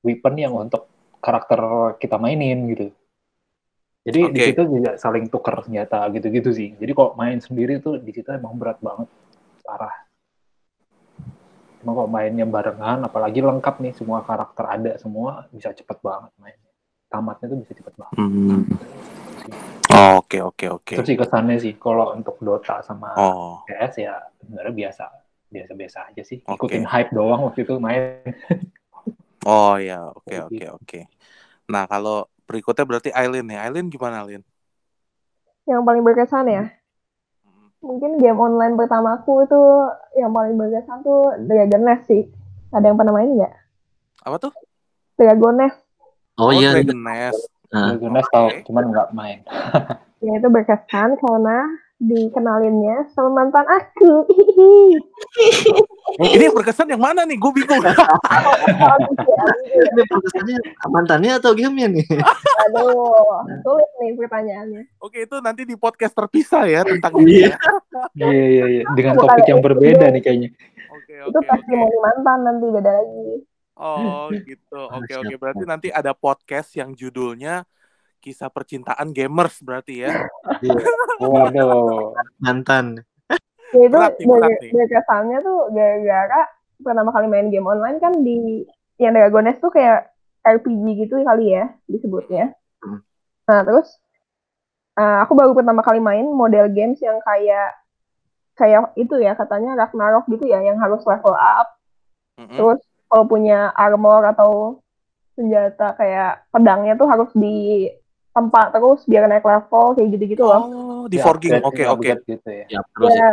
weapon 0.00 0.34
yang 0.40 0.52
untuk 0.56 0.88
karakter 1.20 1.60
kita 2.00 2.16
mainin 2.16 2.64
gitu. 2.72 2.92
Jadi 4.06 4.20
di 4.30 4.38
Oke. 4.38 4.46
situ 4.54 4.62
juga 4.70 4.94
saling 4.94 5.26
tuker 5.26 5.66
senjata 5.66 6.06
gitu-gitu 6.14 6.54
sih. 6.54 6.78
Jadi 6.78 6.92
kalau 6.94 7.18
main 7.18 7.42
sendiri 7.42 7.82
tuh 7.82 7.98
di 7.98 8.14
situ 8.14 8.30
emang 8.30 8.54
berat 8.54 8.78
banget, 8.78 9.10
parah. 9.66 10.06
Cuma 11.82 11.90
kalau 11.90 12.06
mainnya 12.06 12.46
barengan, 12.46 13.02
apalagi 13.02 13.42
lengkap 13.42 13.82
nih 13.82 13.92
semua 13.98 14.22
karakter 14.22 14.62
ada 14.62 14.92
semua, 15.02 15.50
bisa 15.50 15.74
cepet 15.74 15.98
banget 16.06 16.30
mainnya. 16.38 16.65
Tamatnya 17.06 17.46
tuh 17.52 17.58
bisa 17.62 17.72
cepet 17.74 17.94
banget. 17.94 18.16
Hmm. 18.18 18.62
Oh, 19.96 20.20
Oke 20.20 20.42
oke 20.42 20.66
oke. 20.68 20.94
Itu 20.98 21.06
sih 21.06 21.16
kesannya 21.16 21.56
sih. 21.62 21.78
Kalau 21.78 22.12
untuk 22.12 22.36
Dota 22.42 22.82
sama 22.82 23.14
Oh 23.16 23.62
CS 23.66 23.94
ya 23.98 24.14
sebenarnya 24.38 24.72
biasa, 24.74 25.04
biasa-biasa 25.50 25.98
aja 26.12 26.22
sih. 26.22 26.38
Oke. 26.46 26.70
Ikutin 26.70 26.86
hype 26.86 27.10
doang 27.10 27.50
waktu 27.50 27.66
itu 27.66 27.74
main. 27.82 28.22
oh 29.50 29.74
ya 29.78 30.10
oke 30.10 30.34
oke 30.50 30.64
oke. 30.82 31.00
Nah 31.70 31.86
kalau 31.90 32.30
berikutnya 32.46 32.84
berarti 32.86 33.10
Aileen 33.10 33.50
ya. 33.50 33.66
Aileen 33.66 33.90
gimana 33.90 34.22
Aileen? 34.22 34.42
Yang 35.66 35.82
paling 35.82 36.02
berkesan 36.06 36.46
ya? 36.46 36.64
Hmm. 37.42 37.66
Mungkin 37.82 38.22
game 38.22 38.38
online 38.38 38.78
pertamaku 38.78 39.46
itu 39.46 39.60
yang 40.18 40.30
paling 40.30 40.54
berkesan 40.54 41.02
tuh 41.02 41.34
Dragon 41.46 41.82
Nest 41.82 42.06
sih. 42.06 42.22
Ada 42.70 42.90
yang 42.90 42.98
pernah 42.98 43.14
main 43.14 43.30
nggak? 43.34 43.54
Apa 44.26 44.36
tuh? 44.38 44.52
Dragon 45.18 45.54
Nest. 45.58 45.85
Oh, 46.36 46.52
iya. 46.52 46.76
Dragon 46.76 47.00
Nest. 47.00 47.48
Nah, 47.72 47.96
Dragon 47.96 48.12
Nest 48.12 48.28
tau, 48.28 48.48
cuman 48.68 48.84
nggak 48.92 49.08
main. 49.16 49.40
Ya 50.24 50.32
itu 50.40 50.48
berkesan 50.48 51.20
karena 51.20 51.76
dikenalinnya 52.00 53.08
sama 53.12 53.44
mantan 53.44 53.68
aku. 53.68 54.24
Ini 56.16 56.48
yang 56.48 56.56
berkesan 56.56 56.88
yang 56.88 57.04
mana 57.04 57.28
nih? 57.28 57.36
Gue 57.36 57.52
bingung. 57.52 57.84
ini 59.92 60.04
perkesannya 60.08 60.56
mantannya 60.88 61.32
atau 61.36 61.52
gamenya 61.52 62.00
nih? 62.00 62.06
Aduh, 62.68 63.44
sulit 63.60 63.90
nih 64.00 64.16
pertanyaannya. 64.16 64.82
Oke, 65.04 65.28
itu 65.28 65.36
nanti 65.44 65.68
di 65.68 65.76
podcast 65.76 66.16
terpisah 66.16 66.64
ya 66.64 66.80
tentang 66.80 67.12
ini 67.20 67.52
ya. 67.52 67.56
Iya 68.16 68.28
iya 68.32 68.64
iya, 68.72 68.82
dengan 68.96 69.20
topik 69.20 69.44
yang 69.48 69.60
itu. 69.60 69.66
berbeda 69.68 70.06
nih 70.16 70.22
kayaknya. 70.24 70.48
Oke, 70.96 71.12
itu 71.28 71.38
oke, 71.38 71.48
pasti 71.48 71.72
oke. 71.76 71.80
mau 71.80 71.92
mantan 72.00 72.38
nanti 72.44 72.66
beda 72.72 72.90
lagi. 72.92 73.44
Oh, 73.76 74.32
gitu. 74.48 74.80
Oke, 74.88 75.12
Siap, 75.12 75.20
oke. 75.22 75.34
Berarti 75.36 75.64
nanti 75.68 75.88
ada 75.92 76.16
podcast 76.16 76.72
yang 76.74 76.96
judulnya 76.96 77.68
Kisah 78.18 78.50
Percintaan 78.50 79.12
Gamers 79.12 79.60
berarti 79.62 80.02
ya. 80.02 80.26
Iya, 80.64 80.84
Waduh. 81.20 82.16
mantan. 82.40 83.04
Ya 83.74 83.82
itu 83.86 83.96
Berat 83.98 84.14
nih, 84.16 84.26
berat 84.26 84.50
dari, 84.56 84.66
nih. 84.66 84.72
dari 84.72 84.92
kesannya 84.94 85.38
tuh 85.42 85.58
gara-gara 85.74 86.40
pertama 86.80 87.10
kali 87.12 87.26
main 87.28 87.48
game 87.50 87.66
online 87.66 87.98
kan 87.98 88.12
di 88.24 88.64
yang 88.96 89.12
Dragon 89.12 89.44
Nest 89.44 89.60
tuh 89.60 89.72
kayak 89.74 90.10
RPG 90.46 91.06
gitu 91.06 91.20
kali 91.26 91.52
ya 91.52 91.74
disebutnya. 91.90 92.54
Hmm. 92.80 93.02
Nah 93.50 93.60
terus 93.66 93.90
eh, 94.96 95.18
aku 95.26 95.34
baru 95.34 95.52
pertama 95.52 95.82
kali 95.82 95.98
main 95.98 96.24
model 96.30 96.70
games 96.72 97.02
yang 97.02 97.18
kayak 97.26 97.74
kayak 98.56 98.94
itu 98.96 99.14
ya 99.20 99.36
katanya 99.36 99.76
Ragnarok 99.76 100.24
gitu 100.30 100.48
ya 100.48 100.62
yang 100.64 100.78
harus 100.80 101.04
level 101.04 101.34
up. 101.36 101.76
Mm-mm. 102.40 102.56
Terus 102.56 102.80
kalau 103.06 103.24
punya 103.24 103.70
armor 103.74 104.26
atau 104.26 104.82
senjata 105.36 105.94
kayak 105.94 106.48
pedangnya 106.48 106.96
tuh 106.96 107.06
harus 107.06 107.30
di 107.36 107.86
tempat 108.36 108.72
terus 108.72 109.00
biar 109.08 109.28
naik 109.28 109.44
level 109.44 109.96
kayak 109.96 110.08
gitu-gitu 110.12 110.44
loh. 110.44 110.62
Oh, 110.68 111.04
di 111.08 111.16
Ya, 111.16 111.24
forging. 111.24 111.60
Oke, 111.64 111.82
ya, 111.84 111.92
oke. 111.92 112.04
upgrade 112.04 112.22
Gitu 112.28 112.48
ya. 112.50 112.66
Ya, 112.68 112.80
terus 112.92 113.14
ya. 113.16 113.30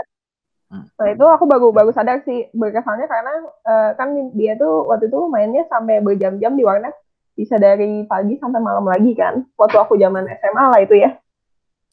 Hmm. 0.71 0.85
Nah 0.97 1.07
itu 1.11 1.25
aku 1.27 1.43
baru 1.45 1.67
baru 1.69 1.91
sadar 1.93 2.23
sih 2.25 2.49
berkesannya 2.55 3.05
karena 3.05 3.33
eh, 3.67 3.89
kan 3.99 4.09
dia 4.33 4.55
tuh 4.55 4.87
waktu 4.89 5.11
itu 5.11 5.19
mainnya 5.27 5.67
sampai 5.69 6.01
berjam-jam 6.01 6.55
di 6.55 6.63
warnet 6.63 6.95
bisa 7.33 7.57
dari 7.57 8.05
pagi 8.05 8.37
sampai 8.37 8.61
malam 8.61 8.85
lagi 8.85 9.13
kan 9.17 9.41
waktu 9.57 9.77
aku 9.77 9.97
zaman 9.97 10.25
SMA 10.29 10.65
lah 10.69 10.79
itu 10.81 10.95
ya. 10.97 11.17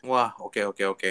Wah, 0.04 0.32
oke, 0.40 0.64
oke, 0.64 0.84
oke. 0.96 1.10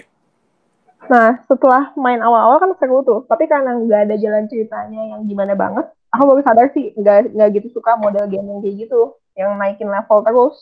Nah 1.07 1.39
setelah 1.47 1.95
main 1.95 2.19
awal-awal 2.19 2.59
kan 2.59 2.71
seru 2.75 3.05
tuh 3.07 3.23
tapi 3.31 3.47
karena 3.47 3.79
nggak 3.79 4.11
ada 4.11 4.15
jalan 4.19 4.45
ceritanya 4.51 5.15
yang 5.15 5.21
gimana 5.23 5.55
banget 5.55 5.87
aku 6.11 6.23
baru 6.25 6.41
sadar 6.43 6.67
sih 6.75 6.91
nggak 6.97 7.37
nggak 7.37 7.49
gitu 7.61 7.79
suka 7.79 7.95
model 7.95 8.25
game 8.27 8.49
yang 8.49 8.59
kayak 8.59 8.75
gitu 8.89 9.15
yang 9.39 9.55
naikin 9.55 9.87
level 9.87 10.19
terus. 10.25 10.57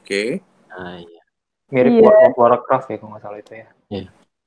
Oke. 0.00 0.40
Ah, 0.72 0.96
iya. 1.00 1.22
Mirip 1.68 1.92
Iya. 1.96 2.02
World 2.08 2.24
of 2.28 2.36
Warcraft 2.38 2.86
ya 2.88 2.96
kalau 2.96 3.10
nggak 3.12 3.22
salah 3.24 3.38
itu 3.40 3.52
ya. 3.52 3.68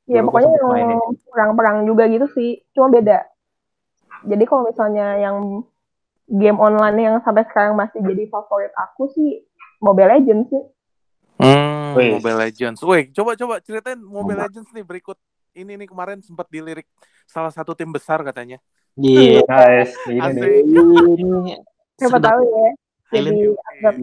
Ya 0.08 0.24
Dulu 0.24 0.32
gua 0.32 0.40
pokoknya 0.48 0.88
yang 0.88 1.04
perang-perang 1.28 1.78
juga 1.84 2.04
gitu 2.08 2.26
sih, 2.32 2.64
cuma 2.72 2.88
beda. 2.88 3.28
Jadi 4.24 4.44
kalau 4.48 4.72
misalnya 4.72 5.20
yang 5.20 5.62
game 6.28 6.60
online 6.60 6.98
yang 6.98 7.16
sampai 7.22 7.44
sekarang 7.48 7.76
masih 7.76 8.00
jadi 8.04 8.28
favorit 8.32 8.72
aku 8.76 9.12
sih 9.12 9.44
Mobile 9.84 10.10
Legends 10.16 10.48
sih. 10.50 10.64
Hmm, 11.38 11.94
Wih. 11.94 12.18
Mobile 12.18 12.38
Legends. 12.42 12.82
Wih, 12.82 13.14
coba 13.14 13.38
coba 13.38 13.62
ceritain 13.62 13.98
Mobile 13.98 14.34
Mobile. 14.34 14.40
Legends 14.42 14.70
nih 14.74 14.82
berikut. 14.82 15.18
Ini 15.54 15.74
nih 15.74 15.90
kemarin 15.90 16.22
sempat 16.22 16.46
dilirik 16.50 16.86
salah 17.26 17.50
satu 17.50 17.74
tim 17.74 17.90
besar 17.90 18.22
katanya. 18.22 18.58
Iya. 18.94 19.42
Nice. 19.50 19.94
Ini 20.06 20.22
Asik. 20.22 20.42
nih. 20.42 20.62
Ini 21.18 21.54
Siapa 21.98 22.18
tahu 22.18 22.42
ya. 22.46 22.70
Jadi 23.08 23.30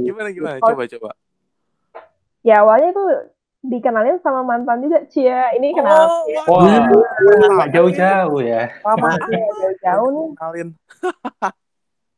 Gimana 0.01 0.29
gimana? 0.31 0.57
Coba 0.59 0.83
coba. 0.87 1.11
ya 2.45 2.61
awalnya 2.61 2.93
tuh 2.93 3.09
dikenalin 3.65 4.21
sama 4.21 4.45
mantan 4.45 4.83
juga 4.83 5.03
Cia. 5.09 5.55
Ini 5.55 5.73
kenal 5.73 6.05
Oh, 6.07 6.23
ya. 6.29 6.43
wah, 6.47 6.61
Wah, 6.61 6.85
Lama 6.85 7.47
nggak 7.57 7.71
jauh-jauh 7.73 8.41
ya. 8.43 8.63
Lama 8.83 9.09
Iya, 9.17 9.47
jauh-jauh 9.51 10.09
nih. 10.11 10.27
kenalin. 10.37 10.69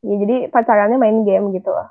Ya, 0.05 0.13
jadi 0.23 0.35
pacarannya 0.53 0.97
main 0.97 1.25
game 1.25 1.51
gitu 1.53 1.69
loh. 1.73 1.87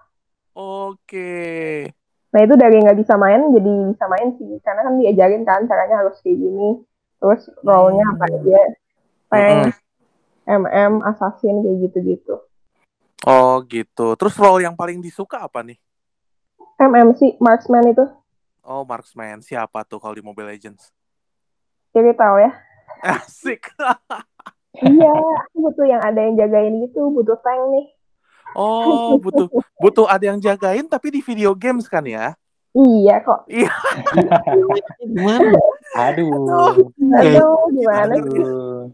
Oke. 0.57 1.91
Nah 2.37 2.45
itu 2.45 2.53
dari 2.53 2.76
nggak 2.84 3.01
bisa 3.01 3.16
main 3.16 3.49
jadi 3.49 3.97
bisa 3.97 4.05
main 4.12 4.37
sih. 4.37 4.61
Karena 4.61 4.84
kan 4.84 5.01
diajarin 5.01 5.49
kan 5.49 5.64
caranya 5.64 6.05
harus 6.05 6.20
kayak 6.20 6.37
gini. 6.37 6.84
Terus 7.16 7.49
role-nya 7.64 8.05
apa 8.12 8.24
aja. 8.28 8.62
Tank, 9.32 9.72
MM, 10.45 10.93
assassin 11.01 11.64
kayak 11.64 11.76
gitu-gitu. 11.89 12.45
Oh 13.24 13.64
gitu. 13.64 14.12
Terus 14.20 14.37
role 14.37 14.68
yang 14.68 14.76
paling 14.76 15.01
disuka 15.01 15.41
apa 15.41 15.64
nih? 15.64 15.80
MM 16.76 17.16
sih, 17.16 17.41
marksman 17.41 17.89
itu. 17.89 18.05
Oh 18.61 18.84
marksman. 18.84 19.41
Siapa 19.41 19.89
tuh 19.89 19.97
kalau 19.97 20.12
di 20.12 20.20
Mobile 20.20 20.53
Legends? 20.53 20.93
Jadi 21.97 22.12
tahu 22.20 22.37
ya. 22.37 22.53
Asik. 23.16 23.72
iya, 24.84 25.16
butuh 25.57 25.89
yang 25.89 26.05
ada 26.05 26.20
yang 26.20 26.37
jagain 26.37 26.84
gitu, 26.84 27.09
butuh 27.16 27.41
tank 27.41 27.64
nih. 27.72 27.95
Oh 28.57 29.20
butuh 29.20 29.52
butuh 29.76 30.09
ada 30.09 30.32
yang 30.32 30.40
jagain 30.40 30.88
tapi 30.88 31.12
di 31.12 31.20
video 31.20 31.52
games 31.52 31.84
kan 31.92 32.00
ya? 32.09 32.32
Iya 32.72 33.20
kok. 33.20 33.44
Gimana? 35.00 35.61
Aduh. 35.96 36.88
Aduh, 36.96 37.68
gimana 37.72 38.14
sih? 38.20 38.40
Aduh. 38.40 38.92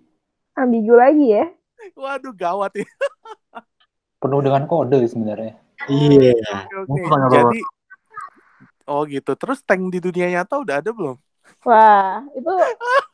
Ambigu 0.58 0.94
lagi 0.98 1.26
ya. 1.30 1.46
Waduh 1.94 2.34
gawat 2.34 2.74
ya. 2.78 2.86
Penuh 4.22 4.42
dengan 4.42 4.66
kode 4.66 5.02
sebenarnya. 5.06 5.58
Iya. 5.90 6.34
Apa, 6.62 7.14
apa. 7.18 7.26
jadi 7.30 7.60
oh 8.86 9.02
gitu. 9.06 9.32
Terus 9.34 9.62
tank 9.66 9.82
di 9.90 9.98
dunia 9.98 10.30
nyata 10.30 10.62
udah 10.62 10.78
ada 10.78 10.90
belum? 10.90 11.18
Wah, 11.66 12.22
itu 12.34 12.50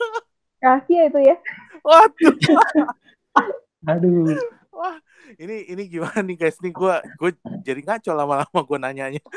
rahasia 0.64 1.12
itu 1.12 1.20
ya. 1.28 1.36
Waduh. 1.80 2.34
Aduh. 3.88 4.36
Wah, 4.79 4.95
ini 5.43 5.66
ini 5.74 5.91
gimana 5.91 6.22
nih 6.22 6.39
guys 6.39 6.55
nih 6.62 6.70
gue 6.70 6.95
gue 7.18 7.31
jadi 7.66 7.83
ngaco 7.83 8.14
lama-lama 8.14 8.61
gue 8.62 8.79
nanyanya. 8.79 9.22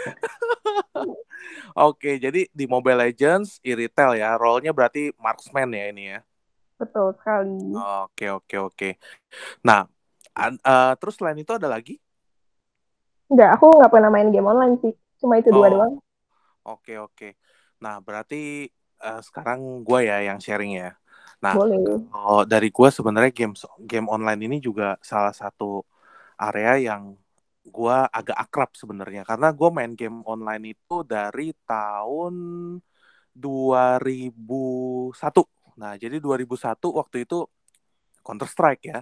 Oke, 1.89 2.21
jadi 2.21 2.45
di 2.53 2.65
Mobile 2.69 3.09
Legends 3.09 3.57
e-retail 3.65 4.21
ya, 4.21 4.37
role-nya 4.37 4.69
berarti 4.69 5.09
marksman 5.17 5.73
ya 5.73 5.89
ini 5.89 6.13
ya. 6.13 6.19
Betul 6.77 7.17
sekali. 7.17 7.73
Oke, 7.73 8.29
oke, 8.29 8.55
oke. 8.69 8.89
Nah, 9.65 9.89
eh, 10.37 10.93
terus 11.01 11.17
selain 11.17 11.41
itu 11.41 11.57
ada 11.57 11.65
lagi? 11.65 11.97
Enggak, 13.25 13.57
aku 13.57 13.81
nggak 13.81 13.91
pernah 13.97 14.13
main 14.13 14.29
game 14.29 14.45
online 14.45 14.77
sih. 14.77 14.93
Cuma 15.17 15.41
itu 15.41 15.49
dua 15.49 15.65
Oh. 15.65 15.69
doang. 15.73 15.93
Oke, 16.69 17.01
oke. 17.01 17.33
Nah, 17.81 17.97
berarti 17.97 18.69
eh, 19.01 19.21
sekarang 19.25 19.81
gue 19.81 20.05
ya 20.05 20.21
yang 20.21 20.37
sharing 20.37 20.77
ya. 20.77 21.00
Nah, 21.41 21.57
Boleh. 21.57 22.05
kalau 22.13 22.45
dari 22.45 22.69
gue 22.69 22.89
sebenarnya 22.93 23.31
game 23.33 23.55
game 23.89 24.07
online 24.09 24.41
ini 24.45 24.57
juga 24.61 24.97
salah 25.01 25.33
satu 25.33 25.81
area 26.37 26.93
yang 26.93 27.17
gue 27.61 27.97
agak 28.09 28.37
akrab 28.37 28.73
sebenarnya 28.73 29.21
karena 29.21 29.53
gue 29.53 29.69
main 29.69 29.93
game 29.93 30.25
online 30.25 30.73
itu 30.73 31.05
dari 31.05 31.53
tahun 31.65 32.33
2001. 33.33 35.43
Nah, 35.79 35.95
jadi 35.97 36.21
2001 36.21 36.93
waktu 36.93 37.25
itu 37.25 37.47
Counter 38.25 38.49
Strike 38.49 38.83
ya. 38.85 39.01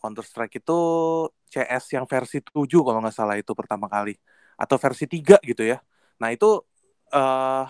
Counter 0.00 0.24
Strike 0.24 0.60
itu 0.60 0.78
CS 1.52 1.84
yang 1.96 2.04
versi 2.08 2.40
7 2.40 2.80
kalau 2.84 3.00
nggak 3.04 3.16
salah 3.16 3.36
itu 3.40 3.52
pertama 3.56 3.86
kali 3.88 4.16
atau 4.56 4.76
versi 4.80 5.04
3 5.08 5.36
gitu 5.44 5.64
ya. 5.64 5.80
Nah, 6.20 6.28
itu 6.32 6.60
eh 7.12 7.66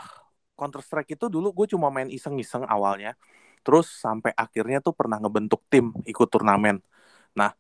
Counter 0.58 0.82
Strike 0.84 1.16
itu 1.16 1.26
dulu 1.32 1.54
gue 1.56 1.66
cuma 1.72 1.88
main 1.94 2.10
iseng-iseng 2.10 2.66
awalnya. 2.68 3.14
Terus 3.64 3.86
sampai 3.90 4.32
akhirnya 4.34 4.78
tuh 4.80 4.92
pernah 4.96 5.18
ngebentuk 5.20 5.60
tim 5.72 5.92
ikut 6.08 6.28
turnamen. 6.32 6.80
Nah, 7.36 7.50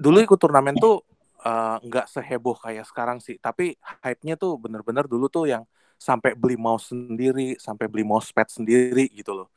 dulu 0.00 0.18
ikut 0.24 0.38
turnamen 0.40 0.74
tuh 0.78 1.04
eh, 1.44 1.76
nggak 1.84 2.06
seheboh 2.10 2.56
kayak 2.58 2.84
sekarang 2.88 3.18
sih. 3.20 3.36
Tapi 3.38 3.76
hype-nya 4.04 4.34
tuh 4.40 4.56
bener-bener 4.58 5.04
dulu 5.06 5.26
tuh 5.28 5.44
yang 5.50 5.64
sampai 6.00 6.34
beli 6.36 6.56
mouse 6.58 6.90
sendiri, 6.92 7.56
sampai 7.56 7.86
beli 7.88 8.04
mousepad 8.06 8.48
sendiri 8.50 9.08
gitu 9.14 9.32
loh. 9.32 9.48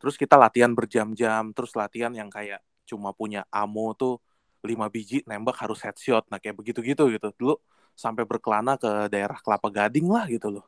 Terus 0.00 0.14
kita 0.20 0.36
latihan 0.36 0.72
berjam-jam, 0.76 1.50
terus 1.56 1.72
latihan 1.72 2.12
yang 2.12 2.28
kayak 2.28 2.60
cuma 2.86 3.10
punya 3.16 3.42
ammo 3.50 3.96
tuh 3.96 4.20
5 4.62 4.86
biji 4.92 5.22
nembak 5.26 5.56
harus 5.62 5.80
headshot. 5.82 6.26
Nah, 6.30 6.38
kayak 6.42 6.56
begitu-gitu 6.60 7.08
gitu. 7.14 7.28
Dulu 7.38 7.54
sampai 7.96 8.22
berkelana 8.28 8.76
ke 8.76 9.08
daerah 9.08 9.38
Kelapa 9.40 9.68
Gading 9.72 10.06
lah 10.12 10.28
gitu 10.28 10.52
loh. 10.60 10.66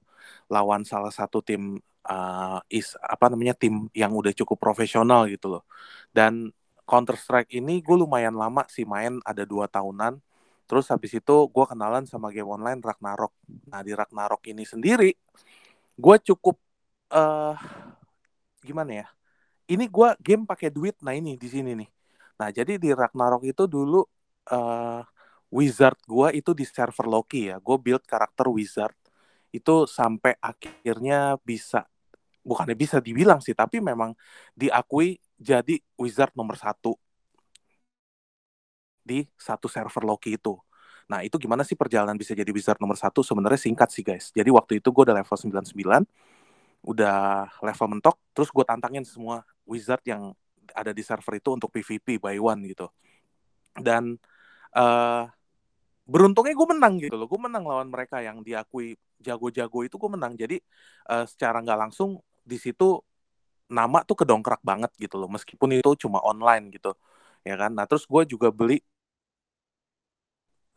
Lawan 0.49 0.83
salah 0.89 1.13
satu 1.13 1.45
tim 1.45 1.77
uh, 2.09 2.59
is 2.73 2.97
apa 3.05 3.29
namanya 3.29 3.55
tim 3.55 3.87
yang 3.93 4.11
udah 4.17 4.33
cukup 4.33 4.57
profesional 4.59 5.29
gitu 5.29 5.61
loh. 5.61 5.63
Dan 6.11 6.51
Counter 6.89 7.21
Strike 7.21 7.53
ini 7.53 7.85
gue 7.85 7.97
lumayan 8.01 8.33
lama 8.33 8.65
sih 8.73 8.89
main 8.89 9.21
ada 9.23 9.45
dua 9.45 9.69
tahunan. 9.69 10.17
Terus 10.69 10.89
habis 10.93 11.13
itu 11.17 11.37
gue 11.49 11.65
kenalan 11.69 12.05
sama 12.09 12.33
game 12.33 12.49
online 12.49 12.81
Ragnarok. 12.81 13.33
Nah 13.69 13.81
di 13.85 13.93
Ragnarok 13.93 14.43
ini 14.49 14.65
sendiri, 14.65 15.13
gue 15.97 16.17
cukup 16.33 16.57
uh, 17.13 17.57
gimana 18.65 19.05
ya? 19.05 19.07
Ini 19.69 19.85
gue 19.85 20.09
game 20.21 20.45
pakai 20.49 20.73
duit. 20.73 20.97
Nah 21.05 21.13
ini 21.13 21.37
di 21.37 21.49
sini 21.49 21.77
nih. 21.77 21.89
Nah 22.41 22.49
jadi 22.53 22.81
di 22.81 22.91
Ragnarok 22.93 23.45
itu 23.45 23.65
dulu 23.69 24.01
uh, 24.53 25.01
wizard 25.53 26.01
gue 26.05 26.41
itu 26.41 26.53
di 26.57 26.65
server 26.65 27.05
Loki 27.09 27.53
ya. 27.53 27.57
Gue 27.61 27.77
build 27.81 28.05
karakter 28.05 28.49
wizard 28.49 28.97
itu 29.49 29.89
sampai 29.89 30.37
akhirnya 30.41 31.41
bisa 31.41 31.89
bukannya 32.49 32.73
bisa 32.73 32.97
dibilang 33.05 33.45
sih, 33.45 33.53
tapi 33.53 33.85
memang 33.85 34.17
diakui 34.57 35.21
jadi 35.37 35.77
wizard 36.01 36.33
nomor 36.33 36.57
satu 36.57 36.97
di 39.05 39.25
satu 39.37 39.69
server 39.69 40.05
Loki 40.09 40.37
itu. 40.41 40.57
Nah, 41.09 41.25
itu 41.25 41.41
gimana 41.41 41.65
sih 41.65 41.73
perjalanan 41.73 42.17
bisa 42.21 42.37
jadi 42.37 42.49
wizard 42.53 42.77
nomor 42.81 42.97
satu? 43.01 43.25
Sebenarnya 43.25 43.57
singkat 43.57 43.89
sih, 43.89 44.05
guys. 44.05 44.29
Jadi 44.33 44.53
waktu 44.53 44.85
itu 44.85 44.93
gue 44.93 45.03
udah 45.09 45.17
level 45.17 45.37
99, 45.41 46.05
udah 46.85 47.49
level 47.65 47.87
mentok, 47.97 48.17
terus 48.37 48.53
gue 48.53 48.65
tantangin 48.69 49.05
semua 49.09 49.41
wizard 49.65 50.05
yang 50.05 50.37
ada 50.77 50.93
di 50.93 51.01
server 51.01 51.41
itu 51.41 51.49
untuk 51.57 51.73
PvP 51.73 52.21
by 52.21 52.37
one 52.37 52.61
gitu. 52.69 52.93
Dan 53.73 54.21
uh, 54.77 55.25
beruntungnya 56.05 56.53
gue 56.53 56.69
menang 56.69 56.95
gitu 57.01 57.17
loh. 57.17 57.25
Gue 57.25 57.41
menang 57.41 57.65
lawan 57.65 57.89
mereka 57.89 58.21
yang 58.21 58.45
diakui 58.45 59.01
jago-jago 59.17 59.89
itu 59.89 59.97
gue 59.97 60.11
menang. 60.13 60.37
Jadi 60.37 60.61
uh, 61.09 61.25
secara 61.25 61.65
nggak 61.65 61.89
langsung 61.89 62.21
di 62.49 62.57
situ 62.57 62.99
nama 63.69 64.01
tuh 64.09 64.17
kedongkrak 64.25 64.61
banget 64.65 64.91
gitu 64.97 65.21
loh. 65.21 65.29
Meskipun 65.29 65.69
itu 65.77 65.93
cuma 66.09 66.19
online 66.25 66.73
gitu. 66.75 66.97
Ya 67.45 67.55
kan. 67.61 67.71
Nah 67.77 67.85
terus 67.91 68.05
gue 68.09 68.23
juga 68.33 68.49
beli 68.49 68.81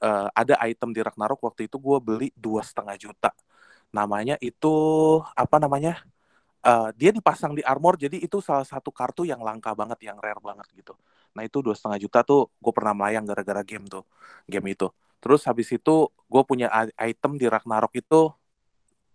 uh, 0.02 0.28
ada 0.34 0.58
item 0.66 0.92
di 0.92 1.02
Ragnarok 1.06 1.40
waktu 1.46 1.70
itu 1.70 1.78
gue 1.78 1.98
beli 2.02 2.28
dua 2.34 2.66
setengah 2.66 2.98
juta 2.98 3.32
namanya 3.94 4.36
itu 4.42 4.74
apa 5.36 5.58
namanya 5.62 6.02
uh, 6.66 6.90
dia 6.96 7.14
dipasang 7.14 7.54
di 7.54 7.64
armor 7.64 8.00
jadi 8.00 8.18
itu 8.18 8.40
salah 8.42 8.66
satu 8.66 8.90
kartu 8.90 9.28
yang 9.28 9.44
langka 9.44 9.72
banget 9.78 10.00
yang 10.10 10.18
rare 10.18 10.42
banget 10.42 10.68
gitu 10.74 10.94
nah 11.32 11.44
itu 11.48 11.64
dua 11.64 11.76
setengah 11.78 12.00
juta 12.02 12.20
tuh 12.28 12.52
gue 12.60 12.74
pernah 12.76 12.92
melayang 12.92 13.24
gara-gara 13.24 13.64
game 13.64 13.88
tuh 13.88 14.04
game 14.48 14.74
itu 14.74 14.88
terus 15.22 15.46
habis 15.48 15.70
itu 15.72 16.10
gue 16.10 16.44
punya 16.44 16.68
item 17.00 17.38
di 17.40 17.46
Ragnarok 17.48 17.94
itu 17.96 18.32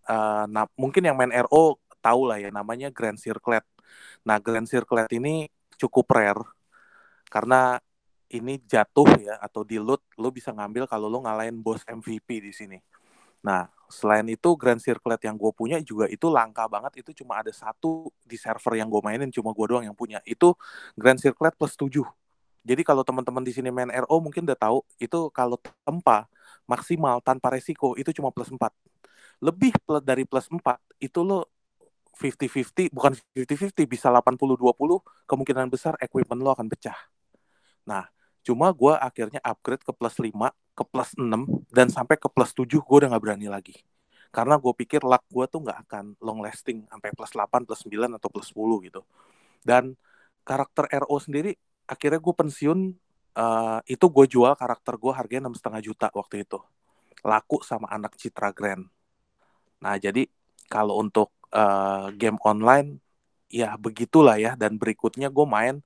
uh, 0.08 0.44
nah 0.48 0.64
mungkin 0.78 1.02
yang 1.04 1.16
main 1.18 1.32
RO 1.48 1.80
tahu 2.06 2.30
lah 2.30 2.38
ya 2.38 2.54
namanya 2.54 2.94
Grand 2.94 3.18
Circlet 3.18 3.66
nah 4.22 4.38
Grand 4.38 4.66
Circlet 4.70 5.10
ini 5.18 5.50
cukup 5.74 6.06
rare 6.14 6.42
karena 7.26 7.82
ini 8.30 8.58
jatuh 8.66 9.06
ya 9.22 9.38
atau 9.38 9.62
di 9.62 9.78
loot 9.78 10.02
lo 10.18 10.34
bisa 10.34 10.50
ngambil 10.50 10.90
kalau 10.90 11.06
lo 11.06 11.22
ngalahin 11.22 11.62
bos 11.62 11.82
MVP 11.86 12.42
di 12.42 12.52
sini. 12.54 12.78
Nah, 13.46 13.70
selain 13.86 14.26
itu 14.26 14.58
Grand 14.58 14.82
Circlet 14.82 15.22
yang 15.22 15.38
gue 15.38 15.52
punya 15.54 15.78
juga 15.78 16.10
itu 16.10 16.26
langka 16.26 16.66
banget. 16.66 17.06
Itu 17.06 17.14
cuma 17.22 17.38
ada 17.38 17.52
satu 17.54 18.10
di 18.26 18.34
server 18.34 18.82
yang 18.82 18.90
gue 18.90 18.98
mainin, 18.98 19.30
cuma 19.30 19.54
gue 19.54 19.66
doang 19.70 19.86
yang 19.86 19.94
punya. 19.94 20.18
Itu 20.26 20.58
Grand 20.98 21.18
Circlet 21.20 21.54
plus 21.54 21.78
7. 21.78 22.02
Jadi 22.66 22.82
kalau 22.82 23.06
teman-teman 23.06 23.46
di 23.46 23.54
sini 23.54 23.70
main 23.70 23.86
RO 23.94 24.18
mungkin 24.18 24.42
udah 24.42 24.58
tahu, 24.58 24.82
itu 24.98 25.30
kalau 25.30 25.54
tempa 25.86 26.26
maksimal 26.66 27.22
tanpa 27.22 27.54
resiko 27.54 27.94
itu 27.94 28.10
cuma 28.10 28.34
plus 28.34 28.50
4. 28.50 28.58
Lebih 29.38 29.78
dari 30.02 30.26
plus 30.26 30.50
4 30.50 30.82
itu 30.98 31.22
lo 31.22 31.46
50-50, 32.16 32.90
bukan 32.96 33.12
50-50, 33.36 33.84
bisa 33.84 34.08
80-20, 34.08 34.56
kemungkinan 35.28 35.68
besar 35.68 35.94
equipment 36.00 36.40
lo 36.40 36.56
akan 36.56 36.66
pecah. 36.72 36.96
Nah, 37.84 38.08
Cuma 38.46 38.70
gue 38.70 38.94
akhirnya 38.94 39.42
upgrade 39.42 39.82
ke 39.82 39.90
plus 39.90 40.22
5, 40.22 40.30
ke 40.78 40.84
plus 40.86 41.10
6, 41.18 41.66
dan 41.74 41.90
sampai 41.90 42.14
ke 42.14 42.30
plus 42.30 42.54
7 42.54 42.78
gue 42.78 42.96
udah 43.02 43.10
gak 43.10 43.18
berani 43.26 43.50
lagi. 43.50 43.82
Karena 44.30 44.54
gue 44.54 44.70
pikir 44.70 45.02
luck 45.02 45.26
gue 45.26 45.50
tuh 45.50 45.66
gak 45.66 45.82
akan 45.90 46.14
long 46.22 46.38
lasting 46.38 46.86
sampai 46.86 47.10
plus 47.10 47.34
8, 47.34 47.66
plus 47.66 47.82
9, 47.82 48.06
atau 48.14 48.28
plus 48.30 48.54
10 48.54 48.86
gitu. 48.86 49.02
Dan 49.66 49.98
karakter 50.46 50.86
RO 51.02 51.18
sendiri, 51.18 51.58
akhirnya 51.90 52.22
gue 52.22 52.34
pensiun, 52.38 52.78
uh, 53.34 53.82
itu 53.90 54.06
gue 54.06 54.26
jual 54.30 54.54
karakter 54.54 54.94
gue 54.94 55.10
harganya 55.10 55.50
enam 55.50 55.58
setengah 55.58 55.82
juta 55.82 56.06
waktu 56.14 56.46
itu. 56.46 56.62
Laku 57.26 57.66
sama 57.66 57.90
anak 57.90 58.14
Citra 58.14 58.54
Grand. 58.54 58.86
Nah 59.82 59.98
jadi 59.98 60.22
kalau 60.70 61.02
untuk 61.02 61.34
uh, 61.52 62.10
game 62.14 62.38
online, 62.42 62.98
ya 63.50 63.74
begitulah 63.78 64.36
ya. 64.40 64.58
Dan 64.58 64.78
berikutnya 64.80 65.28
gue 65.30 65.46
main 65.46 65.82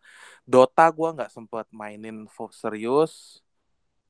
Dota 0.48 0.88
gue 0.90 1.08
nggak 1.14 1.30
sempet 1.32 1.66
mainin 1.70 2.26
serius. 2.52 3.44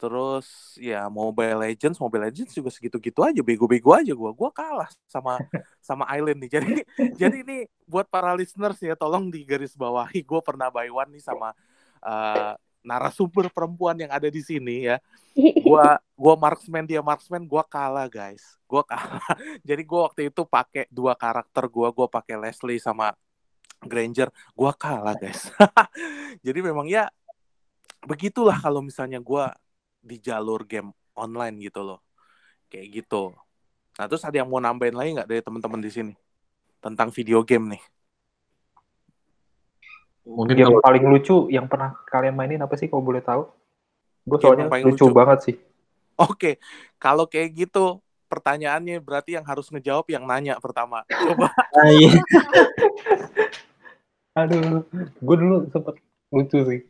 Terus 0.00 0.48
ya 0.80 1.12
Mobile 1.12 1.60
Legends 1.60 2.00
Mobile 2.00 2.32
Legends 2.32 2.56
juga 2.56 2.72
segitu-gitu 2.72 3.20
aja 3.20 3.44
bego-bego 3.44 3.92
aja 3.92 4.16
gue 4.16 4.30
gue 4.32 4.50
kalah 4.56 4.88
sama 5.04 5.36
sama 5.88 6.08
Island 6.08 6.40
nih. 6.40 6.50
Jadi 6.56 6.72
jadi 7.20 7.36
ini 7.44 7.56
buat 7.84 8.08
para 8.08 8.32
listeners 8.32 8.80
ya 8.80 8.96
tolong 8.96 9.28
di 9.28 9.44
garis 9.44 9.76
bawahi 9.76 10.24
gue 10.24 10.40
pernah 10.40 10.72
buy 10.72 10.88
one 10.88 11.20
nih 11.20 11.22
sama 11.24 11.52
uh, 12.00 12.56
narasumber 12.80 13.52
perempuan 13.52 13.96
yang 14.00 14.08
ada 14.08 14.28
di 14.32 14.40
sini 14.40 14.88
ya 14.88 14.96
gue 15.66 15.86
gue 16.16 16.34
marksman 16.36 16.84
dia 16.88 17.04
marksman 17.04 17.44
gue 17.44 17.62
kalah 17.68 18.08
guys 18.08 18.56
gue 18.64 18.82
kalah 18.84 19.24
jadi 19.68 19.82
gue 19.84 20.00
waktu 20.00 20.20
itu 20.32 20.42
pakai 20.48 20.88
dua 20.88 21.12
karakter 21.16 21.68
gue 21.68 21.88
gue 21.92 22.06
pakai 22.08 22.34
Leslie 22.40 22.80
sama 22.80 23.12
Granger, 23.80 24.28
gue 24.52 24.70
kalah 24.76 25.16
guys. 25.16 25.48
Jadi 26.46 26.60
memang 26.60 26.84
ya 26.84 27.08
begitulah 28.04 28.56
kalau 28.60 28.84
misalnya 28.84 29.20
gue 29.24 29.44
di 30.04 30.20
jalur 30.20 30.68
game 30.68 30.92
online 31.16 31.56
gitu 31.64 31.80
loh, 31.84 32.04
kayak 32.68 33.00
gitu. 33.00 33.32
Nah 33.96 34.04
terus 34.04 34.24
ada 34.24 34.36
yang 34.36 34.48
mau 34.52 34.60
nambahin 34.60 34.96
lagi 34.96 35.10
nggak 35.16 35.28
dari 35.28 35.40
teman-teman 35.40 35.80
di 35.80 35.90
sini 35.92 36.12
tentang 36.80 37.08
video 37.08 37.40
game 37.40 37.76
nih? 37.76 37.82
Mungkin 40.26 40.56
yang 40.56 40.72
kalau... 40.76 40.84
paling 40.84 41.04
lucu 41.08 41.36
yang 41.48 41.66
pernah 41.66 41.96
kalian 42.08 42.36
mainin 42.36 42.60
apa 42.60 42.76
sih 42.76 42.86
kalau 42.86 43.04
boleh 43.04 43.24
tahu? 43.24 43.48
Gue 44.28 44.38
soalnya 44.40 44.68
lucu, 44.68 44.92
lucu 44.92 45.06
banget 45.10 45.38
sih. 45.48 45.56
Oke, 46.20 46.60
kalau 47.00 47.24
kayak 47.24 47.56
gitu 47.56 48.04
pertanyaannya 48.30 49.02
berarti 49.02 49.34
yang 49.40 49.46
harus 49.48 49.72
ngejawab 49.72 50.06
yang 50.12 50.28
nanya 50.28 50.60
pertama. 50.62 51.02
Coba. 51.08 51.50
Ah, 51.70 51.86
iya. 51.86 52.18
Aduh, 54.36 54.82
gue 55.22 55.36
dulu 55.38 55.56
sempet 55.70 55.96
lucu 56.28 56.58
sih. 56.66 56.80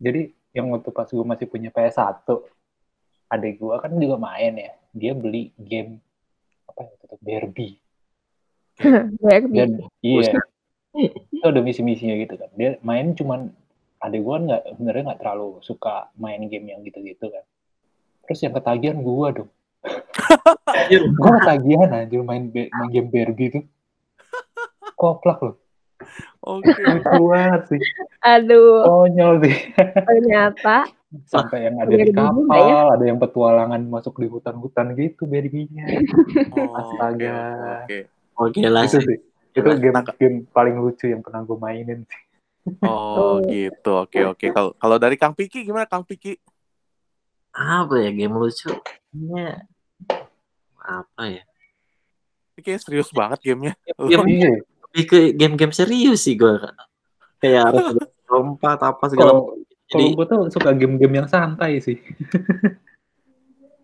Jadi 0.00 0.32
yang 0.56 0.72
waktu 0.72 0.90
pas 0.90 1.08
gue 1.08 1.24
masih 1.24 1.46
punya 1.46 1.68
PS1, 1.70 2.24
adik 3.30 3.60
gue 3.60 3.74
kan 3.78 3.92
juga 3.96 4.16
main 4.16 4.52
ya. 4.56 4.72
Dia 4.90 5.12
beli 5.12 5.52
game 5.60 6.00
apa 6.68 6.80
ya 6.88 6.92
itu 6.98 7.16
Barbie. 7.20 7.74
Barbie. 9.22 9.56
Dan 9.56 9.70
iya. 10.02 10.32
Itu 10.94 11.44
ada 11.44 11.60
misi-misinya 11.60 12.14
gitu 12.18 12.34
kan. 12.38 12.50
Dia 12.54 12.78
main 12.86 13.12
cuman 13.12 13.50
adik 13.98 14.20
gue 14.20 14.36
nggak 14.46 14.62
sebenarnya 14.76 15.02
nggak 15.10 15.20
terlalu 15.20 15.48
suka 15.60 16.08
main 16.16 16.40
game 16.46 16.70
yang 16.70 16.80
gitu-gitu 16.86 17.30
kan. 17.30 17.44
Terus 18.24 18.40
yang 18.46 18.54
ketagihan 18.54 18.98
gue 19.02 19.28
dong. 19.42 19.50
gue 21.20 21.30
ketagihan 21.42 21.90
aja 21.92 22.16
main, 22.24 22.48
main 22.48 22.90
game 22.90 23.08
Barbie 23.10 23.50
tuh. 23.60 23.64
Koplak 24.94 25.42
loh 25.42 25.56
Oke. 26.44 26.70
Okay. 26.84 27.20
banget 27.20 27.62
sih. 27.72 27.80
Aduh. 28.20 28.84
Konyol 28.84 29.32
sih. 29.44 29.56
Ternyata. 29.80 30.76
Sampai 31.30 31.70
yang 31.70 31.78
ada 31.78 31.94
di 31.94 32.10
kapal, 32.10 32.58
ya? 32.58 32.98
ada 32.98 33.04
yang 33.06 33.22
petualangan 33.22 33.86
masuk 33.86 34.18
di 34.18 34.26
hutan-hutan 34.26 34.98
gitu 34.98 35.30
berbinya. 35.30 35.86
Oh, 36.58 36.74
Astaga. 36.74 37.38
Oke. 37.86 38.10
Oke 38.34 38.58
okay. 38.58 38.66
lah 38.66 38.84
sih. 38.90 38.98
Itu 39.54 39.70
game, 39.78 40.02
game 40.18 40.36
paling 40.50 40.76
lucu 40.82 41.06
yang 41.06 41.22
pernah 41.22 41.46
gue 41.46 41.58
mainin 41.58 42.02
sih. 42.04 42.22
Oh, 42.82 43.38
gitu. 43.54 44.02
Oke, 44.02 44.26
oke. 44.26 44.46
Kalau 44.50 44.70
kalau 44.74 44.96
dari 44.98 45.14
Kang 45.14 45.32
Piki 45.32 45.62
gimana 45.62 45.86
Kang 45.86 46.02
Piki? 46.02 46.34
Apa 47.54 48.02
ya 48.02 48.10
game 48.10 48.34
lucu? 48.34 48.74
Ini 49.14 49.62
apa 50.82 51.22
ya? 51.30 51.42
Kayak 52.58 52.82
serius 52.82 53.10
banget 53.14 53.38
gamenya. 53.42 53.74
Game, 53.98 54.26
iya 54.30 54.54
lebih 54.94 55.04
ke 55.10 55.18
game-game 55.34 55.74
serius 55.74 56.22
sih 56.22 56.38
gue 56.38 56.54
kayak 57.42 57.62
harus 57.66 57.98
lompat 58.30 58.78
apa 58.78 59.10
segala 59.10 59.42
macam. 59.42 59.58
Jadi 59.90 60.04
gue 60.14 60.26
tuh 60.30 60.42
suka 60.54 60.70
game-game 60.70 61.18
yang 61.18 61.28
santai 61.28 61.82
sih. 61.82 61.98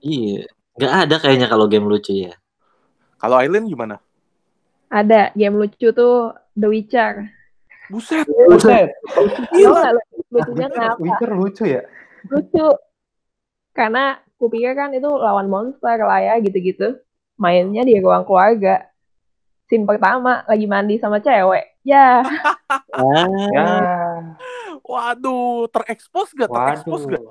iya, 0.00 0.46
nggak 0.78 0.94
ada 1.04 1.16
kayaknya 1.18 1.50
kalau 1.50 1.66
game 1.66 1.90
lucu 1.90 2.30
ya. 2.30 2.38
Kalau 3.18 3.36
Aileen 3.42 3.66
gimana? 3.66 3.98
Ada 4.90 5.30
game 5.38 5.54
lucu 5.54 5.94
tuh 5.94 6.34
The 6.58 6.66
Witcher. 6.66 7.30
Buset. 7.90 8.26
Buset. 8.26 8.90
Iya, 9.54 9.94
lucunya 10.30 10.66
kenapa? 10.66 10.98
Witcher 10.98 11.30
lucu 11.30 11.64
ya? 11.66 11.82
Lucu. 12.26 12.74
Karena 13.70 14.18
kupikir 14.34 14.74
kan 14.74 14.90
itu 14.90 15.06
lawan 15.06 15.46
monster 15.46 16.02
lah 16.02 16.18
ya 16.18 16.34
gitu-gitu. 16.42 16.98
Mainnya 17.38 17.86
di 17.86 17.96
ruang 18.02 18.26
keluarga 18.26 18.90
scene 19.70 19.86
pertama 19.86 20.42
lagi 20.50 20.66
mandi 20.66 20.98
sama 20.98 21.22
cewek. 21.22 21.78
Ya. 21.86 22.26
ya. 23.54 23.66
Waduh, 24.82 25.70
terekspos 25.70 26.34
gak? 26.34 26.50
Terekspos 26.50 27.06
gak? 27.06 27.22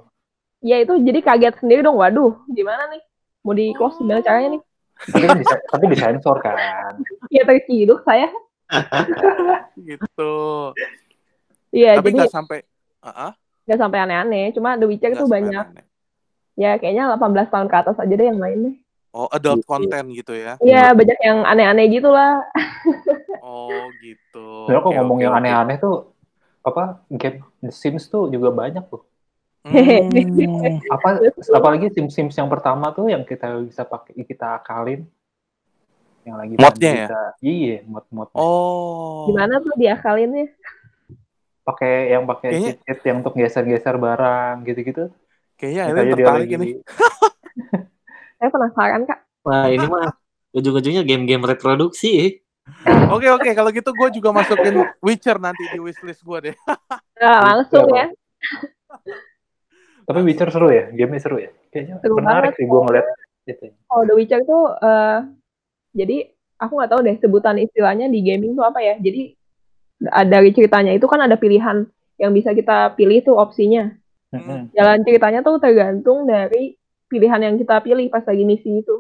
Ya 0.64 0.80
itu 0.80 0.96
jadi 1.04 1.20
kaget 1.20 1.60
sendiri 1.60 1.84
dong. 1.84 2.00
Waduh, 2.00 2.40
gimana 2.56 2.88
nih? 2.88 3.04
Mau 3.44 3.52
di 3.52 3.76
close 3.76 4.00
gimana 4.00 4.24
caranya 4.24 4.56
nih? 4.56 4.62
Tapi 5.02 5.24
kan 5.24 5.38
disa 5.38 5.56
tapi 5.66 5.84
disensor 5.88 6.38
kan. 6.40 6.94
Ya 7.30 7.44
terciduk 7.44 8.02
saya 8.02 8.28
gitu. 9.80 10.34
Iya 11.70 11.98
tapi 11.98 12.10
jadi 12.10 12.18
nggak 12.20 12.34
sampai 12.34 12.60
uh 13.00 13.32
nggak 13.64 13.80
sampai 13.80 14.00
aneh-aneh 14.02 14.46
cuma 14.52 14.74
The 14.74 14.86
Witcher 14.86 15.14
nggak 15.14 15.22
tuh 15.22 15.30
banyak. 15.30 15.66
aneh. 15.72 15.86
ya 16.56 16.76
kayaknya 16.76 17.16
18 17.16 17.48
tahun 17.48 17.68
ke 17.68 17.76
atas 17.78 17.98
aja 17.98 18.12
deh 18.12 18.28
yang 18.28 18.36
main 18.38 18.60
deh. 18.60 18.76
Oh 19.10 19.26
adult 19.28 19.62
Gitu. 19.62 19.68
content 19.68 20.06
gitu 20.12 20.34
ya? 20.34 20.54
Iya 20.60 20.94
banyak 20.94 21.18
yang 21.20 21.42
aneh-aneh 21.44 21.86
gitu 21.88 22.10
lah 22.10 22.46
oh 23.42 23.90
gitu. 23.98 24.48
Kok 24.66 24.84
Oke, 24.84 24.96
ngomong 24.96 25.18
oke, 25.18 25.24
yang 25.24 25.34
aneh-aneh 25.34 25.78
tuh 25.78 26.14
apa 26.60 27.02
game 27.10 27.42
The 27.60 27.72
Sims 27.72 28.06
tuh 28.06 28.28
juga 28.28 28.52
banyak 28.52 28.86
tuh 28.86 29.02
Hmm. 29.70 30.82
apa 30.90 31.22
apalagi 31.54 31.94
Sims 31.94 32.18
Sims 32.18 32.34
yang 32.34 32.50
pertama 32.50 32.90
tuh 32.90 33.06
yang 33.06 33.22
kita 33.22 33.62
bisa 33.62 33.86
pakai 33.86 34.26
kita 34.26 34.58
akalin. 34.58 35.06
Yang 36.26 36.36
lagi 36.36 36.54
Modnya 36.58 36.92
ya? 36.92 37.06
bisa 37.08 37.20
iya 37.40 37.78
mod 37.86 38.06
mod. 38.10 38.30
Oh. 38.34 39.30
Gimana 39.30 39.62
tuh 39.62 39.74
diakalinnya? 39.78 40.50
Pakai 41.64 42.12
yang 42.12 42.26
pakai 42.26 42.50
Kayaknya- 42.50 42.76
cheat 42.82 43.00
yang 43.06 43.18
untuk 43.22 43.34
geser-geser 43.34 43.96
barang 43.96 44.56
gitu-gitu. 44.66 45.04
Kayaknya 45.56 45.84
dia 45.86 46.14
tertarik 46.18 46.44
lagi- 46.44 46.56
ini. 46.58 46.70
saya 48.36 48.50
penasaran 48.56 49.02
kak. 49.06 49.20
Wah 49.46 49.70
ini 49.70 49.86
mah 49.86 50.12
ujung-ujungnya 50.52 51.06
game-game 51.06 51.46
reproduksi. 51.46 52.42
oke 53.14 53.28
oke. 53.32 53.50
Kalau 53.54 53.70
gitu 53.70 53.90
gue 53.94 54.10
juga 54.18 54.30
masukin 54.34 54.82
Witcher 55.00 55.38
nanti 55.38 55.62
di 55.70 55.80
wishlist 55.80 56.22
gue 56.22 56.52
deh. 56.52 56.56
Nah, 57.22 57.38
langsung 57.54 57.86
ya 57.94 58.10
tapi 60.10 60.20
Witcher 60.26 60.50
seru 60.50 60.68
ya 60.74 60.90
gamenya 60.90 61.22
seru 61.22 61.38
ya 61.38 61.50
kayaknya 61.70 61.96
Seru 62.02 62.18
menarik 62.18 62.52
banget. 62.52 62.58
sih 62.58 62.66
gue 62.66 62.82
ngeliat 62.82 63.08
gitu 63.46 63.66
Oh, 63.94 64.02
The 64.06 64.14
Witcher 64.18 64.42
tuh 64.46 64.64
eh 64.82 65.18
jadi 65.94 66.18
aku 66.62 66.72
nggak 66.78 66.92
tahu 66.94 67.02
deh 67.08 67.16
sebutan 67.22 67.58
istilahnya 67.62 68.06
di 68.10 68.20
gaming 68.26 68.54
tuh 68.58 68.66
apa 68.66 68.80
ya. 68.82 68.96
Jadi 69.02 69.34
da- 70.02 70.28
dari 70.28 70.50
ceritanya 70.54 70.92
itu 70.98 71.06
kan 71.10 71.22
ada 71.26 71.38
pilihan 71.40 71.86
yang 72.22 72.32
bisa 72.38 72.54
kita 72.54 72.94
pilih 72.98 73.22
tuh 73.26 73.36
opsinya. 73.40 73.94
Mm-mm. 74.34 74.70
Jalan 74.78 75.02
ceritanya 75.08 75.40
tuh 75.42 75.58
tergantung 75.58 76.30
dari 76.30 76.78
pilihan 77.10 77.42
yang 77.42 77.56
kita 77.58 77.82
pilih 77.82 78.06
pas 78.14 78.22
lagi 78.22 78.44
misi 78.46 78.86
itu. 78.86 78.96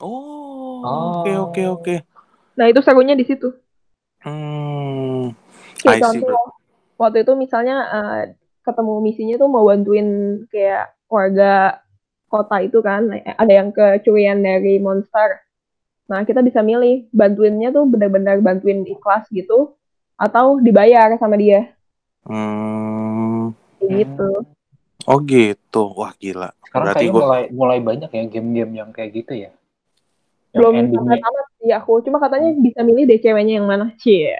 oh 0.00 0.80
Oh. 0.80 1.20
oke 1.20 1.32
oke 1.44 1.62
oke 1.76 1.94
Nah, 2.56 2.66
itu 2.72 2.80
serunya 2.84 3.12
di 3.16 3.24
situ. 3.28 3.52
hmm 4.24 5.32
I 5.84 5.96
see, 5.96 6.00
contoh 6.04 6.40
waktu 7.00 7.24
itu 7.24 7.32
misalnya 7.36 7.76
eh, 7.96 8.20
ketemu 8.60 8.94
misinya 9.00 9.36
tuh 9.40 9.48
mau 9.48 9.64
bantuin 9.66 10.08
kayak 10.52 10.94
warga 11.10 11.82
kota 12.30 12.56
itu 12.62 12.78
kan. 12.80 13.10
Ada 13.10 13.52
yang 13.52 13.68
kecurian 13.74 14.40
dari 14.40 14.78
monster. 14.78 15.42
Nah, 16.10 16.26
kita 16.26 16.42
bisa 16.42 16.62
milih 16.62 17.06
bantuinnya 17.14 17.70
tuh 17.70 17.86
benar-benar 17.86 18.42
bantuin 18.42 18.82
ikhlas 18.86 19.30
gitu 19.30 19.74
atau 20.18 20.60
dibayar 20.60 21.14
sama 21.16 21.38
dia. 21.38 21.72
Hmm. 22.26 23.56
Gitu. 23.80 24.30
oh 25.08 25.18
gitu. 25.24 25.82
Wah 25.96 26.12
gila. 26.20 26.52
Sekarang 26.66 26.84
berarti 26.86 26.98
kayaknya 27.08 27.16
gue 27.16 27.24
mulai 27.24 27.44
mulai 27.50 27.78
banyak 27.80 28.10
ya 28.12 28.24
game-game 28.28 28.72
yang 28.76 28.90
kayak 28.92 29.10
gitu 29.16 29.32
ya? 29.34 29.50
Yang 30.52 30.60
Belum 30.60 30.74
sampai 30.92 31.18
tamat 31.22 31.46
sih 31.62 31.72
aku, 31.72 31.92
cuma 32.02 32.18
katanya 32.18 32.50
bisa 32.58 32.80
milih 32.82 33.06
deh 33.06 33.18
ceweknya 33.22 33.62
yang 33.62 33.66
mana. 33.70 33.94
Cie. 33.96 34.36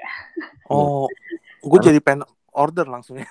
oh 0.70 1.06
gue 1.60 1.78
jadi 1.80 2.00
pengen 2.00 2.24
order 2.52 2.84
langsung 2.84 3.16
ya 3.16 3.28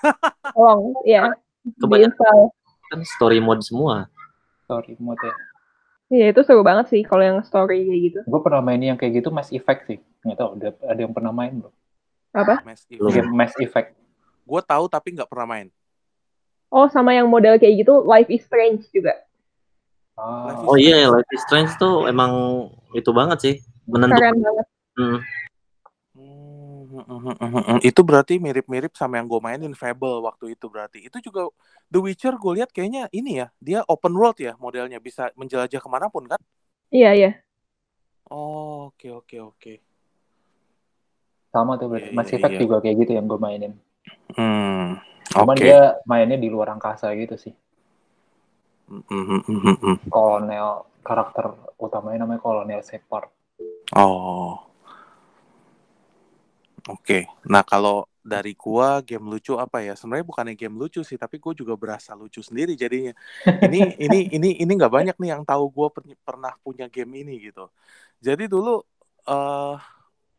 Tolong 0.50 0.96
ya. 1.06 1.28
Kebanyakan 1.76 2.16
Diinstal. 2.16 2.38
kan 2.86 3.00
story 3.06 3.38
mode 3.38 3.60
semua. 3.60 4.08
story 4.64 4.96
mode 4.96 5.20
ya 5.20 5.34
Iya, 6.10 6.34
itu 6.34 6.42
seru 6.42 6.60
banget 6.60 6.90
sih 6.90 7.02
kalau 7.02 7.22
yang 7.22 7.38
story 7.40 7.86
kayak 7.86 8.00
gitu. 8.02 8.18
gue 8.20 8.40
pernah 8.40 8.58
main 8.58 8.80
yang 8.80 8.94
kayak 8.94 9.14
gitu 9.16 9.30
Mass 9.30 9.48
Effect 9.48 9.86
sih 9.86 9.98
nggak 10.20 10.36
tahu 10.36 10.48
ada, 10.56 10.68
ada 10.84 11.00
yang 11.00 11.10
pernah 11.10 11.30
main 11.30 11.54
belum 11.54 11.70
Apa? 12.32 12.62
Mass. 12.62 12.82
Effect 12.84 12.98
game 13.10 13.30
Mass 13.30 13.54
Effect 13.56 13.94
gue 14.42 14.60
tahu 14.64 14.84
tapi 14.86 15.14
nggak 15.14 15.26
pernah 15.26 15.46
main 15.48 15.68
Oh, 16.68 16.86
sama 16.86 17.10
yang 17.10 17.26
model 17.26 17.58
kayak 17.58 17.82
gitu, 17.82 17.98
Life 18.00 18.26
is 18.26 18.42
Strange 18.42 18.86
juga. 18.90 19.18
ah, 20.14 20.54
Life 20.54 20.62
Oh 20.64 20.76
iya, 20.76 21.02
Life 21.04 21.26
is 21.28 21.42
Strange 21.42 21.74
tuh 21.76 22.06
emang 22.06 22.30
itu 22.92 23.10
banget 23.10 23.38
sih. 23.40 23.54
Menentukan. 23.84 24.22
Keren 24.22 24.38
banget. 24.38 24.66
Hmm. 24.94 25.18
Itu 27.86 28.00
berarti 28.02 28.42
mirip-mirip 28.42 28.92
sama 28.98 29.22
yang 29.22 29.30
gue 29.30 29.40
mainin 29.42 29.74
Fable 29.76 30.22
waktu 30.26 30.58
itu 30.58 30.66
berarti. 30.66 31.06
Itu 31.06 31.22
juga 31.22 31.46
The 31.86 31.98
Witcher 32.02 32.34
gue 32.34 32.52
lihat 32.62 32.70
kayaknya 32.74 33.06
ini 33.14 33.42
ya, 33.44 33.46
dia 33.62 33.80
open 33.86 34.14
world 34.14 34.38
ya 34.42 34.58
modelnya 34.58 34.98
bisa 34.98 35.30
menjelajah 35.38 35.80
ke 35.80 35.88
mana 35.88 36.10
pun 36.10 36.26
kan? 36.26 36.40
Iya, 36.90 37.10
iya. 37.14 37.30
Oh, 38.30 38.90
oke 38.90 39.06
oke 39.10 39.36
oke. 39.38 39.74
sama 41.50 41.76
tuh 41.76 41.90
berarti 41.90 42.10
Iya, 42.10 42.16
Mass 42.16 42.30
Effect 42.30 42.56
juga 42.62 42.76
kayak 42.78 42.96
gitu 43.04 43.12
yang 43.18 43.26
gue 43.26 43.38
mainin 43.38 43.74
Hmm, 44.38 44.96
cuman 45.34 45.58
dia 45.58 45.98
mainnya 46.06 46.38
di 46.38 46.46
luar 46.46 46.70
angkasa 46.74 47.10
gitu 47.18 47.34
sih 47.34 47.54
hmm, 48.86 49.02
hmm, 49.42 49.42
hmm. 49.42 49.96
kolonel 50.06 50.86
karakter 51.02 51.50
utamanya 51.76 52.24
namanya 52.24 52.40
kolonel 52.40 52.80
Shepard 52.86 53.28
Oh, 53.90 54.69
oke. 56.88 57.18
Nah 57.50 57.62
kalau 57.66 58.06
dari 58.20 58.52
gua 58.52 59.00
game 59.00 59.26
lucu 59.26 59.56
apa 59.56 59.80
ya? 59.80 59.96
Sebenarnya 59.96 60.26
bukannya 60.28 60.54
game 60.56 60.76
lucu 60.76 61.00
sih, 61.00 61.16
tapi 61.16 61.40
gue 61.40 61.52
juga 61.56 61.72
berasa 61.74 62.12
lucu 62.12 62.40
sendiri 62.44 62.76
jadinya. 62.76 63.16
Ini 63.44 63.80
ini 64.08 64.18
ini 64.36 64.48
ini 64.60 64.72
nggak 64.76 64.92
banyak 64.92 65.16
nih 65.16 65.30
yang 65.36 65.42
tahu 65.44 65.64
gue 65.72 65.88
pernah 66.20 66.52
punya 66.60 66.86
game 66.92 67.24
ini 67.24 67.50
gitu. 67.50 67.68
Jadi 68.20 68.46
dulu 68.46 68.84
eh 69.28 69.76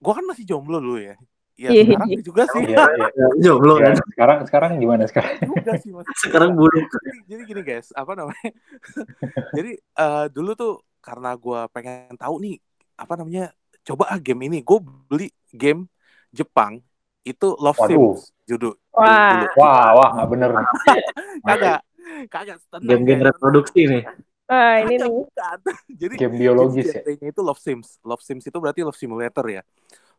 gue 0.02 0.14
kan 0.14 0.26
masih 0.26 0.46
jomblo 0.46 0.82
dulu 0.82 0.98
ya. 1.02 1.18
Ya 1.62 1.70
Iya. 1.70 1.94
sekarang 1.94 2.10
juga 2.26 2.44
sih. 2.50 2.64
Iya, 2.74 2.86
iya. 2.98 3.08
Jomblo 3.46 3.78
Ya, 3.78 3.94
kan. 3.94 3.96
sekarang 4.18 4.40
sekarang 4.50 4.72
gimana 4.82 5.04
sekarang 5.06 5.34
juga 5.46 5.74
sih 5.78 5.94
Mas. 5.94 6.10
Sekarang 6.18 6.58
buruk. 6.58 6.90
jadi, 6.90 7.20
jadi 7.30 7.42
gini 7.46 7.62
guys, 7.62 7.94
apa 7.94 8.18
namanya? 8.18 8.50
jadi 9.58 9.72
eh, 9.78 10.26
dulu 10.34 10.52
tuh 10.58 10.74
karena 11.06 11.38
gue 11.38 11.60
pengen 11.70 12.18
tahu 12.18 12.36
nih 12.42 12.56
apa 12.98 13.14
namanya, 13.14 13.54
coba 13.86 14.10
ah 14.10 14.18
game 14.18 14.50
ini, 14.50 14.66
gue 14.66 14.80
beli 15.10 15.30
game 15.54 15.86
Jepang 16.32 16.82
itu 17.22 17.48
Love 17.60 17.78
Waduh. 17.78 18.16
Sims 18.18 18.34
judul. 18.50 18.74
Wah. 18.92 19.48
dulu. 19.48 19.48
wah 19.56 19.88
wah 19.96 20.10
nggak 20.20 20.28
bener 20.34 20.50
Kagak, 21.48 21.80
kagak. 22.28 22.60
tenang, 22.68 22.88
Game-game 22.88 23.22
guys, 23.24 23.28
reproduksi 23.32 23.82
nih. 23.88 24.04
Wah, 24.52 24.76
ini 24.84 24.94
nih. 25.00 25.08
bukan. 25.08 25.58
Jadi 26.02 26.16
game 26.20 26.36
biologis 26.36 26.88
ya 26.92 27.02
itu 27.08 27.42
Love 27.42 27.62
Sims. 27.62 28.02
Love 28.04 28.24
Sims 28.24 28.44
itu 28.44 28.58
berarti 28.60 28.84
Love 28.84 29.00
Simulator 29.00 29.46
ya. 29.48 29.62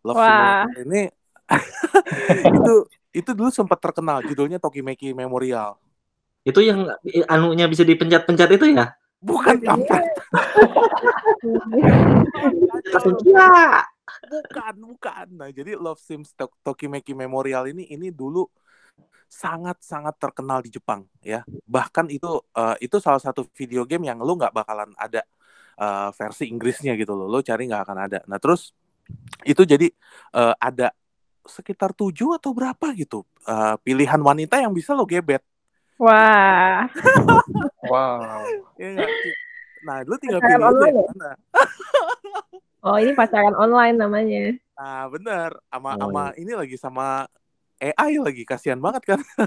Love 0.01 0.17
Wah. 0.17 0.65
Simulator 0.65 0.81
ini 0.89 1.03
itu 2.57 2.75
itu 3.13 3.31
dulu 3.37 3.51
sempat 3.53 3.77
terkenal 3.77 4.25
judulnya 4.25 4.57
Tokimeki 4.57 5.13
Memorial. 5.13 5.77
Itu 6.43 6.65
yang 6.65 6.89
anunya 7.29 7.69
bisa 7.69 7.85
dipencet-pencet 7.85 8.51
itu 8.57 8.73
ya? 8.73 8.97
Bukan 9.23 9.63
kampret. 9.63 10.03
Langsung 12.91 13.15
gila. 13.23 13.85
Bukan 14.29 14.75
bukan. 14.95 15.27
Nah 15.35 15.49
jadi 15.51 15.79
Love 15.79 16.01
Sims 16.03 16.35
Tok- 16.35 16.59
Tokimeki 16.63 17.15
Memorial 17.15 17.71
ini 17.71 17.89
ini 17.91 18.11
dulu 18.11 18.47
sangat 19.27 19.81
sangat 19.81 20.19
terkenal 20.21 20.61
di 20.61 20.71
Jepang 20.73 21.07
ya. 21.25 21.47
Bahkan 21.47 22.13
itu 22.13 22.43
eh, 22.53 22.77
itu 22.85 22.97
salah 22.99 23.23
satu 23.23 23.47
video 23.57 23.87
game 23.89 24.09
yang 24.11 24.21
lu 24.21 24.37
nggak 24.37 24.53
bakalan 24.53 24.91
ada 24.99 25.23
eh, 25.79 26.09
versi 26.15 26.51
Inggrisnya 26.51 26.93
gitu 26.99 27.15
loh. 27.17 27.27
Lo 27.31 27.41
cari 27.41 27.69
nggak 27.69 27.83
akan 27.89 27.99
ada. 28.11 28.19
Nah 28.29 28.39
terus 28.43 28.75
itu 29.47 29.63
jadi 29.65 29.89
eh, 30.37 30.55
ada 30.59 30.93
sekitar 31.43 31.91
tujuh 31.91 32.39
atau 32.39 32.55
berapa 32.55 32.93
gitu 32.95 33.25
eh, 33.49 33.75
pilihan 33.83 34.21
wanita 34.21 34.61
yang 34.61 34.75
bisa 34.75 34.93
lo 34.93 35.07
gebet. 35.09 35.43
Wah. 36.01 36.91
wow. 37.87 38.43
Ya 38.77 39.07
nah 39.83 39.99
lu 40.07 40.15
tinggal 40.15 40.39
pilih 40.39 40.63
aja 40.63 40.87
ya? 40.95 41.03
mana 41.11 41.31
Oh, 42.83 42.99
ini 42.99 43.15
pacaran 43.15 43.55
online 43.55 43.97
namanya. 43.97 44.45
nah 44.75 45.07
bener. 45.07 45.51
Sama 45.71 45.91
Oh, 45.95 46.11
sama 46.11 46.23
ini 46.35 46.53
lagi 46.59 46.77
sama 46.77 47.31
AI 47.79 48.19
lagi 48.19 48.43
kasihan 48.47 48.79
banget 48.79 49.15
kan. 49.15 49.21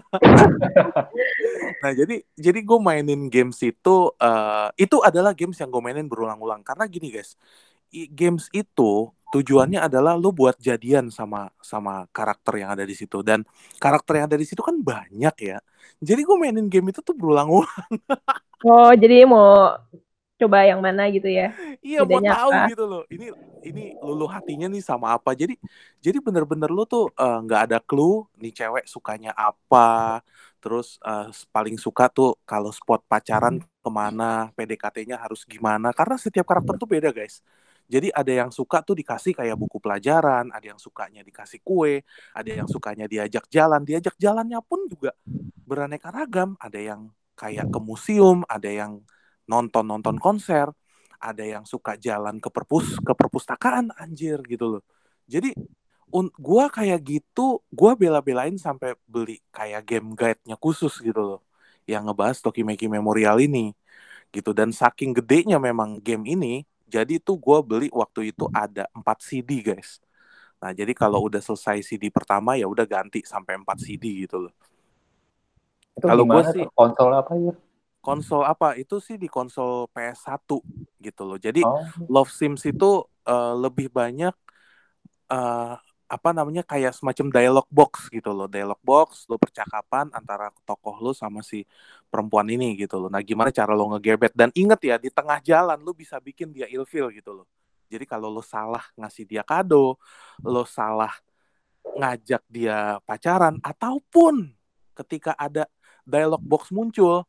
Nah 1.86 1.94
jadi 1.94 2.18
jadi 2.34 2.60
gue 2.66 2.80
mainin 2.82 3.30
games 3.30 3.62
itu 3.62 3.96
eh, 4.18 4.68
itu 4.80 4.98
adalah 5.06 5.38
games 5.38 5.54
yang 5.62 5.70
gue 5.70 5.82
mainin 5.84 6.08
berulang-ulang. 6.10 6.66
Karena 6.66 6.90
gini 6.90 7.14
guys 7.14 7.38
games 7.94 8.50
itu 8.52 9.12
tujuannya 9.32 9.80
adalah 9.84 10.18
lo 10.18 10.32
buat 10.34 10.58
jadian 10.58 11.12
sama 11.14 11.52
sama 11.62 12.08
karakter 12.10 12.64
yang 12.64 12.74
ada 12.74 12.84
di 12.88 12.96
situ. 12.98 13.22
Dan 13.22 13.44
karakter 13.78 14.24
yang 14.24 14.26
ada 14.32 14.40
di 14.40 14.48
situ 14.48 14.64
kan 14.66 14.80
banyak 14.82 15.36
ya. 15.44 15.58
Jadi 16.02 16.22
gue 16.26 16.36
mainin 16.40 16.68
game 16.72 16.90
itu 16.90 17.00
tuh 17.06 17.14
berulang-ulang. 17.14 17.70
Oh, 18.66 18.90
jadi 18.98 19.30
mau 19.30 19.78
coba 20.40 20.58
yang 20.68 20.80
mana 20.84 21.08
gitu 21.16 21.28
ya? 21.32 21.56
iya 21.86 22.04
mau 22.04 22.20
Bedanya 22.20 22.32
tahu 22.36 22.52
apa? 22.52 22.70
gitu 22.72 22.84
loh 22.92 23.04
ini 23.08 23.26
ini 23.64 23.82
lulu 24.04 24.26
hatinya 24.28 24.68
nih 24.68 24.84
sama 24.84 25.16
apa 25.16 25.32
jadi 25.34 25.56
jadi 26.04 26.18
bener-bener 26.20 26.70
lo 26.70 26.84
tuh 26.84 27.10
eh, 27.16 27.38
nggak 27.46 27.62
ada 27.72 27.78
clue 27.80 28.28
nih 28.42 28.52
cewek 28.52 28.86
sukanya 28.86 29.32
apa 29.36 30.22
terus 30.62 31.00
eh, 31.06 31.32
paling 31.56 31.78
suka 31.80 32.04
tuh 32.12 32.36
kalau 32.44 32.70
spot 32.76 33.02
pacaran 33.08 33.56
ke 33.64 33.90
mana 33.90 34.52
PDKT-nya 34.58 35.16
harus 35.24 35.46
gimana 35.48 35.94
karena 35.96 36.16
setiap 36.20 36.46
karakter 36.50 36.76
tuh 36.82 36.90
beda 36.90 37.10
guys 37.16 37.40
Jadi 37.86 38.10
ada 38.10 38.34
yang 38.34 38.50
suka 38.50 38.82
tuh 38.82 38.98
dikasih 38.98 39.38
kayak 39.38 39.56
buku 39.62 39.78
pelajaran, 39.78 40.50
ada 40.50 40.66
yang 40.74 40.82
sukanya 40.82 41.22
dikasih 41.22 41.62
kue, 41.62 42.02
ada 42.34 42.50
yang 42.50 42.66
sukanya 42.66 43.06
diajak 43.06 43.46
jalan. 43.48 43.86
Diajak 43.86 44.18
jalannya 44.18 44.58
pun 44.66 44.90
juga 44.90 45.14
beraneka 45.70 46.10
ragam. 46.10 46.58
Ada 46.58 46.80
yang 46.82 47.02
kayak 47.38 47.70
ke 47.70 47.80
museum, 47.80 48.42
ada 48.50 48.70
yang 48.70 49.06
nonton-nonton 49.46 50.18
konser, 50.22 50.70
ada 51.22 51.44
yang 51.44 51.64
suka 51.66 51.98
jalan 51.98 52.38
ke 52.38 52.50
perpus 52.52 52.98
ke 53.02 53.14
perpustakaan 53.14 53.94
anjir 53.98 54.42
gitu 54.46 54.78
loh. 54.78 54.84
Jadi 55.26 55.54
un 56.14 56.30
gua 56.38 56.70
kayak 56.70 57.02
gitu, 57.02 57.62
gua 57.74 57.98
bela-belain 57.98 58.54
sampai 58.62 58.94
beli 59.10 59.42
kayak 59.50 59.84
game 59.86 60.14
guide-nya 60.14 60.58
khusus 60.60 61.02
gitu 61.02 61.22
loh 61.22 61.42
yang 61.86 62.10
ngebahas 62.10 62.42
Tokimeki 62.42 62.90
Memorial 62.90 63.38
ini 63.42 63.74
gitu 64.34 64.52
dan 64.52 64.74
saking 64.74 65.16
gedenya 65.16 65.62
memang 65.62 66.02
game 66.02 66.26
ini 66.28 66.66
jadi 66.86 67.18
tuh 67.18 67.38
gue 67.42 67.60
beli 67.66 67.88
waktu 67.90 68.32
itu 68.32 68.46
ada 68.54 68.86
4 68.94 69.20
CD 69.20 69.60
guys. 69.60 70.00
Nah 70.62 70.72
jadi 70.72 70.94
kalau 70.94 71.26
udah 71.26 71.42
selesai 71.42 71.82
CD 71.82 72.14
pertama 72.14 72.56
ya 72.56 72.70
udah 72.70 72.86
ganti 72.86 73.26
sampai 73.26 73.58
4 73.58 73.78
CD 73.82 74.26
gitu 74.26 74.48
loh. 74.48 74.54
Kalau 75.98 76.24
gue 76.28 76.44
sih 76.54 76.64
konsol 76.76 77.12
apa 77.16 77.34
ya? 77.36 77.54
Konsol 78.06 78.46
apa? 78.46 78.78
Itu 78.78 79.02
sih 79.02 79.18
di 79.18 79.26
konsol 79.26 79.90
PS1 79.90 80.46
gitu 81.02 81.22
loh. 81.26 81.42
Jadi 81.42 81.66
oh. 81.66 81.82
Love 82.06 82.30
Sims 82.30 82.62
itu 82.70 83.02
uh, 83.26 83.54
lebih 83.58 83.90
banyak 83.90 84.34
uh, 85.34 85.76
apa 86.06 86.30
namanya 86.38 86.62
kayak 86.62 86.94
semacam 86.94 87.34
dialog 87.34 87.66
box 87.74 88.14
gitu 88.14 88.30
loh 88.30 88.46
dialog 88.46 88.78
box 88.86 89.26
lo 89.26 89.42
percakapan 89.42 90.06
antara 90.14 90.54
tokoh 90.62 91.02
lo 91.02 91.12
sama 91.18 91.42
si 91.42 91.66
perempuan 92.14 92.46
ini 92.46 92.78
gitu 92.78 93.02
loh 93.02 93.10
nah 93.10 93.26
gimana 93.26 93.50
cara 93.50 93.74
lo 93.74 93.90
ngegebet 93.98 94.38
dan 94.38 94.54
inget 94.54 94.78
ya 94.86 94.96
di 95.02 95.10
tengah 95.10 95.42
jalan 95.42 95.82
lo 95.82 95.98
bisa 95.98 96.22
bikin 96.22 96.54
dia 96.54 96.70
ilfil 96.70 97.10
gitu 97.10 97.42
loh 97.42 97.50
jadi 97.90 98.06
kalau 98.06 98.30
lo 98.30 98.46
salah 98.46 98.86
ngasih 98.94 99.26
dia 99.26 99.42
kado 99.42 99.98
lo 100.46 100.64
salah 100.70 101.14
ngajak 101.98 102.46
dia 102.54 103.02
pacaran 103.02 103.58
ataupun 103.66 104.54
ketika 104.94 105.34
ada 105.34 105.66
dialog 106.06 106.42
box 106.42 106.70
muncul 106.70 107.26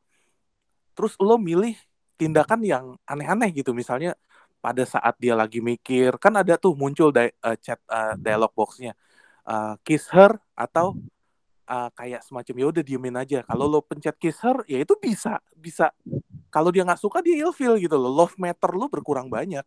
terus 0.96 1.14
lo 1.20 1.36
milih 1.36 1.76
tindakan 2.16 2.60
yang 2.64 2.84
aneh-aneh 3.04 3.52
gitu. 3.52 3.76
Misalnya 3.76 4.16
pada 4.64 4.82
saat 4.88 5.14
dia 5.20 5.36
lagi 5.36 5.60
mikir 5.60 6.16
kan 6.18 6.34
ada 6.34 6.56
tuh 6.56 6.74
muncul 6.74 7.12
di, 7.12 7.28
uh, 7.28 7.56
chat 7.60 7.78
uh, 7.86 8.16
dialog 8.16 8.50
boxnya. 8.56 8.96
Uh, 9.46 9.78
kiss 9.86 10.10
her 10.10 10.34
atau 10.58 10.98
uh, 11.70 11.86
kayak 11.94 12.24
semacam 12.26 12.54
ya 12.58 12.66
udah 12.72 12.82
diemin 12.82 13.14
aja. 13.14 13.38
Kalau 13.46 13.70
lo 13.70 13.78
pencet 13.84 14.16
kiss 14.18 14.42
her 14.42 14.64
ya 14.66 14.82
itu 14.82 14.96
bisa 14.98 15.38
bisa. 15.54 15.92
Kalau 16.50 16.72
dia 16.72 16.82
nggak 16.82 16.98
suka 16.98 17.22
dia 17.22 17.46
ilfil 17.46 17.78
gitu 17.78 17.94
loh. 17.94 18.10
Love 18.10 18.34
meter 18.40 18.70
lo 18.74 18.90
berkurang 18.90 19.30
banyak. 19.30 19.62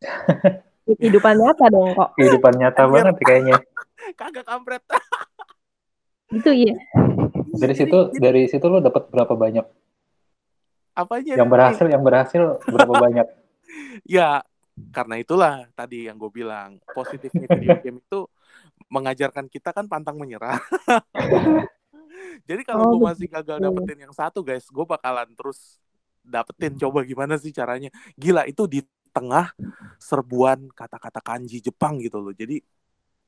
Kehidupan 0.86 1.34
nyata 1.34 1.66
dong 1.66 1.98
kok. 1.98 2.14
Kehidupan 2.14 2.52
nyata 2.62 2.82
banget 2.86 3.16
kayaknya. 3.20 3.58
Kagak 4.20 4.46
kampret. 4.46 4.86
Itu 6.38 6.50
iya. 6.54 6.78
Dari 7.56 7.74
situ 7.74 7.98
dari 8.18 8.46
situ 8.46 8.66
lo 8.70 8.78
dapat 8.78 9.10
berapa 9.10 9.34
banyak 9.34 9.66
apanya 10.96 11.36
yang 11.36 11.52
berhasil 11.52 11.86
yang 11.86 12.00
berhasil 12.00 12.42
berapa 12.64 12.94
banyak 13.04 13.26
ya 14.08 14.40
karena 14.92 15.16
itulah 15.20 15.54
tadi 15.72 16.08
yang 16.08 16.20
gue 16.20 16.28
bilang 16.28 16.80
positifnya 16.92 17.48
video 17.48 17.76
game 17.84 18.00
itu 18.00 18.20
mengajarkan 18.92 19.48
kita 19.48 19.72
kan 19.72 19.88
pantang 19.88 20.20
menyerah. 20.20 20.60
Jadi 22.48 22.62
kalau 22.62 22.84
oh, 22.84 22.90
gue 22.96 23.08
masih 23.08 23.26
gagal 23.26 23.56
dapetin 23.58 23.98
yang 24.06 24.14
satu 24.14 24.44
guys, 24.44 24.68
gue 24.68 24.84
bakalan 24.84 25.26
terus 25.32 25.80
dapetin 26.20 26.76
coba 26.76 27.02
gimana 27.02 27.40
sih 27.40 27.50
caranya. 27.50 27.88
Gila 28.14 28.44
itu 28.44 28.68
di 28.68 28.80
tengah 29.10 29.56
serbuan 29.96 30.68
kata-kata 30.76 31.24
kanji 31.24 31.64
Jepang 31.64 31.96
gitu 32.04 32.20
loh. 32.20 32.36
Jadi 32.36 32.60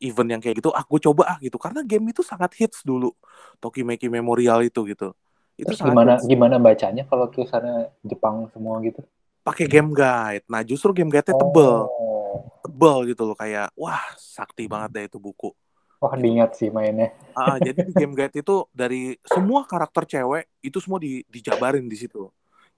event 0.04 0.38
yang 0.38 0.42
kayak 0.44 0.62
gitu, 0.62 0.70
ah 0.70 0.84
gue 0.84 1.00
coba 1.00 1.32
ah 1.32 1.38
gitu. 1.40 1.56
Karena 1.56 1.80
game 1.82 2.12
itu 2.12 2.20
sangat 2.20 2.52
hits 2.60 2.84
dulu. 2.84 3.16
Tokimeki 3.58 4.12
Memorial 4.12 4.60
itu 4.62 4.84
gitu. 4.84 5.16
Itu 5.59 5.74
Terus 5.74 5.82
gimana 5.82 6.16
hits. 6.16 6.30
gimana 6.30 6.56
bacanya 6.62 7.02
kalau 7.11 7.26
tulisannya 7.28 7.90
Jepang 8.06 8.46
semua 8.54 8.78
gitu? 8.86 9.02
pakai 9.48 9.64
game 9.64 9.96
guide. 9.96 10.44
Nah, 10.44 10.61
justru 10.61 10.92
game 10.92 11.09
guide-nya 11.09 11.32
tebel. 11.32 11.88
Oh. 11.88 12.44
Tebel 12.61 12.96
gitu 13.16 13.24
loh 13.24 13.36
kayak 13.38 13.72
wah, 13.72 14.04
sakti 14.20 14.68
banget 14.68 14.90
deh 14.92 15.04
itu 15.09 15.16
buku. 15.16 15.56
Wah, 15.98 16.14
diingat 16.14 16.54
sih 16.54 16.68
mainnya. 16.68 17.16
Ah, 17.32 17.56
jadi 17.59 17.82
di 17.82 17.92
game 17.96 18.12
guide 18.12 18.44
itu 18.44 18.68
dari 18.70 19.16
semua 19.24 19.64
karakter 19.64 20.04
cewek 20.04 20.44
itu 20.61 20.78
semua 20.78 21.00
di, 21.00 21.24
dijabarin 21.26 21.88
di 21.88 21.96
situ. 21.96 22.28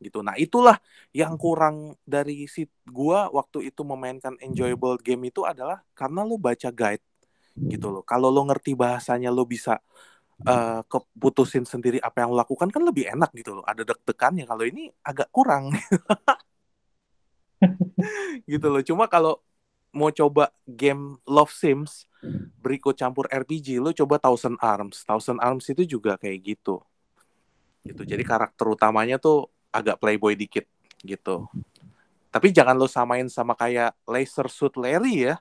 Gitu. 0.00 0.24
Nah, 0.24 0.32
itulah 0.40 0.80
yang 1.12 1.36
kurang 1.36 1.98
dari 2.08 2.48
si 2.48 2.64
gua 2.88 3.28
waktu 3.28 3.68
itu 3.68 3.84
memainkan 3.84 4.38
enjoyable 4.40 4.96
game 5.02 5.28
itu 5.28 5.44
adalah 5.44 5.84
karena 5.92 6.24
lo 6.24 6.40
baca 6.40 6.72
guide 6.72 7.04
gitu 7.60 7.92
loh. 7.92 8.00
Kalau 8.06 8.32
lo 8.32 8.46
ngerti 8.48 8.72
bahasanya 8.72 9.28
lo 9.28 9.44
bisa 9.44 9.76
uh, 10.46 10.80
keputusin 10.86 11.68
sendiri 11.68 12.00
apa 12.00 12.24
yang 12.24 12.32
lo 12.32 12.40
lakukan 12.40 12.68
kan 12.72 12.82
lebih 12.84 13.08
enak 13.10 13.30
gitu 13.36 13.60
loh. 13.60 13.64
Ada 13.66 13.84
deg-degannya. 13.84 14.44
Kalau 14.48 14.64
ini 14.64 14.88
agak 15.04 15.28
kurang. 15.34 15.74
gitu 18.50 18.66
loh. 18.72 18.82
Cuma 18.84 19.04
kalau 19.10 19.40
mau 19.90 20.08
coba 20.14 20.54
game 20.64 21.18
Love 21.26 21.52
Sims 21.52 22.06
berikut 22.60 22.94
campur 22.94 23.26
RPG, 23.26 23.80
lo 23.80 23.90
coba 23.96 24.20
Thousand 24.20 24.56
Arms. 24.60 25.02
Thousand 25.04 25.40
Arms 25.40 25.66
itu 25.68 25.82
juga 25.84 26.16
kayak 26.20 26.38
gitu. 26.44 26.80
Gitu. 27.84 28.02
Jadi 28.04 28.22
karakter 28.22 28.68
utamanya 28.68 29.16
tuh 29.16 29.48
agak 29.72 29.98
playboy 29.98 30.36
dikit 30.36 30.68
gitu. 31.00 31.48
Tapi 32.30 32.54
jangan 32.54 32.78
lo 32.78 32.86
samain 32.86 33.26
sama 33.26 33.58
kayak 33.58 33.96
Laser 34.06 34.46
Suit 34.46 34.76
Larry 34.78 35.32
ya. 35.32 35.36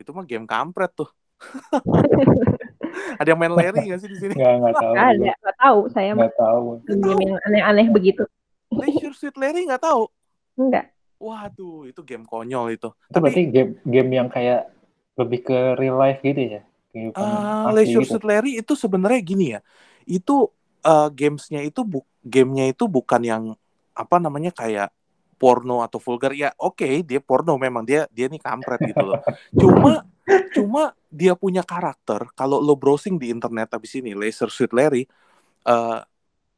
Itu 0.00 0.14
mah 0.16 0.24
game 0.24 0.48
kampret 0.48 0.94
tuh. 0.96 1.10
ada 3.20 3.28
yang 3.28 3.40
main 3.40 3.52
Larry 3.52 3.90
gak 3.90 4.00
sih 4.02 4.10
di 4.10 4.18
sini? 4.18 4.34
Gak, 4.36 4.52
gak 4.60 4.74
tahu. 4.78 4.92
Gak 4.94 5.06
ada, 5.14 5.32
gak 5.38 5.56
tahu. 5.58 5.78
Saya 5.90 6.10
gak 6.14 6.36
tahu. 6.38 6.64
Game 6.86 7.20
yang 7.22 7.38
aneh-aneh 7.46 7.86
begitu. 7.90 8.22
Laser 8.70 9.12
Suit 9.14 9.36
Larry 9.38 9.66
gak 9.68 9.82
tahu? 9.82 10.10
Enggak. 10.58 10.90
Waduh, 11.18 11.88
itu 11.88 12.00
game 12.02 12.26
konyol 12.26 12.74
itu. 12.74 12.90
Itu 12.90 13.14
Tapi, 13.16 13.22
berarti 13.22 13.42
game 13.48 13.70
game 13.86 14.10
yang 14.12 14.28
kayak 14.28 14.68
lebih 15.14 15.40
ke 15.46 15.58
real 15.78 15.96
life 15.96 16.20
gitu 16.20 16.60
ya? 16.60 16.62
Uh, 16.94 17.70
Leisure 17.74 18.06
gitu. 18.06 18.18
Suit 18.18 18.24
Larry 18.26 18.58
itu 18.60 18.72
sebenarnya 18.74 19.20
gini 19.22 19.46
ya. 19.56 19.60
Itu 20.04 20.52
uh, 20.84 21.08
gamesnya 21.10 21.64
itu 21.64 21.80
bu 21.82 22.04
gamenya 22.22 22.70
itu 22.70 22.84
bukan 22.86 23.22
yang 23.24 23.44
apa 23.94 24.16
namanya 24.20 24.50
kayak 24.52 24.92
porno 25.38 25.82
atau 25.82 25.98
vulgar 25.98 26.32
ya 26.32 26.54
oke 26.56 26.82
okay, 26.82 27.02
dia 27.02 27.18
porno 27.18 27.58
memang 27.58 27.82
dia 27.82 28.06
dia 28.10 28.30
nih 28.30 28.40
kampret 28.40 28.80
gitu 28.80 29.02
loh 29.02 29.20
cuma 29.60 30.06
cuma 30.56 30.96
dia 31.12 31.36
punya 31.36 31.60
karakter 31.60 32.24
kalau 32.32 32.56
lo 32.58 32.72
browsing 32.74 33.20
di 33.20 33.28
internet 33.28 33.76
abis 33.76 34.00
ini 34.00 34.16
Laser 34.16 34.48
Suit 34.48 34.72
Larry 34.72 35.04
uh, 35.68 36.00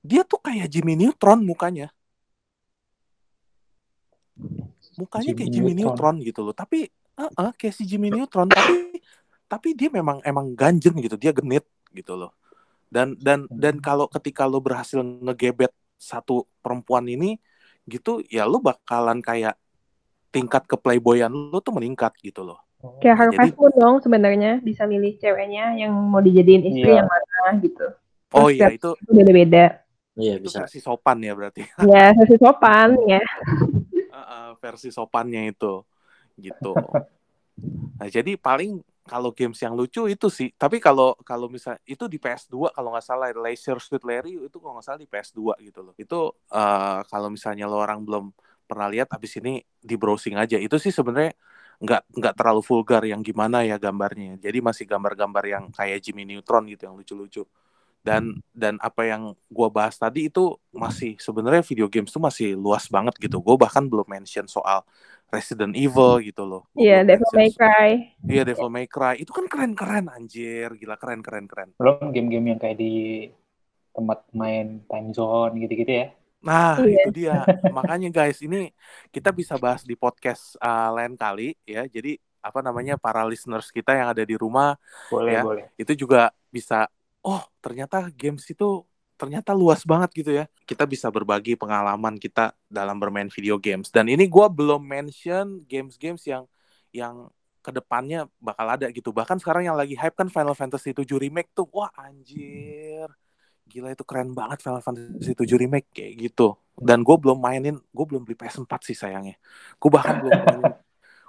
dia 0.07 0.23
tuh 0.23 0.39
kayak 0.39 0.71
Jimmy 0.71 0.95
Neutron 0.95 1.43
mukanya. 1.43 1.91
Mukanya 4.95 5.35
Jimmy 5.35 5.39
kayak 5.43 5.51
Jimmy 5.51 5.73
Neutron. 5.75 5.91
Neutron 5.91 6.17
gitu 6.23 6.41
loh. 6.47 6.55
Tapi 6.55 6.87
uh 7.19 7.27
-uh, 7.27 7.51
kayak 7.59 7.75
si 7.75 7.83
Jimmy 7.83 8.15
Neutron 8.15 8.47
tapi 8.47 9.03
tapi 9.47 9.69
dia 9.75 9.91
memang 9.91 10.23
emang 10.23 10.55
ganjen 10.55 10.95
gitu 11.03 11.19
dia 11.19 11.35
genit 11.35 11.67
gitu 11.91 12.15
loh. 12.15 12.31
Dan 12.87 13.19
dan 13.19 13.51
dan 13.51 13.83
kalau 13.83 14.07
ketika 14.07 14.47
lo 14.47 14.63
berhasil 14.63 15.03
ngegebet 15.03 15.75
satu 15.99 16.47
perempuan 16.63 17.11
ini 17.11 17.43
gitu 17.87 18.23
ya 18.31 18.47
lo 18.47 18.63
bakalan 18.63 19.19
kayak 19.19 19.59
tingkat 20.31 20.67
keplayboyan 20.71 21.31
lo 21.33 21.59
tuh 21.63 21.75
meningkat 21.75 22.15
gitu 22.21 22.45
loh 22.45 22.66
kayak 23.03 23.17
nah, 23.17 23.21
Harvest 23.27 23.55
Moon 23.57 23.73
dong 23.77 23.97
sebenarnya 24.03 24.53
bisa 24.61 24.89
milih 24.89 25.19
ceweknya 25.21 25.77
yang 25.77 25.93
mau 25.93 26.23
dijadiin 26.23 26.63
istri 26.67 26.91
iya. 26.93 27.03
yang 27.03 27.09
mana 27.09 27.61
gitu 27.63 27.87
Terus 28.27 28.43
oh 28.43 28.49
iya 28.51 28.73
itu 28.75 28.91
beda-beda 29.07 29.83
iya 30.17 30.41
bisa 30.41 30.65
versi 30.65 30.81
sopan 30.81 31.19
ya 31.23 31.33
berarti 31.37 31.63
ya 31.93 32.15
versi 32.17 32.37
sopan 32.41 32.91
ya 33.07 33.23
versi 34.59 34.89
sopannya 34.91 35.53
itu 35.53 35.85
gitu. 36.37 36.73
Nah, 37.97 38.09
jadi 38.13 38.37
paling 38.37 38.85
kalau 39.07 39.31
games 39.31 39.57
yang 39.63 39.73
lucu 39.73 40.11
itu 40.11 40.29
sih. 40.29 40.53
Tapi 40.59 40.83
kalau 40.83 41.15
kalau 41.23 41.47
misal 41.47 41.79
itu 41.87 42.11
di 42.11 42.19
PS2 42.19 42.75
kalau 42.75 42.93
nggak 42.93 43.07
salah 43.07 43.31
Leisure 43.33 43.81
Suit 43.81 44.03
Larry 44.03 44.37
itu 44.37 44.57
kalau 44.59 44.77
nggak 44.77 44.87
salah 44.87 45.01
di 45.01 45.09
PS2 45.09 45.63
gitu 45.63 45.81
loh. 45.81 45.95
Itu 45.97 46.35
uh, 46.53 47.01
kalau 47.07 47.31
misalnya 47.31 47.71
lo 47.71 47.81
orang 47.81 48.03
belum 48.03 48.35
pernah 48.67 48.91
lihat 48.91 49.09
abis 49.15 49.39
ini 49.39 49.63
di 49.79 49.95
browsing 49.95 50.37
aja. 50.37 50.59
Itu 50.59 50.77
sih 50.77 50.91
sebenarnya 50.91 51.33
nggak 51.83 52.03
nggak 52.13 52.35
terlalu 52.35 52.63
vulgar 52.65 53.03
yang 53.05 53.21
gimana 53.21 53.63
ya 53.63 53.77
gambarnya. 53.77 54.41
Jadi 54.41 54.59
masih 54.65 54.85
gambar-gambar 54.89 55.45
yang 55.45 55.65
kayak 55.73 55.99
Jimmy 56.01 56.25
Neutron 56.25 56.65
gitu 56.71 56.89
yang 56.89 56.97
lucu-lucu. 56.97 57.45
Dan 58.07 58.39
dan 58.55 58.79
apa 58.79 59.03
yang 59.03 59.35
gue 59.51 59.69
bahas 59.69 59.99
tadi 59.99 60.31
itu 60.31 60.55
masih 60.71 61.19
sebenarnya 61.19 61.67
video 61.67 61.91
games 61.91 62.15
tuh 62.15 62.23
masih 62.23 62.55
luas 62.55 62.87
banget 62.87 63.19
gitu. 63.19 63.43
Gue 63.43 63.59
bahkan 63.59 63.83
belum 63.83 64.07
mention 64.07 64.47
soal 64.47 64.87
Resident 65.27 65.75
Evil 65.75 66.23
gitu 66.23 66.47
loh. 66.47 66.63
Iya 66.79 67.01
yeah, 67.01 67.01
Devil 67.03 67.31
May 67.35 67.51
Cry. 67.51 67.91
Iya 68.23 68.35
yeah, 68.39 68.45
Devil 68.47 68.71
May 68.71 68.87
Cry. 68.87 69.15
Itu 69.19 69.35
kan 69.35 69.51
keren 69.51 69.75
keren 69.75 70.07
anjir. 70.07 70.71
Gila 70.79 70.95
keren 70.97 71.19
keren 71.19 71.51
keren 71.51 71.75
belum 71.83 72.15
game-game 72.15 72.55
yang 72.55 72.61
kayak 72.63 72.79
di 72.79 73.27
tempat 73.97 74.29
main 74.37 74.85
time 74.87 75.09
zone 75.17 75.57
gitu-gitu 75.57 75.93
ya 76.05 76.07
Nah, 76.43 76.79
Iya. 76.83 77.09
itu 77.09 77.11
dia. 77.13 77.43
Makanya 77.73 78.09
guys, 78.13 78.39
ini 78.41 78.71
kita 79.11 79.33
bisa 79.33 79.57
bahas 79.57 79.83
di 79.83 79.97
podcast 79.97 80.55
uh, 80.61 80.93
lain 80.95 81.17
kali 81.17 81.57
ya. 81.65 81.85
Jadi 81.89 82.21
apa 82.39 82.63
namanya 82.63 82.95
para 82.95 83.27
listeners 83.27 83.75
kita 83.75 83.91
yang 83.91 84.15
ada 84.15 84.23
di 84.23 84.39
rumah 84.39 84.79
Boleh, 85.11 85.35
Ya. 85.35 85.43
boleh. 85.43 85.67
itu 85.75 86.07
juga 86.07 86.31
bisa 86.47 86.87
oh, 87.27 87.43
ternyata 87.59 88.07
games 88.15 88.47
itu 88.47 88.87
ternyata 89.19 89.51
luas 89.57 89.83
banget 89.83 90.11
gitu 90.15 90.31
ya. 90.31 90.45
Kita 90.63 90.87
bisa 90.87 91.11
berbagi 91.11 91.57
pengalaman 91.59 92.21
kita 92.21 92.55
dalam 92.71 93.01
bermain 93.03 93.27
video 93.33 93.59
games. 93.59 93.91
Dan 93.91 94.07
ini 94.07 94.29
gua 94.31 94.47
belum 94.47 94.79
mention 94.79 95.65
games-games 95.67 96.23
yang 96.29 96.45
yang 96.95 97.27
ke 97.65 97.75
depannya 97.75 98.31
bakal 98.39 98.79
ada 98.79 98.87
gitu. 98.95 99.11
Bahkan 99.11 99.43
sekarang 99.43 99.67
yang 99.67 99.75
lagi 99.75 99.99
hype 99.99 100.15
kan 100.15 100.31
Final 100.31 100.55
Fantasy 100.55 100.95
7 100.95 101.19
Remake 101.19 101.51
tuh. 101.51 101.67
Wah, 101.75 101.91
anjir. 101.99 103.11
Gila 103.67 103.93
itu 103.93 104.07
keren 104.07 104.31
banget 104.31 104.63
Final 104.63 104.83
Fantasy 104.83 105.35
7 105.35 105.43
Remake 105.59 105.91
kayak 105.91 106.15
gitu. 106.31 106.55
Dan 106.77 107.03
gue 107.03 107.17
belum 107.19 107.41
mainin, 107.41 107.77
gue 107.77 108.05
belum 108.07 108.23
beli 108.23 108.37
PS4 108.39 108.73
sih 108.87 108.97
sayangnya. 108.97 109.35
Gue 109.81 109.91
bahkan 109.91 110.23
belum 110.23 110.33
mainin, 110.39 110.73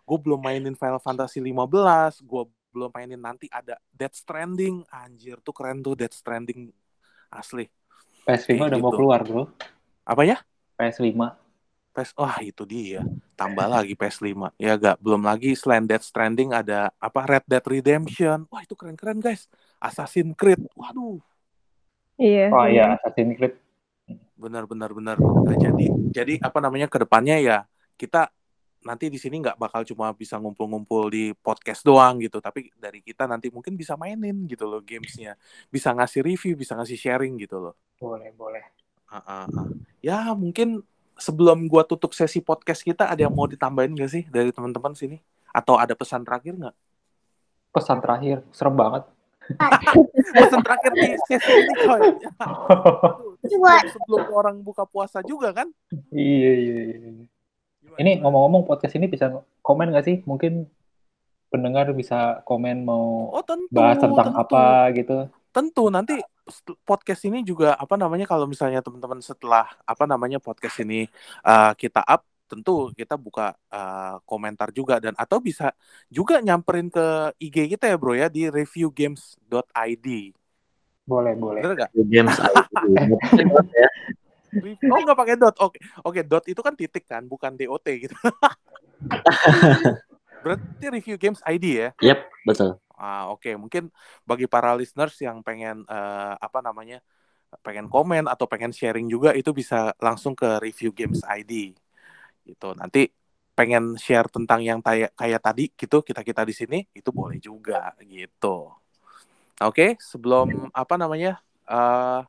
gue 0.05 0.17
belum 0.21 0.39
mainin 0.39 0.73
Final 0.77 1.01
Fantasy 1.01 1.39
15, 1.41 2.21
gue 2.21 2.43
belum 2.75 2.91
mainin 2.93 3.17
nanti 3.17 3.49
ada 3.49 3.79
Death 3.89 4.21
Stranding. 4.21 4.85
Anjir 4.93 5.41
tuh 5.41 5.55
keren 5.55 5.81
tuh 5.81 5.97
Death 5.97 6.13
Stranding 6.13 6.69
asli. 7.33 7.65
PS5 8.27 8.59
Kayak 8.59 8.69
udah 8.75 8.79
mau 8.83 8.91
gitu. 8.91 8.97
keluar, 8.99 9.19
bro. 9.23 9.43
Apa 10.03 10.21
ya? 10.27 10.37
PS5. 10.75 11.15
PS, 11.95 12.13
wah 12.13 12.37
itu 12.45 12.61
dia. 12.67 13.01
Tambah 13.33 13.65
lagi 13.65 13.97
PS5. 13.97 14.53
Ya 14.61 14.77
gak, 14.77 15.01
belum 15.01 15.25
lagi 15.25 15.57
selain 15.57 15.89
Death 15.89 16.05
Stranding 16.05 16.53
ada 16.53 16.93
apa 17.01 17.25
Red 17.25 17.49
Dead 17.49 17.65
Redemption. 17.65 18.45
Wah 18.53 18.61
itu 18.61 18.77
keren-keren 18.77 19.17
guys. 19.17 19.49
Assassin's 19.81 20.37
Creed. 20.37 20.61
Waduh. 20.77 21.17
Iya. 22.17 22.49
Oh 22.49 22.65
iya, 22.65 22.97
Assassin's 22.97 23.37
Creed. 23.37 23.55
benar 24.37 24.69
benar 24.69 24.93
benar 24.93 25.17
Nah, 25.17 25.57
jadi 25.57 25.85
jadi 26.13 26.33
apa 26.45 26.61
namanya 26.61 26.85
ke 26.85 27.01
depannya 27.01 27.41
ya 27.41 27.57
kita 27.97 28.29
nanti 28.85 29.09
di 29.09 29.17
sini 29.17 29.41
nggak 29.41 29.57
bakal 29.57 29.81
cuma 29.81 30.13
bisa 30.13 30.37
ngumpul-ngumpul 30.37 31.09
di 31.09 31.33
podcast 31.33 31.81
doang 31.81 32.21
gitu 32.21 32.37
tapi 32.37 32.69
dari 32.77 33.01
kita 33.01 33.25
nanti 33.25 33.49
mungkin 33.49 33.73
bisa 33.73 33.97
mainin 33.97 34.45
gitu 34.45 34.69
loh 34.69 34.79
gamesnya 34.85 35.33
bisa 35.73 35.89
ngasih 35.91 36.21
review 36.21 36.53
bisa 36.53 36.77
ngasih 36.77 36.95
sharing 36.95 37.33
gitu 37.41 37.57
loh 37.57 37.73
Boleh, 37.97 38.29
boleh. 38.37 38.61
Ah, 39.09 39.17
ah, 39.25 39.45
ah. 39.49 39.67
ya 39.99 40.31
mungkin 40.37 40.85
sebelum 41.17 41.65
gua 41.65 41.81
tutup 41.81 42.13
sesi 42.13 42.37
podcast 42.39 42.85
kita 42.85 43.09
ada 43.09 43.25
yang 43.25 43.33
mau 43.33 43.49
ditambahin 43.49 43.97
gak 43.97 44.11
sih 44.13 44.23
dari 44.29 44.53
teman-teman 44.53 44.93
sini 44.93 45.17
atau 45.49 45.81
ada 45.81 45.97
pesan 45.97 46.21
terakhir 46.21 46.53
nggak 46.55 46.75
Pesan 47.77 48.01
terakhir, 48.01 48.41
serem 48.55 48.73
banget. 48.73 49.05
Pesan 50.35 50.59
terakhir 50.59 50.91
di 50.91 51.07
sesi 51.29 51.51
ini 51.55 51.73
coy 51.87 52.01
sebelum, 53.47 53.83
sebelum 53.95 54.23
orang 54.35 54.55
buka 54.59 54.83
puasa 54.83 55.23
juga 55.23 55.55
kan 55.55 55.71
iya, 56.11 56.51
iya, 56.51 56.81
iya. 56.99 57.11
Ini 57.97 58.21
ngomong-ngomong 58.21 58.69
podcast 58.69 58.93
ini 58.93 59.09
bisa 59.09 59.41
komen 59.65 59.89
nggak 59.89 60.05
sih? 60.05 60.21
Mungkin 60.21 60.69
pendengar 61.47 61.89
bisa 61.95 62.43
komen 62.43 62.83
mau 62.83 63.31
oh 63.31 63.43
tentu 63.43 63.71
bahas 63.71 63.97
tentang 63.97 64.35
tentu. 64.35 64.43
apa 64.43 64.63
gitu. 64.93 65.17
tentu 65.55 65.83
nanti 65.87 66.19
st- 66.43 66.75
podcast 66.83 67.23
ini 67.23 67.39
juga 67.41 67.73
apa 67.79 67.95
namanya 67.95 68.27
kalau 68.27 68.45
misalnya 68.45 68.83
teman-teman 68.83 69.23
setelah 69.23 69.63
apa 69.87 70.03
namanya 70.03 70.43
podcast 70.43 70.83
ini 70.83 71.07
uh, 71.47 71.71
kita 71.73 72.03
up 72.03 72.27
tentu 72.47 72.89
kita 72.95 73.19
buka 73.19 73.53
uh, 73.69 74.23
komentar 74.23 74.71
juga 74.71 75.03
dan 75.03 75.13
atau 75.19 75.43
bisa 75.43 75.75
juga 76.07 76.39
nyamperin 76.39 76.87
ke 76.87 77.35
IG 77.37 77.77
kita 77.77 77.91
ya 77.91 77.97
bro 77.99 78.15
ya 78.15 78.31
di 78.31 78.47
reviewgames.id 78.47 80.07
Boleh, 81.07 81.39
boleh. 81.39 81.63
bener 81.63 81.87
gak? 81.87 81.91
Games 81.95 82.35
Oh 84.89 84.99
nggak 85.05 85.19
pakai 85.19 85.35
dot 85.37 85.53
oke 85.59 85.77
oke 86.01 86.21
dot 86.25 86.43
itu 86.49 86.61
kan 86.63 86.73
titik 86.73 87.05
kan 87.05 87.21
bukan 87.27 87.53
dot 87.53 87.85
gitu 87.85 88.15
berarti 90.43 90.85
review 90.89 91.17
games 91.19 91.43
ID 91.45 91.65
ya 91.77 91.89
Yap, 92.01 92.25
betul. 92.47 92.79
Ah, 92.97 93.29
oke, 93.29 93.53
mungkin 93.61 93.93
bagi 94.25 94.49
para 94.49 94.73
listeners 94.73 95.13
yang 95.21 95.45
pengen 95.45 95.85
eh, 95.85 96.33
apa 96.41 96.65
namanya? 96.65 96.97
pengen 97.63 97.87
komen 97.87 98.27
atau 98.27 98.43
pengen 98.43 98.75
sharing 98.75 99.07
juga 99.07 99.31
itu 99.31 99.55
bisa 99.55 99.95
langsung 100.03 100.35
ke 100.35 100.59
review 100.59 100.91
games 100.91 101.23
ID. 101.23 101.71
Gitu. 102.47 102.71
Nanti 102.79 103.11
pengen 103.51 103.99
share 103.99 104.29
tentang 104.31 104.63
yang 104.63 104.79
kayak 104.79 105.11
kayak 105.17 105.41
tadi 105.41 105.65
gitu 105.73 106.05
kita-kita 106.05 106.45
di 106.45 106.53
sini 106.53 106.79
itu 106.95 107.09
boleh 107.11 107.41
juga 107.41 107.91
gitu. 108.05 108.71
Oke, 109.59 109.97
sebelum 109.99 110.71
apa 110.71 110.95
namanya? 110.95 111.41
eh 111.67 112.21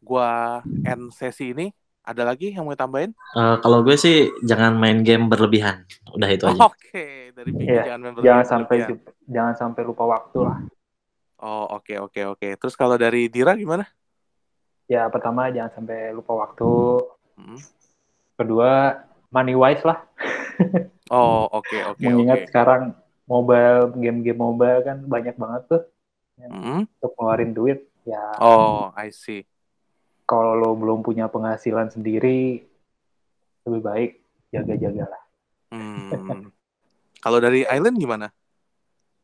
gua 0.00 0.64
end 0.80 1.12
sesi 1.12 1.52
ini 1.52 1.68
ada 2.00 2.24
lagi 2.24 2.56
yang 2.56 2.64
mau 2.64 2.72
tambahin? 2.72 3.12
Eh, 3.36 3.56
kalau 3.60 3.84
gue 3.84 3.94
sih 3.94 4.32
jangan 4.42 4.74
main 4.74 5.04
game 5.04 5.28
berlebihan. 5.28 5.84
Udah 6.16 6.28
itu 6.32 6.48
aja. 6.48 6.66
Oke, 6.66 7.30
dari 7.36 7.50
Vicky 7.52 7.70
Iya, 7.70 7.82
jangan 7.92 8.00
main 8.00 8.14
Jangan 8.18 8.44
berlebihan. 8.46 8.48
sampai 8.48 8.76
jangan 9.28 9.54
sampai 9.54 9.82
lupa 9.84 10.04
waktu 10.08 10.38
lah. 10.40 10.58
Oh, 11.40 11.64
oke 11.76 11.94
oke 12.00 12.20
oke. 12.36 12.48
Terus 12.56 12.74
kalau 12.74 12.96
dari 12.96 13.28
Dira 13.28 13.52
gimana? 13.54 13.84
Ya, 14.90 15.06
pertama 15.06 15.46
jangan 15.54 15.70
sampai 15.76 16.10
lupa 16.10 16.32
waktu. 16.34 16.72
Hmm. 17.38 17.60
Kedua, 18.34 18.98
money 19.30 19.54
wise 19.54 19.82
lah. 19.86 20.04
Oh, 21.10 21.46
oke 21.58 21.78
oke 21.86 22.02
Mengingat 22.02 22.44
oke. 22.44 22.48
sekarang 22.50 22.82
mobile 23.30 23.94
game-game 23.98 24.38
mobile 24.38 24.82
kan 24.82 25.02
banyak 25.06 25.34
banget 25.38 25.62
tuh 25.70 25.82
Mm-mm. 26.38 26.86
untuk 26.98 27.12
ngeluarin 27.16 27.52
duit. 27.54 27.78
Ya, 28.08 28.20
Oh, 28.40 28.90
I 28.96 29.12
see. 29.12 29.44
kalau 30.24 30.56
lo 30.56 30.72
belum 30.72 31.04
punya 31.04 31.28
penghasilan 31.28 31.92
sendiri, 31.92 32.64
lebih 33.68 33.82
baik 33.82 34.10
jaga-jaga 34.50 35.04
lah. 35.10 35.22
Hmm. 35.70 36.48
Kalau 37.20 37.38
dari 37.38 37.68
Island 37.68 38.00
gimana? 38.00 38.32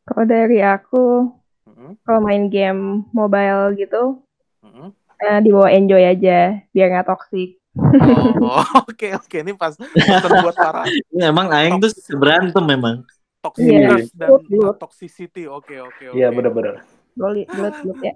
Kalau 0.06 0.22
dari 0.28 0.60
aku, 0.60 1.30
Mm-mm. 1.66 1.98
kalau 2.04 2.20
main 2.22 2.46
game 2.52 3.08
mobile 3.10 3.74
gitu, 3.80 4.22
Mm-mm. 4.62 4.92
eh, 5.24 5.38
dibawa 5.42 5.72
enjoy 5.72 6.04
aja, 6.04 6.62
biar 6.70 6.86
nggak 6.92 7.08
toxic. 7.08 7.58
Oh, 7.76 8.64
oke 8.88 9.08
oke 9.20 9.36
ini 9.44 9.52
pas 9.52 9.76
pesan 9.76 10.32
buat 10.40 10.56
para 10.56 10.88
Ini 11.12 11.28
emang 11.28 11.52
Aing 11.52 11.76
tuh 11.80 11.92
berantem 12.16 12.64
memang. 12.64 12.96
toxic 13.44 13.68
Iya. 13.70 13.96
dan 14.16 14.30
Betul. 14.42 14.74
toxicity. 14.80 15.44
Oke 15.46 15.78
oke 15.78 16.04
oke. 16.10 16.16
Iya, 16.18 16.28
bener-bener. 16.34 16.82
Golit, 17.14 17.46
golit, 17.52 17.74
golit 17.84 18.00
ya. 18.02 18.14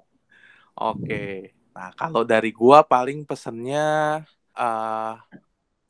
Oke. 0.75 1.23
Nah, 1.71 1.89
kalau 1.95 2.27
dari 2.27 2.51
gua 2.51 2.83
paling 2.83 3.23
pesennya 3.23 4.21
eh 4.51 5.13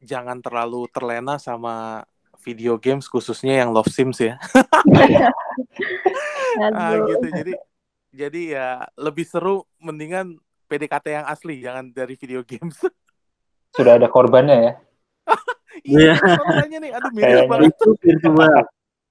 jangan 0.01 0.37
terlalu 0.41 0.85
terlena 0.93 1.37
sama 1.41 2.05
video 2.41 2.77
games 2.77 3.05
khususnya 3.09 3.65
yang 3.65 3.69
Love 3.73 3.89
Sims 3.89 4.19
ya. 4.21 4.37
Ah, 6.75 6.99
Aduh. 6.99 7.07
gitu. 7.15 7.27
Jadi 7.31 7.53
jadi 8.11 8.41
ya 8.59 8.67
lebih 8.99 9.23
seru 9.23 9.63
mendingan 9.79 10.35
PDKT 10.67 11.05
yang 11.23 11.27
asli, 11.27 11.63
jangan 11.63 11.95
dari 11.95 12.19
video 12.19 12.43
games. 12.43 12.75
Sudah 13.71 13.99
ada 13.99 14.07
korbannya 14.07 14.57
ya. 14.57 14.73
Iya, 15.81 16.13
Iya. 16.13 16.37
korbannya 16.37 16.77
nih. 16.77 16.91
Aduh, 16.93 17.09
Kayaknya. 17.15 17.45
banget. 17.49 17.73
Itu 17.73 17.89
virtual. 17.97 18.61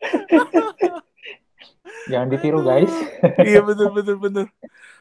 Jangan 2.10 2.28
ditiru, 2.30 2.60
guys. 2.62 2.92
iya 3.48 3.60
betul 3.60 3.90
betul 3.90 4.16
betul. 4.22 4.46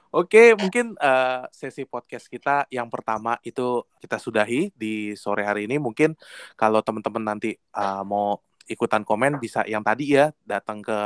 Oke, 0.10 0.58
mungkin 0.58 0.98
eh, 0.98 1.42
sesi 1.54 1.86
podcast 1.86 2.26
kita 2.26 2.66
yang 2.74 2.90
pertama 2.90 3.38
itu 3.46 3.86
kita 4.02 4.18
sudahi 4.18 4.74
di 4.74 5.14
sore 5.14 5.46
hari 5.46 5.70
ini. 5.70 5.78
Mungkin 5.78 6.18
kalau 6.58 6.82
teman-teman 6.82 7.38
nanti 7.38 7.54
eh, 7.54 8.04
mau 8.04 8.42
ikutan 8.66 9.02
komen 9.02 9.42
bisa 9.42 9.66
yang 9.66 9.82
tadi 9.82 10.14
ya 10.14 10.30
datang 10.46 10.82
ke 10.82 10.98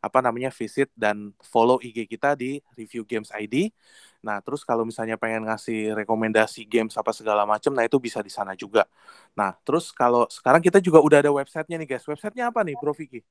apa 0.00 0.18
namanya 0.20 0.52
visit 0.52 0.92
dan 0.92 1.32
follow 1.40 1.80
IG 1.80 2.04
kita 2.08 2.36
di 2.36 2.60
Review 2.76 3.04
Games 3.04 3.28
ID. 3.32 3.72
Nah, 4.26 4.42
terus 4.42 4.66
kalau 4.66 4.82
misalnya 4.82 5.14
pengen 5.14 5.46
ngasih 5.46 5.94
rekomendasi 5.94 6.66
games 6.66 6.98
apa 6.98 7.14
segala 7.14 7.46
macam, 7.46 7.70
nah 7.70 7.86
itu 7.86 7.94
bisa 8.02 8.18
di 8.18 8.32
sana 8.34 8.58
juga. 8.58 8.90
Nah, 9.38 9.54
terus 9.62 9.94
kalau 9.94 10.26
sekarang 10.26 10.58
kita 10.58 10.82
juga 10.82 10.98
udah 10.98 11.22
ada 11.22 11.30
websitenya 11.30 11.78
nih 11.78 11.88
guys. 11.94 12.02
Websitenya 12.10 12.50
apa 12.50 12.66
nih, 12.66 12.74
Bro 12.74 12.98
Vicky? 12.98 13.22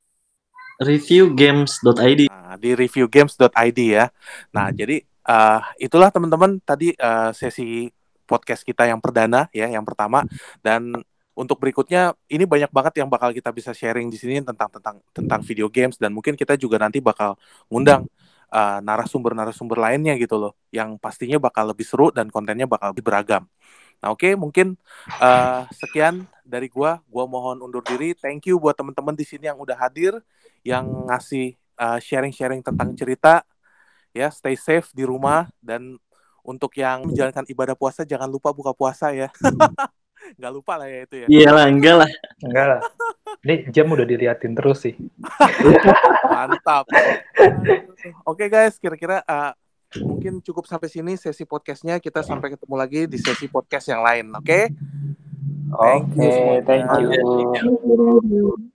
Reviewgames.id. 0.79 2.31
Nah, 2.31 2.55
di 2.55 2.71
reviewgames.id 2.71 3.79
ya. 3.83 4.07
Nah, 4.55 4.71
jadi 4.71 5.03
eh, 5.03 5.61
itulah 5.83 6.07
teman-teman 6.15 6.63
tadi 6.63 6.95
eh, 6.95 7.31
sesi 7.35 7.91
podcast 8.23 8.63
kita 8.63 8.87
yang 8.87 9.03
perdana 9.03 9.51
ya, 9.51 9.67
yang 9.67 9.83
pertama 9.83 10.23
dan 10.63 10.95
untuk 11.35 11.59
berikutnya 11.59 12.15
ini 12.31 12.47
banyak 12.47 12.71
banget 12.71 13.03
yang 13.03 13.11
bakal 13.11 13.29
kita 13.35 13.51
bisa 13.51 13.75
sharing 13.75 14.07
di 14.07 14.15
sini 14.15 14.39
tentang 14.39 14.71
tentang 14.71 14.95
tentang 15.11 15.41
video 15.43 15.67
games 15.67 15.99
dan 15.99 16.15
mungkin 16.15 16.33
kita 16.33 16.55
juga 16.55 16.79
nanti 16.79 17.03
bakal 17.03 17.35
ngundang 17.67 18.07
eh, 18.51 18.79
narasumber-narasumber 18.81 19.77
lainnya 19.79 20.13
gitu 20.19 20.37
loh 20.37 20.53
yang 20.69 20.99
pastinya 20.99 21.39
bakal 21.41 21.71
lebih 21.71 21.85
seru 21.87 22.09
dan 22.11 22.29
kontennya 22.29 22.69
bakal 22.69 22.91
lebih 22.91 23.05
beragam. 23.05 23.45
Nah, 24.03 24.11
oke, 24.11 24.35
mungkin 24.37 24.75
eh, 25.21 25.61
sekian 25.73 26.27
dari 26.45 26.69
gua. 26.69 27.01
Gua 27.09 27.25
mohon 27.25 27.63
undur 27.63 27.81
diri. 27.81 28.13
Thank 28.13 28.51
you 28.51 28.61
buat 28.61 28.77
teman-teman 28.77 29.17
di 29.17 29.25
sini 29.25 29.49
yang 29.49 29.57
udah 29.57 29.75
hadir 29.75 30.21
yang 30.65 30.85
ngasih 31.09 31.57
uh, 31.77 31.99
sharing-sharing 32.01 32.65
tentang 32.65 32.95
cerita 32.97 33.45
ya 34.15 34.31
stay 34.31 34.55
safe 34.55 34.89
di 34.95 35.03
rumah 35.03 35.51
dan 35.59 35.99
untuk 36.45 36.71
yang 36.77 37.03
menjalankan 37.03 37.43
ibadah 37.51 37.75
puasa 37.75 38.05
jangan 38.07 38.29
lupa 38.29 38.53
buka 38.53 38.71
puasa 38.71 39.11
ya. 39.11 39.27
Nggak 40.39 40.53
lupa 40.53 40.73
lah 40.79 40.87
ya 40.89 40.99
itu 41.05 41.15
ya. 41.21 41.27
Iya 41.29 41.49
lah, 41.53 41.65
enggak 41.69 41.95
lah. 42.01 42.09
Enggak 42.41 42.65
lah. 42.65 42.81
Ini 43.43 43.73
jam 43.73 43.91
udah 43.91 44.05
diliatin 44.07 44.53
terus 44.55 44.86
sih. 44.86 44.95
Mantap. 46.31 46.86
Oke 48.23 48.47
guys, 48.47 48.77
kira-kira 48.79 49.25
uh, 49.25 49.51
mungkin 49.99 50.39
cukup 50.39 50.69
sampai 50.69 50.88
sini 50.88 51.13
sesi 51.19 51.43
podcastnya. 51.43 51.99
Kita 51.99 52.21
sampai 52.23 52.55
ketemu 52.55 52.75
lagi 52.77 53.01
di 53.09 53.17
sesi 53.19 53.49
podcast 53.51 53.91
yang 53.91 54.01
lain. 54.05 54.31
Oke? 54.38 54.71
Thank 55.75 56.15
you 56.15 56.29
Oke, 56.29 56.31
semuanya. 56.31 56.63
thank 56.63 56.88
you. 57.01 57.09
Thank 57.11 58.23
you. 58.31 58.71